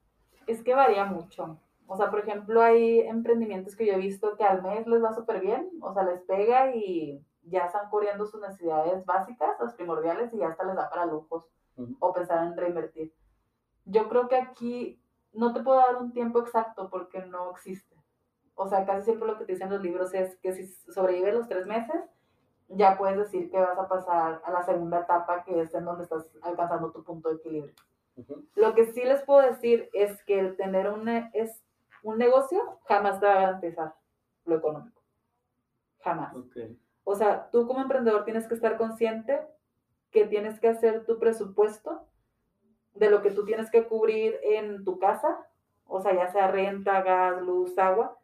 Es 0.47 0.63
que 0.63 0.75
varía 0.75 1.05
mucho. 1.05 1.61
O 1.87 1.97
sea, 1.97 2.11
por 2.11 2.21
ejemplo, 2.21 2.63
hay 2.63 3.01
emprendimientos 3.01 3.77
que 3.77 3.85
yo 3.85 3.93
he 3.93 3.99
visto 3.99 4.37
que 4.37 4.45
al 4.45 4.63
mes 4.63 4.87
les 4.87 5.03
va 5.03 5.13
súper 5.13 5.41
bien, 5.41 5.69
o 5.83 5.93
sea, 5.93 6.05
les 6.05 6.23
pega 6.23 6.75
y 6.75 7.23
ya 7.43 7.67
están 7.67 7.91
cubriendo 7.91 8.25
sus 8.25 8.41
necesidades 8.41 9.05
básicas, 9.05 9.57
las 9.61 9.75
primordiales, 9.75 10.33
y 10.33 10.39
ya 10.39 10.49
hasta 10.49 10.65
les 10.65 10.77
da 10.77 10.89
para 10.89 11.05
lujos 11.07 11.45
Ujú. 11.77 11.97
o 12.01 12.13
pensar 12.13 12.47
en 12.47 12.57
reinvertir. 12.57 13.13
Yo 13.85 14.09
creo 14.09 14.29
que 14.29 14.37
aquí 14.37 15.03
no 15.33 15.53
te 15.53 15.63
puedo 15.63 15.79
dar 15.79 15.97
un 15.97 16.13
tiempo 16.13 16.41
exacto 16.41 16.89
porque 16.89 17.25
no 17.27 17.51
existe. 17.51 17.97
O 18.55 18.69
sea, 18.69 18.85
casi 18.85 19.07
siempre 19.07 19.27
lo 19.29 19.39
que 19.39 19.45
te 19.45 19.53
dicen 19.53 19.71
los 19.71 19.83
libros 19.83 20.15
es 20.15 20.37
que 20.37 20.53
si 20.53 20.67
sobrevives 20.93 21.35
los 21.35 21.49
tres 21.49 21.67
meses, 21.67 22.03
ya 22.75 22.97
puedes 22.97 23.19
decir 23.19 23.51
que 23.51 23.59
vas 23.59 23.79
a 23.79 23.89
pasar 23.89 24.41
a 24.45 24.51
la 24.51 24.63
segunda 24.63 25.01
etapa, 25.01 25.45
que 25.45 25.61
es 25.61 25.75
en 25.75 25.85
donde 25.85 26.05
estás 26.05 26.31
alcanzando 26.43 26.91
tu 26.91 27.03
punto 27.05 27.29
de 27.29 27.37
equilibrio. 27.37 27.75
Ujú. 28.17 28.45
Lo 28.55 28.75
que 28.75 28.87
sí 28.93 29.03
les 29.05 29.23
puedo 29.23 29.41
decir 29.41 29.89
es 29.93 30.23
que 30.25 30.39
el 30.39 30.57
tener 30.57 30.89
un, 30.89 31.05
ne- 31.05 31.31
es, 31.35 31.63
un 32.03 32.19
negocio 32.19 32.79
jamás 32.85 33.21
te 33.21 33.27
va 33.27 33.33
a 33.33 33.41
garantizar 33.41 33.95
lo 34.45 34.57
económico. 34.57 35.01
Jamás. 36.01 36.35
Ok. 36.35 36.57
O 37.05 37.15
sea, 37.15 37.49
tú 37.51 37.67
como 37.67 37.81
emprendedor 37.81 38.25
tienes 38.25 38.47
que 38.47 38.55
estar 38.55 38.77
consciente 38.77 39.41
que 40.11 40.27
tienes 40.27 40.61
que 40.61 40.69
hacer 40.69 41.05
tu 41.07 41.19
presupuesto 41.19 42.07
de 42.95 43.11
lo 43.11 43.23
que 43.23 43.31
tú 43.31 43.45
tienes 43.45 43.71
que 43.71 43.87
cubrir 43.87 44.39
en 44.43 44.85
tu 44.85 44.99
casa, 44.99 45.47
o 45.87 46.01
sea, 46.01 46.15
ya 46.15 46.29
sea 46.29 46.49
renta, 46.49 47.03
gas, 47.03 47.41
luz, 47.41 47.77
agua. 47.79 48.19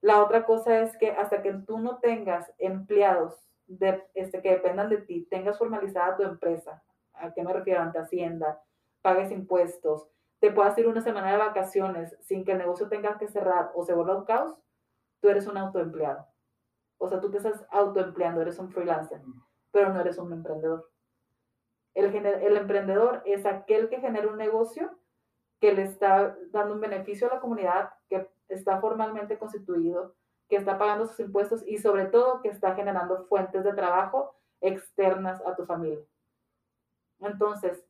La 0.00 0.22
otra 0.22 0.44
cosa 0.44 0.80
es 0.80 0.96
que 0.96 1.10
hasta 1.12 1.42
que 1.42 1.52
tú 1.52 1.78
no 1.78 1.98
tengas 1.98 2.52
empleados 2.58 3.47
de, 3.68 4.02
este, 4.14 4.42
que 4.42 4.50
dependan 4.50 4.88
de 4.88 4.98
ti, 4.98 5.26
tengas 5.30 5.58
formalizada 5.58 6.16
tu 6.16 6.22
empresa, 6.24 6.82
¿a 7.12 7.32
qué 7.32 7.42
me 7.44 7.52
refiero? 7.52 7.80
Ante 7.80 7.98
Hacienda, 7.98 8.60
pagues 9.02 9.30
impuestos, 9.30 10.08
te 10.40 10.50
puedas 10.50 10.76
ir 10.78 10.88
una 10.88 11.00
semana 11.00 11.30
de 11.32 11.38
vacaciones 11.38 12.16
sin 12.20 12.44
que 12.44 12.52
el 12.52 12.58
negocio 12.58 12.88
tenga 12.88 13.18
que 13.18 13.28
cerrar 13.28 13.70
o 13.74 13.84
se 13.84 13.94
vuelva 13.94 14.16
un 14.16 14.24
caos, 14.24 14.56
tú 15.20 15.28
eres 15.28 15.46
un 15.46 15.56
autoempleado. 15.56 16.26
O 16.98 17.08
sea, 17.08 17.20
tú 17.20 17.30
te 17.30 17.36
estás 17.36 17.64
autoempleando, 17.70 18.40
eres 18.40 18.58
un 18.58 18.70
freelancer, 18.70 19.20
pero 19.70 19.92
no 19.92 20.00
eres 20.00 20.18
un 20.18 20.32
emprendedor. 20.32 20.90
El, 21.94 22.14
el 22.14 22.56
emprendedor 22.56 23.22
es 23.24 23.46
aquel 23.46 23.88
que 23.88 24.00
genera 24.00 24.28
un 24.28 24.36
negocio 24.36 24.98
que 25.60 25.72
le 25.72 25.82
está 25.82 26.36
dando 26.50 26.74
un 26.74 26.80
beneficio 26.80 27.28
a 27.28 27.34
la 27.34 27.40
comunidad, 27.40 27.90
que 28.08 28.28
está 28.48 28.80
formalmente 28.80 29.38
constituido, 29.38 30.14
que 30.48 30.56
está 30.56 30.78
pagando 30.78 31.06
sus 31.06 31.20
impuestos 31.20 31.62
y 31.66 31.78
sobre 31.78 32.06
todo 32.06 32.40
que 32.40 32.48
está 32.48 32.74
generando 32.74 33.26
fuentes 33.26 33.64
de 33.64 33.74
trabajo 33.74 34.34
externas 34.60 35.40
a 35.46 35.54
tu 35.54 35.66
familia. 35.66 36.04
Entonces, 37.20 37.84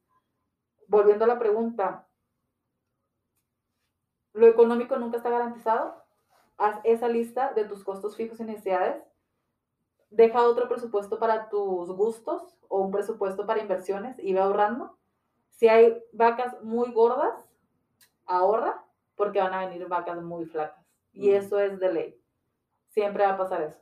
volviendo 0.86 1.24
a 1.24 1.28
la 1.28 1.38
pregunta, 1.38 2.06
lo 4.32 4.46
económico 4.46 4.96
nunca 4.96 5.18
está 5.18 5.30
garantizado. 5.30 6.02
Haz 6.56 6.80
esa 6.84 7.08
lista 7.08 7.52
de 7.52 7.64
tus 7.64 7.84
costos 7.84 8.16
fijos 8.16 8.40
y 8.40 8.44
necesidades. 8.44 9.02
Deja 10.10 10.42
otro 10.42 10.68
presupuesto 10.68 11.18
para 11.18 11.48
tus 11.48 11.90
gustos 11.92 12.56
o 12.68 12.80
un 12.80 12.90
presupuesto 12.90 13.46
para 13.46 13.60
inversiones 13.60 14.18
y 14.18 14.32
ve 14.32 14.40
ahorrando. 14.40 14.96
Si 15.50 15.68
hay 15.68 16.02
vacas 16.12 16.60
muy 16.62 16.92
gordas, 16.92 17.48
ahorra 18.26 18.84
porque 19.16 19.40
van 19.40 19.52
a 19.54 19.66
venir 19.66 19.86
vacas 19.88 20.22
muy 20.22 20.46
flacas. 20.46 20.84
Y 21.12 21.32
eso 21.32 21.58
es 21.58 21.78
de 21.78 21.92
ley. 21.92 22.22
Siempre 22.98 23.24
va 23.24 23.34
a 23.34 23.38
pasar 23.38 23.62
eso. 23.62 23.80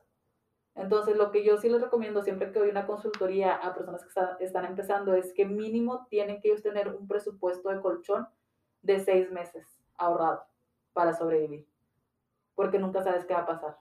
Entonces, 0.75 1.17
lo 1.17 1.31
que 1.31 1.43
yo 1.43 1.57
sí 1.57 1.71
les 1.71 1.81
recomiendo 1.81 2.23
siempre 2.23 2.53
que 2.53 2.59
doy 2.59 2.69
una 2.69 2.87
consultoría 2.87 3.55
a 3.55 3.75
personas 3.75 4.03
que 4.03 4.09
está- 4.09 4.37
están 4.41 4.67
empezando 4.67 5.15
es 5.15 5.33
que 5.33 5.47
mínimo 5.47 6.07
tienen 6.11 6.39
que 6.43 6.49
ellos 6.49 6.63
tener 6.63 6.89
un 6.95 7.09
presupuesto 7.09 7.71
de 7.71 7.81
colchón 7.81 8.29
de 8.83 9.01
seis 9.01 9.31
meses 9.31 9.81
ahorrado 9.97 10.45
para 10.93 11.15
sobrevivir. 11.15 11.67
Porque 12.55 12.79
nunca 12.79 13.03
sabes 13.03 13.25
qué 13.25 13.33
va 13.33 13.41
a 13.41 13.47
pasar. 13.47 13.79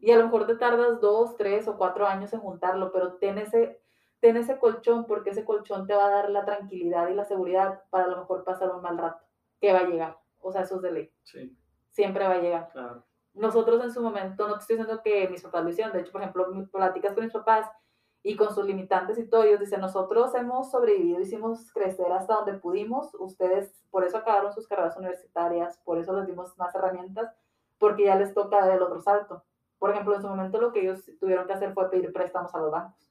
Y 0.00 0.10
a 0.10 0.16
lo 0.16 0.24
mejor 0.24 0.48
te 0.48 0.56
tardas 0.56 1.00
dos, 1.00 1.36
tres 1.36 1.68
o 1.68 1.76
cuatro 1.76 2.08
años 2.08 2.32
en 2.32 2.40
juntarlo, 2.40 2.90
pero 2.90 3.14
ten 3.18 3.38
ese, 3.38 3.80
ten 4.18 4.36
ese 4.36 4.58
colchón 4.58 5.06
porque 5.06 5.30
ese 5.30 5.44
colchón 5.44 5.86
te 5.86 5.94
va 5.94 6.06
a 6.06 6.10
dar 6.10 6.30
la 6.30 6.44
tranquilidad 6.44 7.08
y 7.08 7.14
la 7.14 7.24
seguridad 7.24 7.84
para 7.90 8.06
a 8.06 8.08
lo 8.08 8.16
mejor 8.16 8.42
pasar 8.42 8.74
un 8.74 8.82
mal 8.82 8.98
rato, 8.98 9.24
que 9.60 9.72
va 9.72 9.78
a 9.78 9.86
llegar. 9.86 10.18
O 10.40 10.50
sea, 10.50 10.62
eso 10.62 10.74
es 10.76 10.82
de 10.82 10.90
ley. 10.90 11.12
Sí, 11.22 11.56
Siempre 11.90 12.26
va 12.26 12.34
a 12.34 12.40
llegar 12.40 12.68
claro. 12.72 13.04
Nosotros 13.34 13.82
en 13.82 13.92
su 13.92 14.00
momento, 14.00 14.46
no 14.48 14.54
te 14.54 14.60
estoy 14.60 14.76
diciendo 14.76 15.02
que 15.02 15.28
mis 15.28 15.42
papás 15.42 15.64
lo 15.64 15.70
hicieron, 15.70 15.92
de 15.92 16.00
hecho, 16.00 16.12
por 16.12 16.22
ejemplo, 16.22 16.46
platicas 16.70 17.12
con 17.14 17.24
mis 17.24 17.32
papás 17.32 17.68
y 18.22 18.36
con 18.36 18.54
sus 18.54 18.64
limitantes 18.64 19.18
y 19.18 19.28
todo, 19.28 19.42
ellos 19.42 19.60
dicen, 19.60 19.80
nosotros 19.80 20.34
hemos 20.34 20.70
sobrevivido, 20.70 21.20
hicimos 21.20 21.70
crecer 21.72 22.10
hasta 22.12 22.36
donde 22.36 22.54
pudimos, 22.54 23.14
ustedes 23.18 23.84
por 23.90 24.04
eso 24.04 24.18
acabaron 24.18 24.52
sus 24.52 24.66
carreras 24.66 24.96
universitarias, 24.96 25.78
por 25.84 25.98
eso 25.98 26.16
les 26.16 26.26
dimos 26.26 26.56
más 26.56 26.74
herramientas, 26.74 27.34
porque 27.78 28.04
ya 28.04 28.16
les 28.16 28.32
toca 28.32 28.60
dar 28.60 28.70
el 28.70 28.82
otro 28.82 29.00
salto. 29.00 29.44
Por 29.78 29.90
ejemplo, 29.90 30.14
en 30.14 30.22
su 30.22 30.28
momento 30.28 30.60
lo 30.60 30.72
que 30.72 30.80
ellos 30.80 31.04
tuvieron 31.20 31.46
que 31.46 31.52
hacer 31.52 31.74
fue 31.74 31.90
pedir 31.90 32.12
préstamos 32.12 32.54
a 32.54 32.58
los 32.58 32.70
bancos. 32.70 33.10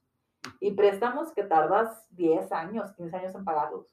Y 0.58 0.72
préstamos 0.72 1.32
que 1.32 1.44
tardas 1.44 2.06
10 2.10 2.50
años, 2.50 2.92
15 2.94 3.16
años 3.16 3.34
en 3.34 3.44
pagarlos. 3.44 3.86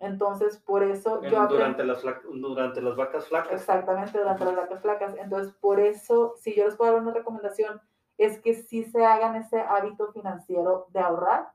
Entonces, 0.00 0.58
por 0.58 0.82
eso 0.82 1.22
En- 1.22 1.30
yo 1.30 1.46
durante, 1.46 1.84
las 1.84 2.02
durante 2.32 2.80
las 2.82 2.96
vacas 2.96 3.28
flacas. 3.28 3.52
Exactamente, 3.52 4.18
durante 4.18 4.44
las 4.46 4.56
vacas 4.56 4.80
flacas. 4.80 5.14
Entonces, 5.16 5.52
por 5.60 5.78
eso, 5.78 6.34
si 6.38 6.54
yo 6.54 6.64
les 6.64 6.76
puedo 6.76 6.92
dar 6.92 7.02
una 7.02 7.12
recomendación, 7.12 7.80
es 8.16 8.40
que 8.40 8.54
sí 8.54 8.84
se 8.84 9.04
hagan 9.04 9.36
ese 9.36 9.60
hábito 9.60 10.10
financiero 10.12 10.86
de 10.90 11.00
ahorrar 11.00 11.52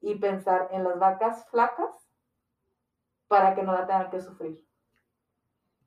y 0.00 0.14
pensar 0.16 0.68
en 0.72 0.84
las 0.84 0.98
vacas 0.98 1.46
flacas 1.50 1.90
para 3.28 3.54
que 3.54 3.62
no 3.62 3.72
la 3.72 3.86
tengan 3.86 4.10
que 4.10 4.20
sufrir. 4.20 4.66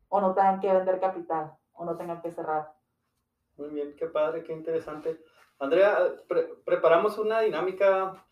O 0.09 0.21
no 0.21 0.33
tengan 0.33 0.59
que 0.59 0.71
vender 0.71 0.99
capital, 0.99 1.53
o 1.73 1.83
no 1.85 1.97
tengan 1.97 2.21
que 2.21 2.31
cerrar. 2.31 2.73
Muy 3.57 3.69
bien, 3.69 3.95
qué 3.95 4.07
padre, 4.07 4.43
qué 4.43 4.53
interesante. 4.53 5.19
Andrea, 5.59 5.97
pre- 6.27 6.53
preparamos 6.65 7.17
una 7.17 7.41
dinámica, 7.41 8.23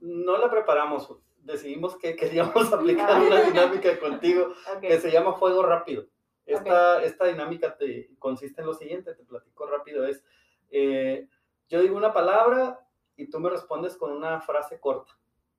no 0.00 0.36
la 0.36 0.50
preparamos, 0.50 1.16
decidimos 1.42 1.96
que 1.96 2.16
queríamos 2.16 2.54
aplicar 2.72 3.20
una 3.20 3.42
dinámica 3.42 3.98
contigo 3.98 4.48
que 4.80 4.98
se 5.00 5.10
llama 5.10 5.34
fuego 5.34 5.62
rápido. 5.62 6.06
Esta, 6.44 7.02
esta 7.02 7.26
dinámica 7.26 7.76
te, 7.76 8.10
consiste 8.18 8.60
en 8.62 8.66
lo 8.66 8.74
siguiente, 8.74 9.14
te 9.14 9.24
platico 9.24 9.66
rápido, 9.66 10.06
es, 10.06 10.24
eh, 10.70 11.28
yo 11.68 11.80
digo 11.80 11.96
una 11.96 12.12
palabra 12.12 12.80
y 13.16 13.30
tú 13.30 13.38
me 13.38 13.48
respondes 13.48 13.96
con 13.96 14.10
una 14.12 14.40
frase 14.40 14.80
corta. 14.80 15.12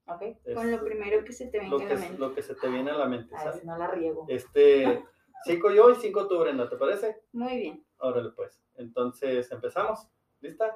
ok. 0.08 0.22
Es 0.44 0.56
Con 0.56 0.70
lo 0.70 0.84
primero 0.84 1.24
que 1.24 1.32
se 1.32 1.48
te 1.48 1.60
venga 1.60 1.76
a 1.78 1.80
la 1.88 1.96
mente. 1.96 2.18
lo 2.20 2.34
que 2.36 2.44
se 2.44 2.56
te 2.56 2.68
viene 2.68 2.92
a 2.92 2.98
la 2.98 3.06
mente, 3.06 3.34
A 3.34 3.38
ver 3.38 3.48
¿sabes? 3.48 3.62
si 3.62 3.68
no 3.68 3.78
la 3.78 3.88
riego. 3.88 4.26
Este, 4.28 5.06
cinco 5.46 5.72
yo 5.72 5.90
y 5.90 5.96
cinco 5.96 6.28
tú, 6.28 6.38
Brenda, 6.40 6.70
¿te 6.70 6.76
parece? 6.76 7.22
Muy 7.32 7.58
bien. 7.58 7.86
Órale, 8.00 8.32
pues. 8.32 8.62
Entonces, 8.76 9.50
empezamos. 9.52 10.10
¿Lista? 10.42 10.76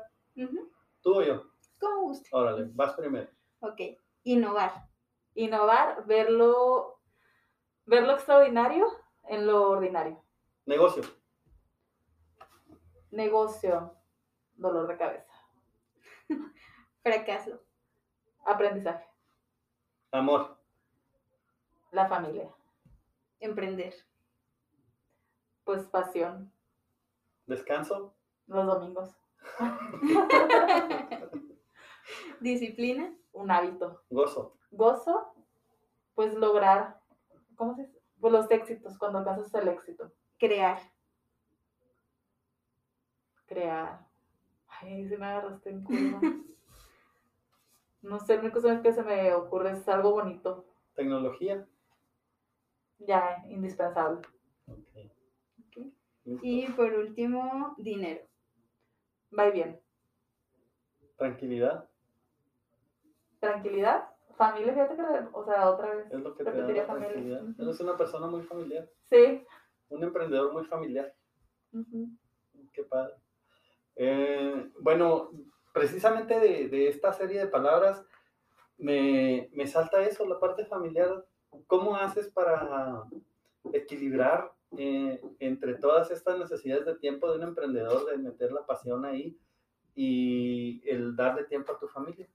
¿Tú 1.02 1.15
o 1.15 1.22
yo? 1.22 1.52
Como 1.80 2.02
guste. 2.04 2.30
Órale, 2.32 2.70
vas 2.74 2.93
primero. 2.93 3.28
Ok. 3.60 3.82
Innovar. 4.24 4.88
Innovar, 5.38 6.04
verlo, 6.08 7.00
ver 7.86 8.02
lo 8.08 8.13
extraordinario 8.13 8.88
en 9.26 9.45
lo 9.45 9.69
ordinario. 9.69 10.19
Negocio, 10.65 11.04
Negocio, 13.12 13.93
dolor 14.56 14.88
de 14.88 14.97
cabeza. 14.97 15.32
Fracaso. 17.04 17.62
Aprendizaje. 18.45 19.06
amor, 20.12 20.58
La 21.91 22.08
familia. 22.08 22.50
Emprender. 23.39 23.93
Pues 25.63 25.84
pasión. 25.86 26.52
descanso, 27.45 28.15
Los 28.47 28.65
domingos. 28.65 29.15
Disciplina. 32.39 33.13
Un 33.34 33.52
hábito. 33.52 34.02
gozo, 34.10 34.57
Gozo, 34.71 35.34
pues 36.15 36.34
lograr, 36.34 36.99
¿cómo 37.56 37.75
se 37.75 37.84
dice? 37.84 38.01
Pues 38.19 38.34
los 38.34 38.49
éxitos, 38.51 38.97
cuando 38.97 39.19
alcanzas 39.19 39.53
el 39.53 39.67
éxito. 39.67 40.12
Crear. 40.39 40.80
Crear. 43.45 44.08
Ay, 44.67 45.08
se 45.08 45.17
me 45.17 45.25
agarraste 45.25 45.69
en 45.69 45.84
curva. 45.84 46.21
No 48.03 48.19
sé, 48.19 48.36
la 48.36 48.41
única 48.41 48.53
cosa 48.53 48.82
que 48.82 48.93
se 48.93 49.03
me 49.03 49.34
ocurre 49.34 49.71
es 49.71 49.88
algo 49.89 50.12
bonito. 50.12 50.65
tecnología. 50.95 51.67
Ya, 52.99 53.43
indispensable. 53.49 54.21
Ok. 54.67 55.12
Ok. 55.67 55.77
Listo. 56.23 56.45
Y 56.45 56.67
por 56.71 56.93
último, 56.93 57.75
dinero. 57.77 58.25
Va 59.38 59.47
y 59.47 59.51
bien. 59.51 59.82
Tranquilidad, 61.17 61.89
Tranquilidad. 63.39 64.10
Familia, 64.38 64.73
fíjate 64.73 64.95
que, 64.95 65.02
o 65.34 65.43
sea, 65.43 65.69
otra 65.69 65.95
vez. 65.95 66.06
es 66.12 66.19
lo 66.19 66.36
que 66.36 66.43
te 66.43 66.52
da 66.52 66.67
la 66.67 66.86
familia. 66.86 67.41
Eres 67.58 67.80
una 67.80 67.97
persona 67.97 68.28
muy 68.28 68.43
familiar, 68.43 68.88
Sí. 69.10 69.43
un 69.89 70.04
emprendedor 70.04 70.54
muy 70.54 70.63
familiar. 70.65 71.13
Qué 72.73 72.84
padre. 72.84 73.15
Eh, 73.95 74.69
bueno, 74.80 75.32
precisamente 75.73 76.39
de, 76.39 76.69
de 76.69 76.88
esta 76.88 77.13
serie 77.13 77.39
de 77.39 77.47
palabras 77.47 78.06
me, 78.78 79.50
me 79.54 79.65
salta 79.65 80.02
eso, 80.04 80.26
la 80.28 80.39
parte 80.39 80.65
familiar. 80.65 81.26
¿Cómo 81.65 81.95
haces 81.95 82.30
para 82.30 83.04
equilibrar 83.73 84.52
eh, 84.78 85.19
entre 85.39 85.76
todas 85.76 86.12
estas 86.12 86.38
necesidades 86.38 86.86
de 86.86 86.95
tiempo 86.95 87.30
de 87.32 87.38
un 87.38 87.43
emprendedor, 87.43 88.06
de 88.06 88.17
meter 88.17 88.52
la 88.52 88.65
pasión 88.65 89.04
ahí 89.06 89.36
y 89.95 90.88
el 90.88 91.15
darle 91.15 91.45
tiempo 91.45 91.71
a 91.71 91.80
tu 91.80 91.88
familia? 91.88 92.28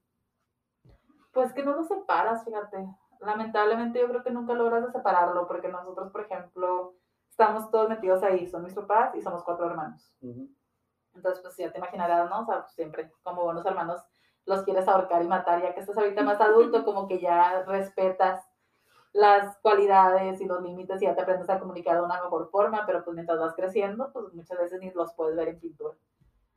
Pues 1.33 1.51
que 1.53 1.63
no 1.63 1.75
los 1.75 1.87
separas, 1.87 2.45
fíjate. 2.45 2.87
Lamentablemente 3.19 3.99
yo 3.99 4.07
creo 4.07 4.23
que 4.23 4.31
nunca 4.31 4.53
logras 4.53 4.85
de 4.85 4.91
separarlo, 4.91 5.47
porque 5.47 5.67
nosotros, 5.67 6.11
por 6.11 6.21
ejemplo, 6.21 6.95
estamos 7.29 7.69
todos 7.71 7.89
metidos 7.89 8.23
ahí. 8.23 8.47
Son 8.47 8.63
mis 8.63 8.73
papás 8.73 9.15
y 9.15 9.21
somos 9.21 9.43
cuatro 9.43 9.65
hermanos. 9.65 10.13
Entonces, 11.15 11.41
pues 11.41 11.57
ya 11.57 11.71
te 11.71 11.79
imaginarás, 11.79 12.29
¿no? 12.29 12.41
O 12.41 12.45
sea, 12.45 12.61
pues, 12.61 12.73
siempre 12.73 13.11
como 13.23 13.43
buenos 13.43 13.65
hermanos 13.65 14.01
los 14.45 14.63
quieres 14.63 14.87
ahorcar 14.87 15.23
y 15.23 15.27
matar, 15.27 15.61
ya 15.61 15.73
que 15.73 15.79
estás 15.79 15.97
ahorita 15.97 16.23
más 16.23 16.39
adulto, 16.41 16.83
como 16.85 17.07
que 17.07 17.19
ya 17.19 17.63
respetas 17.63 18.45
las 19.13 19.57
cualidades 19.59 20.41
y 20.41 20.45
los 20.45 20.61
límites 20.61 21.01
y 21.01 21.05
ya 21.05 21.15
te 21.15 21.21
aprendes 21.21 21.49
a 21.49 21.59
comunicar 21.59 21.95
de 21.95 22.01
una 22.01 22.21
mejor 22.21 22.49
forma, 22.49 22.85
pero 22.85 23.03
pues 23.03 23.13
mientras 23.13 23.39
vas 23.39 23.53
creciendo, 23.55 24.11
pues 24.11 24.33
muchas 24.33 24.57
veces 24.57 24.79
ni 24.81 24.91
los 24.91 25.13
puedes 25.13 25.35
ver 25.35 25.49
en 25.49 25.59
pintura. 25.59 25.95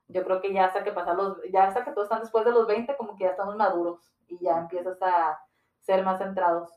Yo 0.09 0.25
creo 0.25 0.40
que 0.40 0.53
ya 0.53 0.66
hasta 0.66 0.85
que 0.85 0.92
pasan 0.92 1.16
los, 1.16 1.38
ya 1.53 1.64
hasta 1.64 1.85
que 1.85 1.90
todos 1.90 2.07
están 2.07 2.21
después 2.21 2.45
de 2.45 2.53
los 2.53 2.66
20, 2.66 2.97
como 2.97 3.16
que 3.16 3.25
ya 3.25 3.31
estamos 3.31 3.57
maduros 3.57 4.14
y 4.29 4.38
ya 4.38 4.59
empiezas 4.59 5.01
a 5.03 5.40
ser 5.81 6.05
más 6.05 6.19
centrados. 6.19 6.71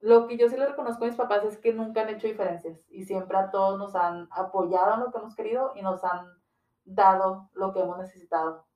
Lo 0.00 0.26
que 0.26 0.36
yo 0.36 0.48
sí 0.48 0.56
le 0.56 0.66
reconozco 0.66 1.04
a 1.04 1.08
mis 1.08 1.16
papás 1.16 1.44
es 1.44 1.58
que 1.58 1.72
nunca 1.72 2.02
han 2.02 2.10
hecho 2.10 2.26
diferencias 2.26 2.78
y 2.88 3.04
siempre 3.04 3.36
a 3.38 3.50
todos 3.50 3.78
nos 3.78 3.94
han 3.94 4.28
apoyado 4.30 4.94
en 4.94 5.00
lo 5.00 5.10
que 5.10 5.18
hemos 5.18 5.34
querido 5.34 5.72
y 5.74 5.82
nos 5.82 6.04
han 6.04 6.26
dado 6.84 7.50
lo 7.54 7.72
que 7.72 7.80
hemos 7.80 7.98
necesitado. 7.98 8.66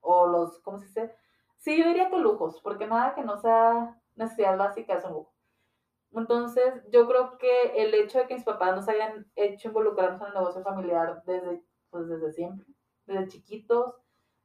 O 0.00 0.26
los, 0.26 0.60
¿cómo 0.60 0.78
se 0.78 0.86
dice? 0.86 1.14
Sí, 1.58 1.78
yo 1.78 1.86
diría 1.88 2.10
que 2.10 2.18
lujos, 2.18 2.60
porque 2.60 2.86
nada 2.86 3.14
que 3.14 3.22
no 3.22 3.38
sea 3.38 3.98
necesidad 4.16 4.58
básica 4.58 4.94
es 4.94 5.04
un 5.04 5.12
lujo. 5.12 5.32
Entonces, 6.12 6.74
yo 6.90 7.08
creo 7.08 7.38
que 7.38 7.82
el 7.82 7.94
hecho 7.94 8.18
de 8.18 8.26
que 8.26 8.34
mis 8.34 8.44
papás 8.44 8.74
nos 8.76 8.88
hayan 8.88 9.26
hecho 9.34 9.68
involucrarnos 9.68 10.20
en 10.20 10.28
el 10.28 10.34
negocio 10.34 10.62
familiar 10.62 11.22
desde, 11.24 11.62
pues 11.90 12.08
desde 12.08 12.32
siempre, 12.32 12.66
desde 13.06 13.28
chiquitos, 13.28 13.94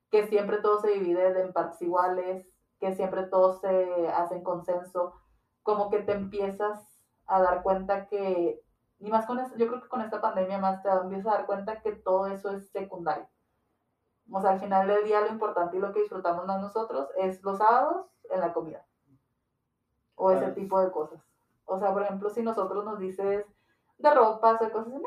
que 0.09 0.27
siempre 0.27 0.57
todo 0.57 0.81
se 0.81 0.89
divide 0.89 1.39
en 1.41 1.53
partes 1.53 1.81
iguales, 1.81 2.47
que 2.79 2.93
siempre 2.95 3.23
todos 3.23 3.61
se 3.61 4.07
hacen 4.09 4.43
consenso, 4.43 5.13
como 5.63 5.89
que 5.89 5.99
te 5.99 6.13
empiezas 6.13 6.79
a 7.27 7.41
dar 7.41 7.61
cuenta 7.61 8.07
que, 8.07 8.63
y 8.99 9.09
más 9.09 9.25
con 9.25 9.37
yo 9.37 9.67
creo 9.67 9.81
que 9.81 9.87
con 9.87 10.01
esta 10.01 10.21
pandemia 10.21 10.57
más 10.57 10.81
te 10.81 10.89
empiezas 10.89 11.27
a 11.27 11.37
dar 11.37 11.45
cuenta 11.45 11.81
que 11.81 11.91
todo 11.91 12.27
eso 12.27 12.51
es 12.51 12.69
secundario. 12.71 13.27
O 14.31 14.41
sea, 14.41 14.51
al 14.51 14.59
final 14.59 14.87
del 14.87 15.05
día 15.05 15.21
lo 15.21 15.27
importante 15.27 15.77
y 15.77 15.79
lo 15.79 15.91
que 15.91 16.01
disfrutamos 16.01 16.45
más 16.45 16.61
nosotros 16.61 17.09
es 17.17 17.41
los 17.43 17.57
sábados 17.57 18.07
en 18.29 18.39
la 18.39 18.53
comida. 18.53 18.85
O 20.15 20.31
ese 20.31 20.51
tipo 20.51 20.79
de 20.79 20.91
cosas. 20.91 21.19
O 21.65 21.79
sea, 21.79 21.93
por 21.93 22.03
ejemplo, 22.03 22.29
si 22.29 22.43
nosotros 22.43 22.83
nos 22.83 22.99
dices 22.99 23.45
de 23.97 24.13
ropas 24.13 24.61
o 24.61 24.71
cosas 24.71 24.93
no, 24.93 24.99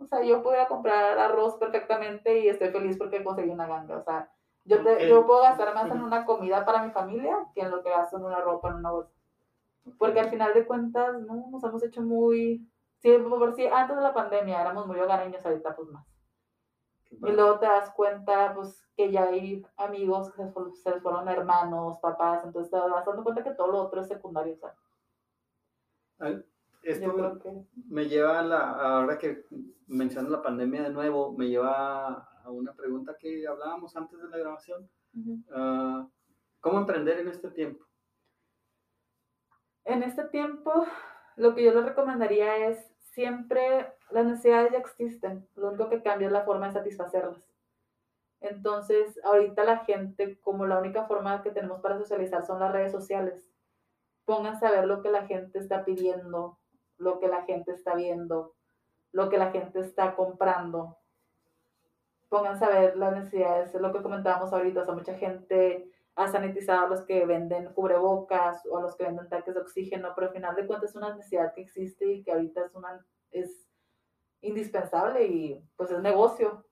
o 0.00 0.06
sea, 0.06 0.22
yo 0.22 0.42
puedo 0.42 0.56
ir 0.56 0.62
a 0.62 0.68
comprar 0.68 1.18
arroz 1.18 1.56
perfectamente 1.56 2.38
y 2.40 2.48
estoy 2.48 2.70
feliz 2.70 2.96
porque 2.98 3.22
conseguí 3.24 3.50
una 3.50 3.66
ganga. 3.66 3.98
O 3.98 4.02
sea, 4.02 4.30
yo, 4.64 4.82
te- 4.82 5.08
yo 5.08 5.26
puedo 5.26 5.42
gastar 5.42 5.74
más 5.74 5.90
en 5.90 6.02
una 6.02 6.24
comida 6.24 6.64
para 6.64 6.82
mi 6.82 6.90
familia 6.90 7.46
que 7.54 7.62
en 7.62 7.70
lo 7.70 7.82
que 7.82 7.90
gasto 7.90 8.16
en 8.16 8.24
una 8.24 8.40
ropa, 8.40 8.70
en 8.70 8.76
una 8.76 8.90
bolsa. 8.90 9.12
Porque 9.98 10.20
al 10.20 10.30
final 10.30 10.54
de 10.54 10.66
cuentas, 10.66 11.20
no, 11.22 11.48
nos 11.50 11.64
hemos 11.64 11.82
hecho 11.82 12.02
muy... 12.02 12.66
Sí, 12.98 13.16
por 13.18 13.54
sí, 13.54 13.66
antes 13.66 13.96
de 13.96 14.02
la 14.02 14.12
pandemia 14.14 14.60
éramos 14.60 14.86
muy 14.86 14.98
hogareños, 15.00 15.44
ahorita 15.44 15.74
pues 15.74 15.88
más. 15.88 16.06
Y 17.10 17.30
luego 17.32 17.58
te 17.58 17.66
das 17.66 17.90
cuenta, 17.94 18.54
pues, 18.54 18.86
que 18.96 19.10
ya 19.10 19.24
hay 19.24 19.64
amigos 19.76 20.32
que 20.32 20.42
se, 20.82 20.90
les 20.90 21.02
fueron 21.02 21.28
hermanos, 21.28 21.98
papás, 22.00 22.44
entonces 22.44 22.70
te 22.70 22.78
vas 22.78 23.04
dando 23.04 23.24
cuenta 23.24 23.42
que 23.42 23.54
todo 23.54 23.68
lo 23.68 23.82
otro 23.82 24.00
es 24.00 24.08
secundario, 24.08 24.54
o 24.54 24.58
sea, 24.58 24.74
Esto 26.82 27.38
que... 27.40 27.64
me 27.88 28.08
lleva 28.08 28.40
a 28.40 28.42
la, 28.42 28.70
ahora 28.70 29.18
que 29.18 29.44
mencionas 29.86 30.30
la 30.30 30.42
pandemia 30.42 30.82
de 30.82 30.90
nuevo, 30.90 31.32
me 31.32 31.48
lleva 31.48 32.28
a 32.42 32.50
una 32.50 32.72
pregunta 32.74 33.16
que 33.18 33.46
hablábamos 33.46 33.96
antes 33.96 34.18
de 34.18 34.28
la 34.28 34.38
grabación. 34.38 34.88
Ah, 35.52 36.08
¿Cómo 36.60 36.78
emprender 36.78 37.20
en 37.20 37.28
este 37.28 37.50
tiempo? 37.50 37.84
En 39.84 40.02
este 40.02 40.24
tiempo, 40.24 40.86
lo 41.36 41.54
que 41.54 41.64
yo 41.64 41.72
les 41.74 41.84
recomendaría 41.84 42.68
es 42.68 42.78
siempre, 43.12 43.92
las 44.10 44.24
necesidades 44.24 44.72
ya 44.72 44.78
existen, 44.78 45.48
lo 45.56 45.68
único 45.68 45.88
que 45.88 46.02
cambia 46.02 46.26
es 46.26 46.32
la 46.32 46.44
forma 46.44 46.66
de 46.66 46.74
satisfacerlas. 46.74 47.42
Entonces, 48.40 49.20
ahorita 49.24 49.64
la 49.64 49.78
gente, 49.84 50.38
como 50.40 50.66
la 50.66 50.78
única 50.78 51.06
forma 51.06 51.42
que 51.42 51.50
tenemos 51.50 51.80
para 51.80 51.98
socializar 51.98 52.46
son 52.46 52.60
las 52.60 52.72
redes 52.72 52.92
sociales, 52.92 53.50
pónganse 54.24 54.66
a 54.66 54.70
ver 54.70 54.86
lo 54.86 55.02
que 55.02 55.10
la 55.10 55.26
gente 55.26 55.58
está 55.58 55.84
pidiendo, 55.84 56.59
lo 57.00 57.18
que 57.18 57.28
la 57.28 57.42
gente 57.42 57.72
está 57.72 57.94
viendo, 57.94 58.54
lo 59.12 59.28
que 59.28 59.38
la 59.38 59.50
gente 59.50 59.80
está 59.80 60.14
comprando. 60.14 60.96
Pónganse 62.28 62.64
a 62.64 62.68
ver 62.68 62.96
las 62.96 63.12
necesidades, 63.12 63.74
es 63.74 63.80
lo 63.80 63.92
que 63.92 64.02
comentábamos 64.02 64.52
ahorita, 64.52 64.82
o 64.82 64.84
sea, 64.84 64.94
mucha 64.94 65.14
gente 65.14 65.90
ha 66.14 66.28
sanitizado 66.28 66.86
a 66.86 66.88
los 66.88 67.02
que 67.02 67.24
venden 67.24 67.72
cubrebocas 67.72 68.64
o 68.70 68.78
a 68.78 68.82
los 68.82 68.94
que 68.94 69.04
venden 69.04 69.28
tanques 69.28 69.54
de 69.54 69.60
oxígeno, 69.60 70.12
pero 70.14 70.28
al 70.28 70.32
final 70.34 70.54
de 70.54 70.66
cuentas 70.66 70.90
es 70.90 70.96
una 70.96 71.14
necesidad 71.14 71.54
que 71.54 71.62
existe 71.62 72.06
y 72.06 72.22
que 72.22 72.32
ahorita 72.32 72.66
es, 72.66 72.74
una, 72.74 73.04
es 73.30 73.68
indispensable 74.42 75.26
y 75.26 75.64
pues 75.76 75.90
es 75.90 76.00
negocio. 76.00 76.64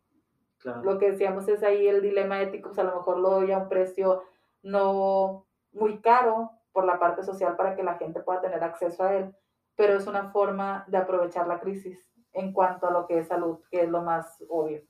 Claro. 0.59 0.83
Lo 0.83 0.99
que 0.99 1.13
decíamos 1.13 1.49
es 1.49 1.63
ahí 1.63 1.87
el 1.87 2.03
dilema 2.03 2.43
ético, 2.43 2.69
pues 2.69 2.79
a 2.81 2.85
lo 2.85 2.97
mejor 2.97 3.19
lo 3.19 3.31
doy 3.31 3.53
a 3.53 3.59
un 3.59 3.69
precio 3.69 4.25
no 4.63 5.47
muy 5.73 6.01
caro 6.01 6.51
por 6.73 6.85
la 6.85 6.99
parte 6.99 7.23
social 7.23 7.57
para 7.57 7.75
que 7.75 7.83
la 7.83 7.95
gente 7.95 8.21
pueda 8.21 8.41
tener 8.41 8.63
acceso 8.63 9.03
a 9.05 9.15
él, 9.15 9.35
pero 9.79 9.95
es 9.95 10.09
una 10.09 10.33
forma 10.33 10.85
de 10.89 10.97
aprovechar 10.97 11.47
la 11.47 11.61
crisis 11.61 12.05
en 12.33 12.53
cuanto 12.53 12.89
a 12.89 12.91
lo 12.91 13.07
que 13.07 13.21
es 13.21 13.29
salud, 13.29 13.61
que 13.71 13.83
es 13.83 13.89
lo 13.89 14.03
más 14.03 14.43
obvio. 14.49 14.83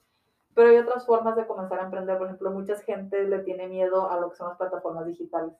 Pero 0.54 0.70
hay 0.70 0.78
otras 0.78 1.04
formas 1.04 1.36
de 1.36 1.46
comenzar 1.46 1.78
a 1.80 1.84
emprender. 1.84 2.16
Por 2.16 2.26
ejemplo, 2.28 2.50
mucha 2.50 2.74
gente 2.76 3.22
le 3.24 3.40
tiene 3.40 3.68
miedo 3.68 4.10
a 4.10 4.18
lo 4.18 4.30
que 4.30 4.36
son 4.36 4.48
las 4.48 4.56
plataformas 4.56 5.04
digitales. 5.04 5.52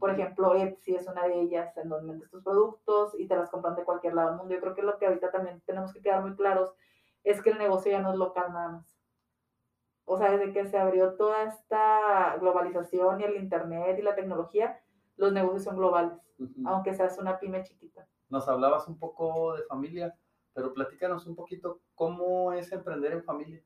Por 0.00 0.08
ejemplo, 0.08 0.54
Etsy 0.54 0.94
es 0.94 1.06
una 1.06 1.24
de 1.24 1.38
ellas 1.38 1.76
en 1.76 1.90
donde 1.90 2.10
vendes 2.12 2.30
tus 2.30 2.42
productos 2.42 3.14
y 3.18 3.28
te 3.28 3.36
las 3.36 3.50
compran 3.50 3.76
de 3.76 3.84
cualquier 3.84 4.14
lado 4.14 4.30
del 4.30 4.38
mundo. 4.38 4.54
Yo 4.54 4.60
creo 4.62 4.74
que 4.74 4.82
lo 4.82 4.96
que 4.96 5.06
ahorita 5.06 5.30
también 5.30 5.60
tenemos 5.66 5.92
que 5.92 6.00
quedar 6.00 6.22
muy 6.22 6.34
claros 6.34 6.72
es 7.24 7.42
que 7.42 7.50
el 7.50 7.58
negocio 7.58 7.92
ya 7.92 8.00
no 8.00 8.12
es 8.12 8.16
local 8.16 8.54
nada 8.54 8.70
más. 8.70 8.98
O 10.06 10.16
sea, 10.16 10.30
desde 10.30 10.54
que 10.54 10.64
se 10.64 10.78
abrió 10.78 11.12
toda 11.16 11.42
esta 11.42 12.38
globalización 12.40 13.20
y 13.20 13.24
el 13.24 13.36
Internet 13.36 13.98
y 13.98 14.02
la 14.02 14.14
tecnología, 14.14 14.80
los 15.16 15.30
negocios 15.34 15.64
son 15.64 15.76
globales, 15.76 16.18
Ujú. 16.38 16.66
aunque 16.66 16.94
seas 16.94 17.18
una 17.18 17.38
pyme 17.38 17.62
chiquita. 17.62 18.08
Nos 18.28 18.48
hablabas 18.48 18.88
un 18.88 18.98
poco 18.98 19.54
de 19.54 19.62
familia, 19.64 20.16
pero 20.52 20.72
platícanos 20.72 21.26
un 21.26 21.36
poquito 21.36 21.80
cómo 21.94 22.52
es 22.52 22.72
emprender 22.72 23.12
en 23.12 23.24
familia. 23.24 23.62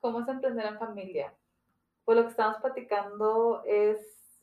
¿Cómo 0.00 0.20
es 0.20 0.28
emprender 0.28 0.66
en 0.66 0.78
familia? 0.78 1.34
Pues 2.04 2.18
lo 2.18 2.24
que 2.24 2.30
estamos 2.30 2.58
platicando 2.58 3.62
es, 3.64 4.42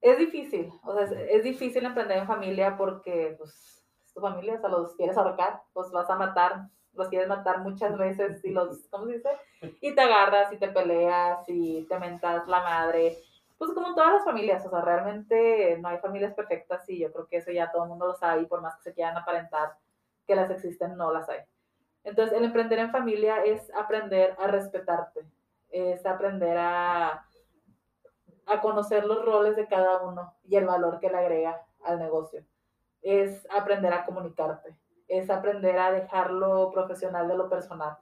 es 0.00 0.18
difícil, 0.18 0.72
o 0.82 0.94
sea, 0.94 1.04
es, 1.04 1.12
es 1.12 1.44
difícil 1.44 1.84
emprender 1.84 2.18
en 2.18 2.26
familia 2.26 2.76
porque, 2.76 3.34
pues, 3.38 3.84
es 4.04 4.14
tu 4.14 4.20
familia, 4.20 4.54
o 4.54 4.60
sea, 4.60 4.70
los 4.70 4.94
quieres 4.96 5.16
ahorcar, 5.16 5.62
los 5.74 5.92
vas 5.92 6.08
a 6.08 6.16
matar, 6.16 6.70
los 6.94 7.08
quieres 7.08 7.28
matar 7.28 7.60
muchas 7.60 7.96
veces 7.96 8.44
y 8.44 8.50
los, 8.50 8.88
¿cómo 8.88 9.06
se 9.06 9.14
dice? 9.14 9.30
Y 9.80 9.94
te 9.94 10.00
agarras 10.00 10.52
y 10.52 10.58
te 10.58 10.68
peleas 10.68 11.44
y 11.48 11.84
te 11.84 11.98
mentas 11.98 12.46
la 12.48 12.60
madre, 12.60 13.16
pues 13.58 13.72
como 13.72 13.88
en 13.88 13.94
todas 13.94 14.14
las 14.14 14.24
familias, 14.24 14.64
o 14.66 14.70
sea, 14.70 14.82
realmente 14.82 15.78
no 15.80 15.88
hay 15.88 15.98
familias 15.98 16.34
perfectas 16.34 16.88
y 16.88 16.98
yo 16.98 17.12
creo 17.12 17.26
que 17.26 17.38
eso 17.38 17.50
ya 17.50 17.70
todo 17.70 17.84
el 17.84 17.88
mundo 17.88 18.06
lo 18.06 18.14
sabe 18.14 18.42
y 18.42 18.46
por 18.46 18.60
más 18.60 18.76
que 18.76 18.82
se 18.82 18.94
quieran 18.94 19.16
aparentar 19.16 19.76
que 20.26 20.36
las 20.36 20.50
existen, 20.50 20.96
no 20.96 21.12
las 21.12 21.28
hay. 21.28 21.40
Entonces, 22.04 22.36
el 22.36 22.44
emprender 22.44 22.78
en 22.78 22.90
familia 22.90 23.42
es 23.44 23.72
aprender 23.74 24.36
a 24.38 24.46
respetarte, 24.46 25.26
es 25.70 26.04
aprender 26.04 26.56
a, 26.58 27.26
a 28.46 28.60
conocer 28.60 29.04
los 29.04 29.24
roles 29.24 29.56
de 29.56 29.66
cada 29.66 30.02
uno 30.02 30.34
y 30.44 30.56
el 30.56 30.66
valor 30.66 31.00
que 31.00 31.10
le 31.10 31.18
agrega 31.18 31.62
al 31.84 31.98
negocio. 31.98 32.44
Es 33.02 33.46
aprender 33.50 33.92
a 33.92 34.04
comunicarte, 34.04 34.76
es 35.08 35.30
aprender 35.30 35.78
a 35.78 35.90
dejar 35.92 36.30
lo 36.30 36.70
profesional 36.70 37.26
de 37.26 37.36
lo 37.36 37.48
personal. 37.48 37.96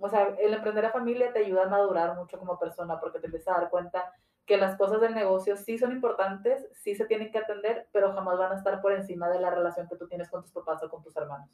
O 0.00 0.08
sea, 0.08 0.34
el 0.38 0.54
emprender 0.54 0.86
a 0.86 0.92
familia 0.92 1.32
te 1.32 1.40
ayuda 1.40 1.64
a 1.64 1.68
madurar 1.68 2.16
mucho 2.16 2.38
como 2.38 2.58
persona 2.58 2.98
porque 2.98 3.20
te 3.20 3.26
empiezas 3.26 3.54
a 3.54 3.60
dar 3.60 3.70
cuenta 3.70 4.12
que 4.46 4.56
las 4.56 4.76
cosas 4.76 5.00
del 5.00 5.14
negocio 5.14 5.56
sí 5.56 5.78
son 5.78 5.92
importantes, 5.92 6.68
sí 6.72 6.94
se 6.94 7.06
tienen 7.06 7.30
que 7.30 7.38
atender, 7.38 7.88
pero 7.92 8.12
jamás 8.12 8.38
van 8.38 8.52
a 8.52 8.56
estar 8.56 8.80
por 8.82 8.92
encima 8.92 9.28
de 9.30 9.40
la 9.40 9.50
relación 9.50 9.88
que 9.88 9.96
tú 9.96 10.08
tienes 10.08 10.28
con 10.30 10.42
tus 10.42 10.52
papás 10.52 10.82
o 10.82 10.90
con 10.90 11.02
tus 11.02 11.16
hermanos 11.16 11.48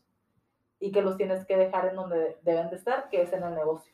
y 0.80 0.92
que 0.92 1.02
los 1.02 1.16
tienes 1.16 1.44
que 1.44 1.56
dejar 1.56 1.86
en 1.88 1.96
donde 1.96 2.38
deben 2.42 2.70
de 2.70 2.76
estar, 2.76 3.08
que 3.10 3.22
es 3.22 3.32
en 3.32 3.42
el 3.42 3.54
negocio. 3.54 3.92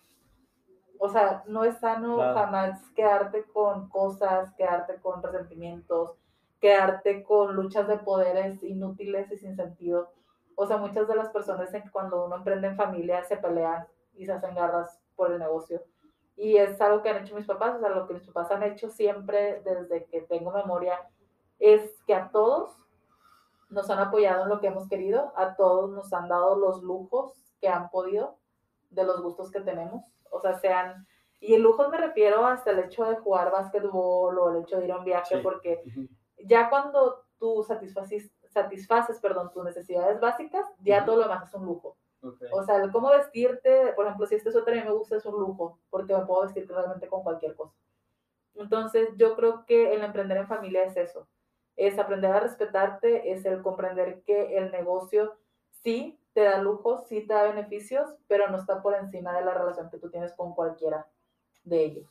O 0.99 1.09
sea, 1.09 1.43
no 1.47 1.65
es 1.65 1.79
sano 1.79 2.17
Claro. 2.17 2.35
jamás 2.35 2.81
quedarte 2.95 3.45
con 3.45 3.89
cosas, 3.89 4.53
quedarte 4.55 4.97
con 5.01 5.23
resentimientos, 5.23 6.13
quedarte 6.61 7.25
con 7.25 7.55
luchas 7.57 7.89
de 7.89 7.99
poderes 7.99 8.63
inútiles 8.63 9.31
y 9.33 9.37
sin 9.39 9.57
sentido. 9.57 10.13
O 10.57 10.67
sea, 10.67 10.77
muchas 10.77 11.09
de 11.09 11.17
las 11.17 11.31
personas 11.31 11.75
en- 11.75 11.89
cuando 11.91 12.25
uno 12.27 12.37
emprende 12.37 12.69
en 12.69 12.77
familia 12.77 13.25
se 13.25 13.37
pelean 13.37 13.87
y 14.15 14.25
se 14.25 14.33
hacen 14.33 14.55
garras 14.55 15.01
por 15.17 15.33
el 15.33 15.39
negocio. 15.41 15.83
Y 16.37 16.57
es 16.57 16.81
algo 16.81 17.03
que 17.03 17.11
han 17.11 17.25
hecho 17.25 17.35
mis 17.37 17.47
papás, 17.47 17.77
o 17.77 17.81
sea, 17.81 17.91
lo 17.91 18.07
que 18.07 18.15
mis 18.15 18.27
papás 18.27 18.51
han 18.51 18.63
hecho 18.65 18.91
siempre 18.91 19.63
desde 19.65 20.05
que 20.07 20.23
tengo 20.23 20.51
memoria 20.51 20.99
es 21.61 22.03
que 22.07 22.15
a 22.15 22.31
todos 22.31 22.77
nos 23.71 23.89
han 23.91 23.99
apoyado 24.01 24.43
en 24.43 24.49
lo 24.49 24.61
que 24.61 24.67
hemos 24.67 24.89
querido, 24.89 25.33
a 25.37 25.55
todos 25.57 25.91
nos 25.91 26.13
han 26.13 26.29
dado 26.29 26.57
los 26.57 26.83
lujos 26.83 27.33
que 27.61 27.69
han 27.69 27.89
podido 27.91 28.37
de 28.91 29.05
los 29.05 29.23
gustos 29.23 29.51
que 29.51 29.61
tenemos, 29.61 30.05
o 30.31 30.41
sea, 30.41 30.59
sean, 30.59 31.07
y 31.41 31.55
el 31.55 31.63
lujos 31.63 31.89
me 31.91 31.99
refiero 31.99 32.47
hasta 32.47 32.71
el 32.73 32.81
hecho 32.81 33.05
de 33.05 33.17
jugar 33.17 33.51
básquetbol 33.51 34.39
o 34.39 34.51
el 34.51 34.63
hecho 34.63 34.79
de 34.79 34.85
ir 34.87 34.93
a 34.93 34.99
un 34.99 35.05
viaje, 35.05 35.37
Sí. 35.37 35.43
porque 35.43 35.83
ya 36.39 36.69
cuando 36.71 37.23
tú 37.39 37.63
satisfaces, 37.65 38.31
satisfaces 38.49 39.19
perdón, 39.21 39.51
tus 39.53 39.65
necesidades 39.65 40.21
básicas, 40.21 40.67
ya 40.81 40.99
Ujú. 40.99 41.07
todo 41.07 41.17
lo 41.17 41.23
demás 41.25 41.49
es 41.49 41.55
un 41.55 41.65
lujo. 41.67 41.97
Ok. 42.25 42.43
O 42.53 42.63
sea, 42.63 42.91
cómo 42.91 43.11
vestirte, 43.11 43.93
por 43.95 44.07
ejemplo, 44.07 44.27
si 44.27 44.37
este 44.37 44.51
suéter 44.51 44.75
a 44.75 44.77
mí 44.79 44.89
me 44.89 44.95
gusta, 44.95 45.17
es 45.17 45.27
un 45.27 45.39
lujo, 45.39 45.79
porque 45.91 46.17
me 46.17 46.25
puedo 46.25 46.43
vestir 46.43 46.67
realmente 46.69 47.09
con 47.09 47.23
cualquier 47.23 47.55
cosa. 47.55 47.75
Entonces, 48.55 49.11
yo 49.17 49.37
creo 49.37 49.67
que 49.67 49.95
el 49.95 50.03
emprender 50.03 50.39
en 50.39 50.49
familia 50.49 50.85
es 50.85 50.97
eso, 50.97 51.29
es 51.77 51.99
aprender 51.99 52.31
a 52.31 52.41
respetarte, 52.41 53.33
es 53.33 53.45
el 53.45 53.63
comprender 53.63 54.23
que 54.23 54.57
el 54.57 54.71
negocio 54.71 55.37
sí 55.83 56.19
te 56.33 56.43
da 56.43 56.59
lujos, 56.59 57.07
sí 57.09 57.27
te 57.27 57.35
da 57.35 57.45
beneficios, 57.45 58.15
pero 58.27 58.49
no 58.49 58.59
está 58.59 58.83
por 58.83 58.95
encima 58.95 59.37
de 59.37 59.45
la 59.45 59.55
relación 59.55 59.91
que 59.91 59.99
tú 59.99 60.11
tienes 60.11 60.33
con 60.35 60.55
cualquiera 60.55 61.07
de 61.65 61.85
ellos. 61.85 62.11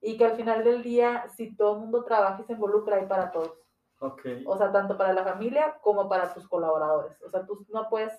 Y 0.00 0.16
que 0.16 0.24
al 0.24 0.36
final 0.36 0.64
del 0.64 0.82
día, 0.82 1.28
si 1.36 1.54
todo 1.54 1.74
el 1.74 1.80
mundo 1.80 2.04
trabaja 2.04 2.40
y 2.42 2.44
se 2.44 2.54
involucra, 2.54 2.96
hay 2.96 3.06
para 3.06 3.30
todos. 3.32 3.52
Ok. 4.00 4.22
O 4.46 4.56
sea, 4.56 4.72
tanto 4.72 4.96
para 4.96 5.12
la 5.12 5.24
familia 5.24 5.78
como 5.82 6.08
para 6.08 6.32
tus 6.32 6.48
colaboradores. 6.48 7.20
O 7.22 7.30
sea, 7.30 7.44
tú 7.44 7.66
no 7.68 7.88
puedes, 7.90 8.12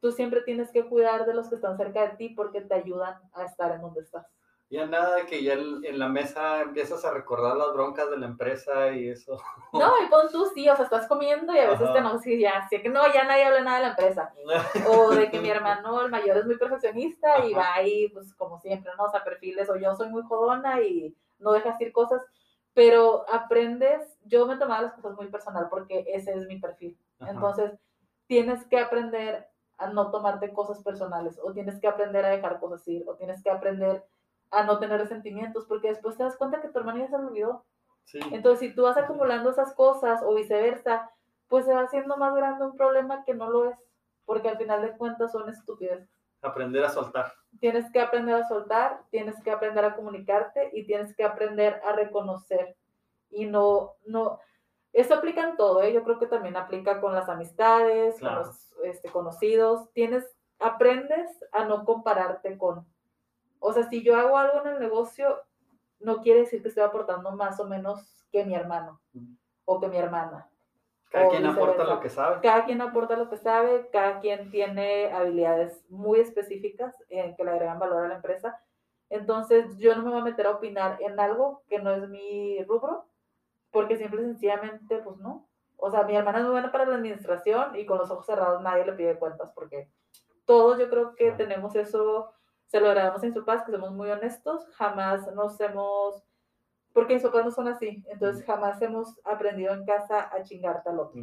tú 0.00 0.12
siempre 0.12 0.42
tienes 0.42 0.70
que 0.70 0.86
cuidar 0.86 1.26
de 1.26 1.34
los 1.34 1.48
que 1.48 1.56
están 1.56 1.76
cerca 1.76 2.02
de 2.02 2.16
ti 2.16 2.30
porque 2.30 2.60
te 2.60 2.74
ayudan 2.74 3.20
a 3.32 3.44
estar 3.44 3.72
en 3.72 3.82
donde 3.82 4.00
estás. 4.00 4.26
Ya 4.70 4.86
nada 4.86 5.16
de 5.16 5.26
que 5.26 5.42
ya 5.42 5.54
en 5.54 5.98
la 5.98 6.08
mesa 6.08 6.60
empiezas 6.60 7.04
a 7.04 7.12
recordar 7.12 7.56
las 7.56 7.72
broncas 7.72 8.08
de 8.08 8.18
la 8.18 8.26
empresa 8.26 8.92
y 8.92 9.08
eso. 9.08 9.36
No, 9.72 9.92
y 10.00 10.08
pon 10.08 10.30
tú 10.30 10.46
sí, 10.54 10.68
o 10.68 10.76
sea, 10.76 10.84
estás 10.84 11.08
comiendo 11.08 11.52
y 11.52 11.58
a 11.58 11.70
veces 11.70 11.82
Ajá. 11.88 11.94
te 11.94 12.00
no, 12.00 12.18
sí, 12.18 12.38
ya, 12.38 12.66
sí, 12.68 12.80
que 12.80 12.88
no, 12.88 13.02
ya 13.12 13.24
nadie 13.24 13.44
habla 13.44 13.62
nada 13.62 13.76
de 13.78 13.82
la 13.82 13.90
empresa. 13.90 14.32
O 14.88 15.10
de 15.10 15.28
que 15.30 15.40
mi 15.40 15.50
hermano, 15.50 16.02
el 16.02 16.10
mayor, 16.10 16.36
es 16.36 16.46
muy 16.46 16.56
perfeccionista 16.56 17.44
y 17.44 17.52
Ajá. 17.52 17.60
va 17.60 17.74
ahí, 17.74 18.08
pues 18.10 18.32
como 18.34 18.60
siempre, 18.60 18.92
¿no? 18.96 19.04
O 19.04 19.10
sea, 19.10 19.24
perfiles, 19.24 19.68
o 19.68 19.76
yo 19.76 19.94
soy 19.96 20.08
muy 20.08 20.22
jodona 20.22 20.80
y 20.80 21.16
no 21.40 21.52
dejas 21.52 21.80
ir 21.80 21.92
cosas. 21.92 22.22
pero 22.72 23.24
aprendes, 23.28 24.16
yo 24.24 24.46
me 24.46 24.56
tomaba 24.56 24.82
las 24.82 24.94
cosas 24.94 25.16
muy 25.16 25.26
personal 25.26 25.66
porque 25.68 26.04
ese 26.08 26.32
es 26.32 26.46
mi 26.46 26.60
perfil. 26.60 26.96
Ajá. 27.18 27.32
Entonces, 27.32 27.72
tienes 28.28 28.64
que 28.66 28.78
aprender 28.78 29.48
a 29.80 29.88
no 29.88 30.10
tomarte 30.10 30.52
cosas 30.52 30.82
personales 30.82 31.40
o 31.42 31.52
tienes 31.52 31.80
que 31.80 31.88
aprender 31.88 32.24
a 32.24 32.28
dejar 32.28 32.60
cosas 32.60 32.86
ir 32.86 33.02
o 33.08 33.14
tienes 33.16 33.42
que 33.42 33.50
aprender 33.50 34.04
a 34.50 34.64
no 34.64 34.78
tener 34.78 35.00
resentimientos 35.00 35.64
porque 35.66 35.88
después 35.88 36.16
te 36.16 36.22
das 36.22 36.36
cuenta 36.36 36.60
que 36.60 36.68
tu 36.68 36.78
hermano 36.78 36.98
ya 36.98 37.08
se 37.08 37.18
lo 37.18 37.28
olvidó. 37.28 37.64
Sí. 38.04 38.20
Entonces, 38.30 38.60
si 38.60 38.74
tú 38.74 38.82
vas 38.82 38.98
acumulando 38.98 39.50
esas 39.50 39.74
cosas 39.74 40.20
o 40.22 40.34
viceversa, 40.34 41.10
pues 41.48 41.64
se 41.64 41.72
va 41.72 41.82
haciendo 41.82 42.16
más 42.18 42.34
grande 42.34 42.64
un 42.64 42.76
problema 42.76 43.24
que 43.24 43.34
no 43.34 43.48
lo 43.48 43.70
es, 43.70 43.78
porque 44.26 44.48
al 44.48 44.58
final 44.58 44.82
de 44.82 44.96
cuentas 44.96 45.32
son 45.32 45.48
estupideces. 45.48 46.10
Aprender 46.42 46.84
a 46.84 46.90
soltar. 46.90 47.32
Tienes 47.58 47.90
que 47.90 48.00
aprender 48.00 48.34
a 48.34 48.48
soltar, 48.48 49.02
tienes 49.10 49.42
que 49.42 49.50
aprender 49.50 49.84
a 49.84 49.96
comunicarte 49.96 50.70
y 50.74 50.86
tienes 50.86 51.14
que 51.16 51.24
aprender 51.24 51.80
a 51.84 51.92
reconocer. 51.92 52.76
Y 53.30 53.46
no, 53.46 53.92
no, 54.06 54.40
esto 54.92 55.14
aplica 55.14 55.48
en 55.48 55.56
todo, 55.56 55.82
¿eh? 55.82 55.92
yo 55.92 56.02
creo 56.02 56.18
que 56.18 56.26
también 56.26 56.56
aplica 56.56 57.00
con 57.00 57.14
las 57.14 57.28
amistades, 57.28 58.16
Claro. 58.18 58.42
con 58.42 58.46
los 58.48 58.72
este, 58.84 59.08
conocidos. 59.10 59.90
Tienes, 59.92 60.24
aprendes 60.58 61.30
a 61.52 61.64
no 61.64 61.84
compararte 61.84 62.58
con. 62.58 62.86
O 63.60 63.72
sea, 63.72 63.88
si 63.88 64.02
yo 64.02 64.16
hago 64.16 64.36
algo 64.36 64.60
en 64.62 64.74
el 64.74 64.80
negocio, 64.80 65.42
no 66.00 66.22
quiere 66.22 66.40
decir 66.40 66.62
que 66.62 66.68
estoy 66.68 66.82
aportando 66.82 67.30
más 67.32 67.60
o 67.60 67.66
menos 67.66 68.24
que 68.32 68.44
mi 68.44 68.54
hermano 68.54 69.00
o 69.64 69.80
que 69.80 69.88
mi 69.88 69.98
hermana. 69.98 70.48
Cada 71.10 71.28
quien 71.28 71.44
aporta 71.44 71.84
lo 71.84 72.00
que 72.00 72.08
sabe. 72.08 72.40
Cada 72.40 72.64
quien 72.64 72.80
aporta 72.80 73.16
lo 73.16 73.28
que 73.28 73.36
sabe, 73.36 73.88
cada 73.92 74.20
quien 74.20 74.50
tiene 74.50 75.12
habilidades 75.12 75.84
muy 75.90 76.20
específicas 76.20 76.94
en 77.08 77.34
que 77.34 77.44
le 77.44 77.50
agregan 77.50 77.80
valor 77.80 78.04
a 78.04 78.08
la 78.08 78.14
empresa. 78.16 78.60
Entonces, 79.08 79.76
yo 79.78 79.94
no 79.96 80.04
me 80.04 80.10
voy 80.10 80.20
a 80.20 80.24
meter 80.24 80.46
a 80.46 80.52
opinar 80.52 80.98
en 81.00 81.18
algo 81.18 81.62
que 81.68 81.80
no 81.80 81.90
es 81.90 82.08
mi 82.08 82.62
rubro, 82.62 83.06
porque 83.70 83.96
simple 83.96 84.22
y 84.22 84.24
sencillamente, 84.24 84.98
pues 84.98 85.16
no. 85.18 85.48
O 85.76 85.90
sea, 85.90 86.02
mi 86.04 86.14
hermana 86.14 86.38
es 86.38 86.44
muy 86.44 86.52
buena 86.52 86.72
para 86.72 86.84
la 86.84 86.96
administración 86.96 87.74
y 87.76 87.86
con 87.86 87.98
los 87.98 88.10
ojos 88.10 88.26
cerrados 88.26 88.62
nadie 88.62 88.84
le 88.84 88.92
pide 88.92 89.18
cuentas, 89.18 89.50
porque 89.54 89.90
todos 90.44 90.78
yo 90.78 90.90
creo 90.90 91.14
que 91.14 91.32
tenemos 91.32 91.74
eso, 91.74 92.32
se 92.66 92.80
lo 92.80 92.88
agradamos 92.88 93.22
en 93.22 93.32
su 93.32 93.44
paz, 93.44 93.64
que 93.64 93.72
somos 93.72 93.92
muy 93.92 94.10
honestos, 94.10 94.66
jamás 94.74 95.32
nos 95.34 95.58
hemos, 95.60 96.22
porque 96.92 97.14
mis 97.14 97.22
papás 97.22 97.44
no 97.44 97.50
son 97.50 97.68
así, 97.68 98.04
entonces 98.08 98.44
jamás 98.44 98.80
hemos 98.82 99.20
aprendido 99.24 99.72
en 99.72 99.86
casa 99.86 100.28
a 100.34 100.42
chingarte 100.42 100.90
al 100.90 101.00
otro. 101.00 101.22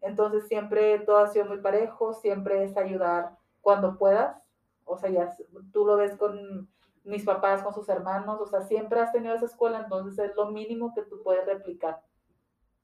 Entonces 0.00 0.46
siempre 0.46 0.98
todo 1.00 1.18
ha 1.18 1.28
sido 1.28 1.46
muy 1.46 1.58
parejo, 1.58 2.12
siempre 2.12 2.64
es 2.64 2.76
ayudar 2.76 3.36
cuando 3.60 3.98
puedas. 3.98 4.36
O 4.84 4.96
sea, 4.96 5.10
ya 5.10 5.36
tú 5.72 5.84
lo 5.84 5.96
ves 5.96 6.16
con 6.16 6.68
mis 7.08 7.24
papás, 7.24 7.62
con 7.62 7.72
sus 7.72 7.88
hermanos, 7.88 8.40
o 8.40 8.46
sea, 8.46 8.60
siempre 8.60 9.00
has 9.00 9.12
tenido 9.12 9.34
esa 9.34 9.46
escuela, 9.46 9.80
entonces 9.80 10.30
es 10.30 10.36
lo 10.36 10.50
mínimo 10.50 10.92
que 10.94 11.02
tú 11.02 11.22
puedes 11.22 11.44
replicar, 11.46 12.02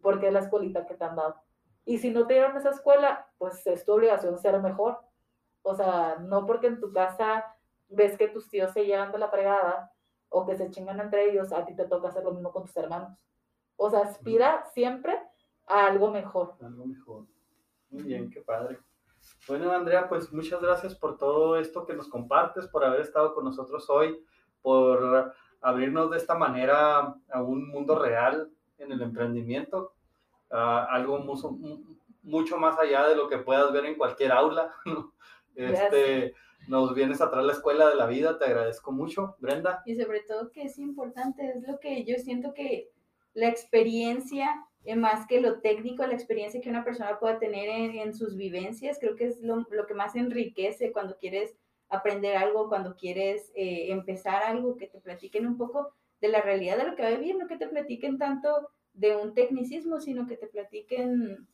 porque 0.01 0.29
es 0.29 0.33
la 0.33 0.41
escuelita 0.41 0.87
que 0.87 0.95
te 0.95 1.05
han 1.05 1.17
dado. 1.17 1.37
Y 1.85 1.99
si 1.99 2.11
no 2.11 2.27
te 2.27 2.35
dieron 2.35 2.57
esa 2.57 2.71
escuela, 2.71 3.29
pues 3.37 3.67
es 3.67 3.85
tu 3.85 3.93
obligación 3.93 4.39
ser 4.39 4.61
mejor. 4.63 4.99
O 5.63 5.75
sea, 5.75 6.17
no 6.21 6.47
porque 6.47 6.69
en 6.69 6.81
tu 6.81 6.91
casa 6.93 7.55
ves 7.89 8.17
que 8.17 8.29
tus 8.29 8.49
tíos 8.49 8.73
se 8.73 8.87
llevan 8.87 9.13
de 9.13 9.19
la 9.19 9.29
fregada 9.29 9.93
o 10.31 10.47
que 10.47 10.57
se 10.57 10.71
chingan 10.71 11.01
entre 11.01 11.31
ellos, 11.31 11.53
a 11.53 11.65
ti 11.65 11.77
te 11.77 11.85
toca 11.85 12.09
hacer 12.09 12.25
lo 12.25 12.33
mismo 12.33 12.51
con 12.51 12.65
tus 12.65 12.77
hermanos. 12.77 13.19
O 13.77 13.91
sea, 13.91 14.01
aspira 14.01 14.65
siempre 14.73 15.21
a 15.67 15.87
algo 15.87 16.11
mejor. 16.11 16.55
Algo 16.63 16.87
mejor. 16.87 17.27
Muy 17.91 18.03
bien, 18.05 18.31
qué 18.31 18.41
padre. 18.41 18.79
Bueno, 19.47 19.73
Andrea, 19.73 20.09
pues 20.09 20.33
muchas 20.33 20.61
gracias 20.61 20.95
por 20.95 21.19
todo 21.19 21.57
esto 21.57 21.85
que 21.87 21.95
nos 21.95 22.09
compartes, 22.09 22.67
por 22.69 22.85
haber 22.85 23.01
estado 23.01 23.35
con 23.35 23.45
nosotros 23.45 23.89
hoy, 23.91 24.25
por 24.63 25.35
abrirnos 25.61 26.11
de 26.11 26.17
esta 26.17 26.35
manera 26.35 27.15
a 27.31 27.43
un 27.43 27.69
mundo 27.69 27.99
real 27.99 28.51
en 28.79 28.93
el 28.93 29.03
emprendimiento, 29.03 29.95
a 30.51 30.85
algo 30.85 31.19
mucho, 31.19 31.57
mucho 32.23 32.57
más 32.59 32.79
allá 32.79 33.07
de 33.09 33.17
lo 33.17 33.29
que 33.29 33.39
puedas 33.39 33.73
ver 33.73 33.87
en 33.87 33.97
cualquier 33.97 34.33
aula. 34.33 34.75
Este, 35.57 36.35
nos 36.67 36.97
vienes 36.97 37.21
a 37.21 37.31
traer 37.31 37.47
la 37.47 37.53
escuela 37.53 37.89
de 37.89 37.95
la 37.95 38.07
vida, 38.07 38.41
te 38.41 38.45
agradezco 38.45 38.91
mucho, 38.91 39.37
Brenda. 39.39 39.85
Y 39.87 39.95
sobre 39.95 40.23
todo 40.23 40.51
que 40.51 40.65
es 40.65 40.79
importante, 40.81 41.49
es 41.49 41.63
lo 41.69 41.79
que 41.79 42.05
yo 42.05 42.17
siento 42.17 42.53
que 42.55 42.91
la 43.35 43.49
experiencia, 43.49 44.67
más 44.97 45.27
que 45.27 45.41
lo 45.41 45.61
técnico, 45.61 46.07
la 46.07 46.15
experiencia 46.15 46.61
que 46.61 46.69
una 46.69 46.85
persona 46.85 47.19
pueda 47.19 47.39
tener 47.39 47.69
en, 47.69 48.13
sus 48.15 48.37
vivencias, 48.37 48.99
creo 49.01 49.17
que 49.17 49.27
es 49.27 49.41
lo, 49.41 49.67
lo 49.71 49.87
que 49.87 49.95
más 49.95 50.15
enriquece 50.15 50.93
cuando 50.93 51.17
quieres 51.17 51.57
aprender 51.89 52.37
algo, 52.37 52.69
cuando 52.69 52.95
quieres 52.97 53.51
eh, 53.55 53.91
empezar 53.91 54.43
algo, 54.43 54.77
que 54.77 54.87
te 54.87 55.01
platiquen 55.01 55.47
un 55.47 55.57
poco 55.57 55.95
de 56.21 56.29
la 56.29 56.41
realidad 56.41 56.79
de 56.79 56.85
lo 56.85 56.97
que 56.97 57.03
va 57.03 57.11
vivir, 57.11 57.37
no 57.37 57.47
que 57.47 57.57
te 57.57 57.69
platiquen 57.69 58.19
tanto 58.19 58.71
de 58.93 59.17
un 59.17 59.35
tecnicismo, 59.35 60.01
sino 60.01 60.27
que 60.27 60.37
te 60.37 60.47
platiquen 60.47 61.47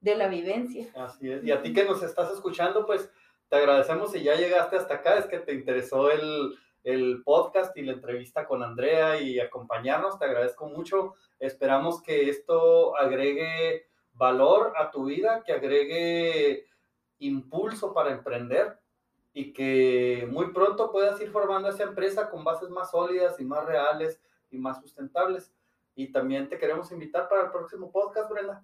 de 0.00 0.16
la 0.16 0.28
vivencia. 0.28 0.88
Así 0.94 1.30
es. 1.30 1.44
Y 1.44 1.50
a 1.50 1.62
ti 1.62 1.72
que 1.72 1.84
nos 1.84 2.02
estás 2.02 2.32
escuchando, 2.32 2.86
pues 2.86 3.10
te 3.48 3.56
agradecemos 3.56 4.12
si 4.12 4.22
ya 4.22 4.34
llegaste 4.34 4.76
hasta 4.76 4.94
acá, 4.94 5.18
es 5.18 5.26
que 5.26 5.38
te 5.38 5.54
interesó 5.54 6.10
el, 6.10 6.54
el 6.84 7.22
podcast 7.24 7.76
y 7.76 7.82
la 7.82 7.92
entrevista 7.92 8.46
con 8.46 8.62
Andrea 8.62 9.20
y 9.20 9.38
acompañarnos, 9.38 10.18
te 10.18 10.24
agradezco 10.24 10.66
mucho. 10.66 11.14
Esperamos 11.38 12.02
que 12.02 12.28
esto 12.28 12.96
agregue 12.96 13.86
valor 14.14 14.72
a 14.76 14.90
tu 14.90 15.04
vida, 15.04 15.42
que 15.44 15.52
agregue 15.52 16.66
impulso 17.18 17.94
para 17.94 18.12
emprender 18.12 18.78
y 19.32 19.52
que 19.52 20.28
muy 20.30 20.52
pronto 20.52 20.90
puedas 20.90 21.20
ir 21.20 21.30
formando 21.30 21.68
esa 21.68 21.84
empresa 21.84 22.28
con 22.28 22.44
bases 22.44 22.68
más 22.68 22.90
sólidas 22.90 23.40
y 23.40 23.44
más 23.44 23.64
reales 23.64 24.20
y 24.50 24.58
más 24.58 24.80
sustentables. 24.80 25.52
Y 25.94 26.10
también 26.10 26.48
te 26.48 26.58
queremos 26.58 26.90
invitar 26.92 27.28
para 27.28 27.44
el 27.44 27.50
próximo 27.50 27.90
podcast, 27.90 28.30
Brenda. 28.30 28.62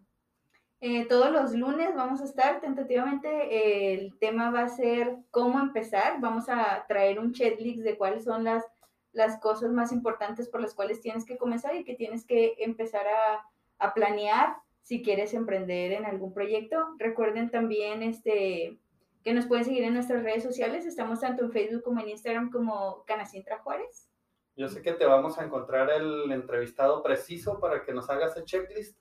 Eh, 0.80 1.06
todos 1.06 1.32
los 1.32 1.52
lunes 1.54 1.94
vamos 1.96 2.20
a 2.20 2.24
estar 2.24 2.60
tentativamente. 2.60 3.28
eh, 3.28 3.94
el 3.94 4.18
tema 4.18 4.50
va 4.50 4.62
a 4.62 4.68
ser 4.68 5.16
cómo 5.30 5.58
empezar. 5.58 6.20
Vamos 6.20 6.48
a 6.48 6.84
traer 6.86 7.18
un 7.18 7.32
checklist 7.32 7.82
de 7.82 7.96
cuáles 7.96 8.24
son 8.24 8.44
las, 8.44 8.64
las 9.12 9.40
cosas 9.40 9.72
más 9.72 9.90
importantes 9.92 10.48
por 10.48 10.60
las 10.60 10.74
cuales 10.74 11.00
tienes 11.00 11.24
que 11.24 11.36
comenzar 11.36 11.74
y 11.74 11.84
que 11.84 11.94
tienes 11.94 12.24
que 12.24 12.54
empezar 12.58 13.06
a, 13.06 13.44
a 13.78 13.94
planear 13.94 14.56
si 14.82 15.02
quieres 15.02 15.34
emprender 15.34 15.92
en 15.92 16.06
algún 16.06 16.32
proyecto. 16.32 16.94
Recuerden 16.98 17.50
también 17.50 18.02
este, 18.02 18.78
que 19.24 19.34
nos 19.34 19.46
pueden 19.46 19.64
seguir 19.64 19.84
en 19.84 19.94
nuestras 19.94 20.22
redes 20.22 20.44
sociales. 20.44 20.86
Estamos 20.86 21.20
tanto 21.20 21.44
en 21.44 21.52
Facebook 21.52 21.82
como 21.82 22.00
en 22.00 22.10
Instagram 22.10 22.50
como 22.50 23.04
Canacintra 23.04 23.58
Juárez. 23.58 24.08
Yo 24.56 24.68
sé 24.68 24.80
que 24.80 24.92
te 24.92 25.04
vamos 25.04 25.38
a 25.38 25.44
encontrar 25.44 25.90
el 25.90 26.30
entrevistado 26.32 27.02
preciso 27.02 27.60
para 27.60 27.84
que 27.84 27.92
nos 27.92 28.08
hagas 28.10 28.36
el 28.36 28.44
checklist. 28.44 28.96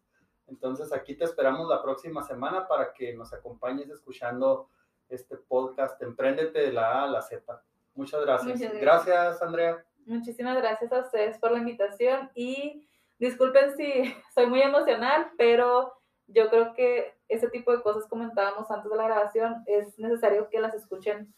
Entonces 0.47 0.93
aquí 0.93 1.15
te 1.15 1.25
esperamos 1.25 1.67
la 1.69 1.81
próxima 1.81 2.23
semana 2.23 2.67
para 2.67 2.93
que 2.93 3.13
nos 3.13 3.33
acompañes 3.33 3.89
escuchando 3.89 4.69
este 5.09 5.37
podcast 5.37 6.01
Emprendete 6.01 6.59
de 6.59 6.73
la 6.73 7.01
A 7.01 7.03
a 7.03 7.07
la 7.07 7.21
Z. 7.21 7.61
Muchas 7.95 8.21
gracias. 8.21 8.59
Muchas 8.59 8.73
gracias. 8.73 9.05
gracias, 9.05 9.41
Andrea. 9.41 9.85
Muchísimas 10.05 10.57
gracias 10.57 10.91
a 10.91 11.01
ustedes 11.01 11.37
por 11.37 11.51
la 11.51 11.59
invitación 11.59 12.31
y 12.33 12.87
disculpen 13.19 13.75
si 13.75 14.15
soy 14.33 14.47
muy 14.47 14.61
emocional, 14.61 15.31
pero 15.37 15.93
yo 16.27 16.49
creo 16.49 16.73
que 16.73 17.17
ese 17.27 17.49
tipo 17.49 17.71
de 17.71 17.81
cosas 17.81 18.07
comentábamos 18.07 18.69
antes 18.71 18.89
de 18.89 18.97
la 18.97 19.03
grabación 19.03 19.63
es 19.65 19.97
necesario 19.99 20.49
que 20.49 20.59
las 20.59 20.73
escuchen 20.73 21.33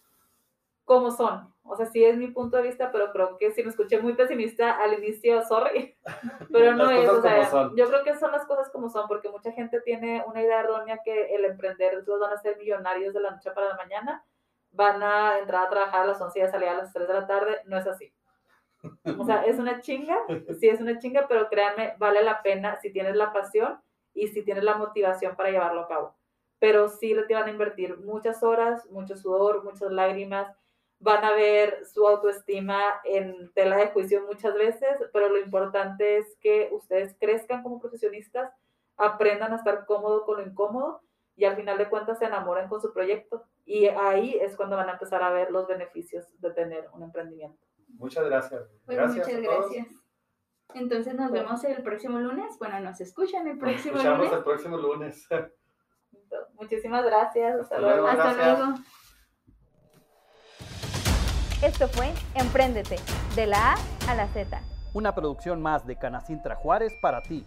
como 0.86 1.12
son. 1.12 1.54
O 1.72 1.76
sea, 1.76 1.86
sí 1.86 2.04
es 2.04 2.18
mi 2.18 2.30
punto 2.30 2.58
de 2.58 2.64
vista, 2.64 2.92
pero 2.92 3.12
creo 3.12 3.38
que 3.38 3.52
si 3.52 3.62
me 3.62 3.70
escuché 3.70 4.02
muy 4.02 4.14
pesimista 4.14 4.72
al 4.72 4.94
inicio, 4.96 5.44
sorry, 5.44 5.96
pero 6.52 6.74
no 6.74 6.90
es, 6.90 7.08
o 7.08 7.22
sea, 7.22 7.70
yo 7.76 7.88
creo 7.88 8.04
que 8.04 8.16
son 8.16 8.32
las 8.32 8.46
cosas 8.48 8.72
como 8.72 8.90
son, 8.90 9.08
porque 9.08 9.30
mucha 9.30 9.52
gente 9.52 9.80
tiene 9.82 10.24
una 10.26 10.42
idea 10.42 10.62
errónea 10.62 11.00
que 11.06 11.36
el 11.36 11.46
emprender 11.46 12.04
los 12.06 12.20
van 12.20 12.34
a 12.34 12.42
ser 12.42 12.58
millonarios 12.58 13.14
de 13.14 13.22
la 13.22 13.32
noche 13.32 13.52
para 13.52 13.70
la 13.70 13.76
mañana, 13.76 14.26
van 14.72 15.04
a 15.04 15.38
entrar 15.38 15.68
a 15.68 15.70
trabajar 15.70 16.02
a 16.02 16.08
las 16.08 16.20
11 16.20 16.40
y 16.40 16.42
a 16.42 16.52
salir 16.52 16.70
a 16.70 16.78
las 16.78 16.92
3 16.92 17.08
de 17.08 17.14
la 17.14 17.28
tarde, 17.28 17.62
no 17.66 17.78
es 17.78 17.86
así. 17.86 18.12
O 19.20 19.26
sea, 19.26 19.46
es 19.46 19.60
una 19.60 19.82
chinga, 19.82 20.18
sí 20.60 20.70
es 20.70 20.82
una 20.82 20.98
chinga, 20.98 21.28
pero 21.28 21.50
créanme, 21.50 21.94
vale 22.00 22.24
la 22.24 22.42
pena 22.42 22.80
si 22.82 22.92
tienes 22.92 23.16
la 23.16 23.32
pasión 23.32 23.80
y 24.14 24.30
si 24.30 24.44
tienes 24.44 24.64
la 24.64 24.76
motivación 24.76 25.36
para 25.36 25.52
llevarlo 25.52 25.82
a 25.82 25.88
cabo. 25.88 26.16
Pero 26.60 26.88
sí 26.88 27.14
le 27.14 27.24
te 27.24 27.36
van 27.36 27.48
a 27.48 27.52
invertir 27.52 27.98
muchas 28.00 28.42
horas, 28.42 28.90
mucho 28.90 29.16
sudor, 29.16 29.64
muchas 29.64 29.92
lágrimas, 29.92 30.56
van 31.00 31.24
a 31.24 31.32
ver 31.34 31.86
su 31.86 32.06
autoestima 32.08 32.82
en 33.06 33.52
tela 33.54 33.78
de 33.78 33.88
juicio 33.88 34.26
muchas 34.26 34.54
veces, 34.56 34.90
pero 35.14 35.30
lo 35.30 35.40
importante 35.40 36.18
es 36.18 36.36
que 36.42 36.70
ustedes 36.74 37.16
crezcan 37.20 37.64
como 37.64 37.80
profesionistas, 37.80 38.52
aprendan 38.98 39.54
a 39.54 39.56
estar 39.56 39.86
cómodo 39.86 40.26
con 40.26 40.38
lo 40.38 40.44
incómodo 40.46 41.02
y 41.38 41.46
al 41.46 41.56
final 41.56 41.78
de 41.78 41.88
cuentas 41.90 42.20
se 42.20 42.26
enamoren 42.26 42.68
con 42.68 42.82
su 42.82 42.92
proyecto. 42.92 43.46
Y 43.66 43.86
ahí 43.88 44.38
es 44.42 44.58
cuando 44.58 44.76
van 44.76 44.90
a 44.90 44.94
empezar 44.94 45.24
a 45.24 45.32
ver 45.32 45.52
los 45.52 45.68
beneficios 45.68 46.26
de 46.42 46.52
tener 46.52 46.90
un 46.94 47.04
emprendimiento. 47.04 47.66
Muchas 47.98 48.26
gracias. 48.26 48.64
Pues 48.86 48.98
gracias 48.98 49.26
muchas 49.28 49.40
a 49.40 49.44
todos. 49.46 49.72
gracias. 49.72 49.88
Entonces 50.74 51.14
nos 51.16 51.30
Bueno. 51.30 51.46
vemos 51.46 51.64
el 51.64 51.82
próximo 51.82 52.20
lunes. 52.20 52.60
Bueno, 52.60 52.80
nos 52.82 53.00
escuchan 53.00 53.48
el 53.48 53.58
Nos 53.58 53.60
próximo 53.60 53.96
escuchamos 53.96 54.18
lunes. 54.20 54.34
el 54.38 54.44
próximo 54.44 54.78
lunes. 54.78 55.28
Muchísimas 56.56 57.06
gracias. 57.06 57.54
Hasta, 57.62 57.76
Hasta 57.76 57.80
luego. 57.80 57.96
luego. 58.02 58.08
Hasta 58.10 58.34
gracias. 58.34 58.60
luego. 58.60 58.80
Esto 61.62 61.90
fue 61.90 62.14
Empréndete, 62.36 62.96
de 63.36 63.46
la 63.46 63.74
A 63.74 63.78
a 64.08 64.16
la 64.16 64.28
Z. 64.30 64.62
una 64.94 65.14
producción 65.14 65.62
más 65.62 65.86
de 65.86 65.98
Canacintra 65.98 66.56
Juárez 66.56 66.94
para 67.02 67.22
ti. 67.22 67.44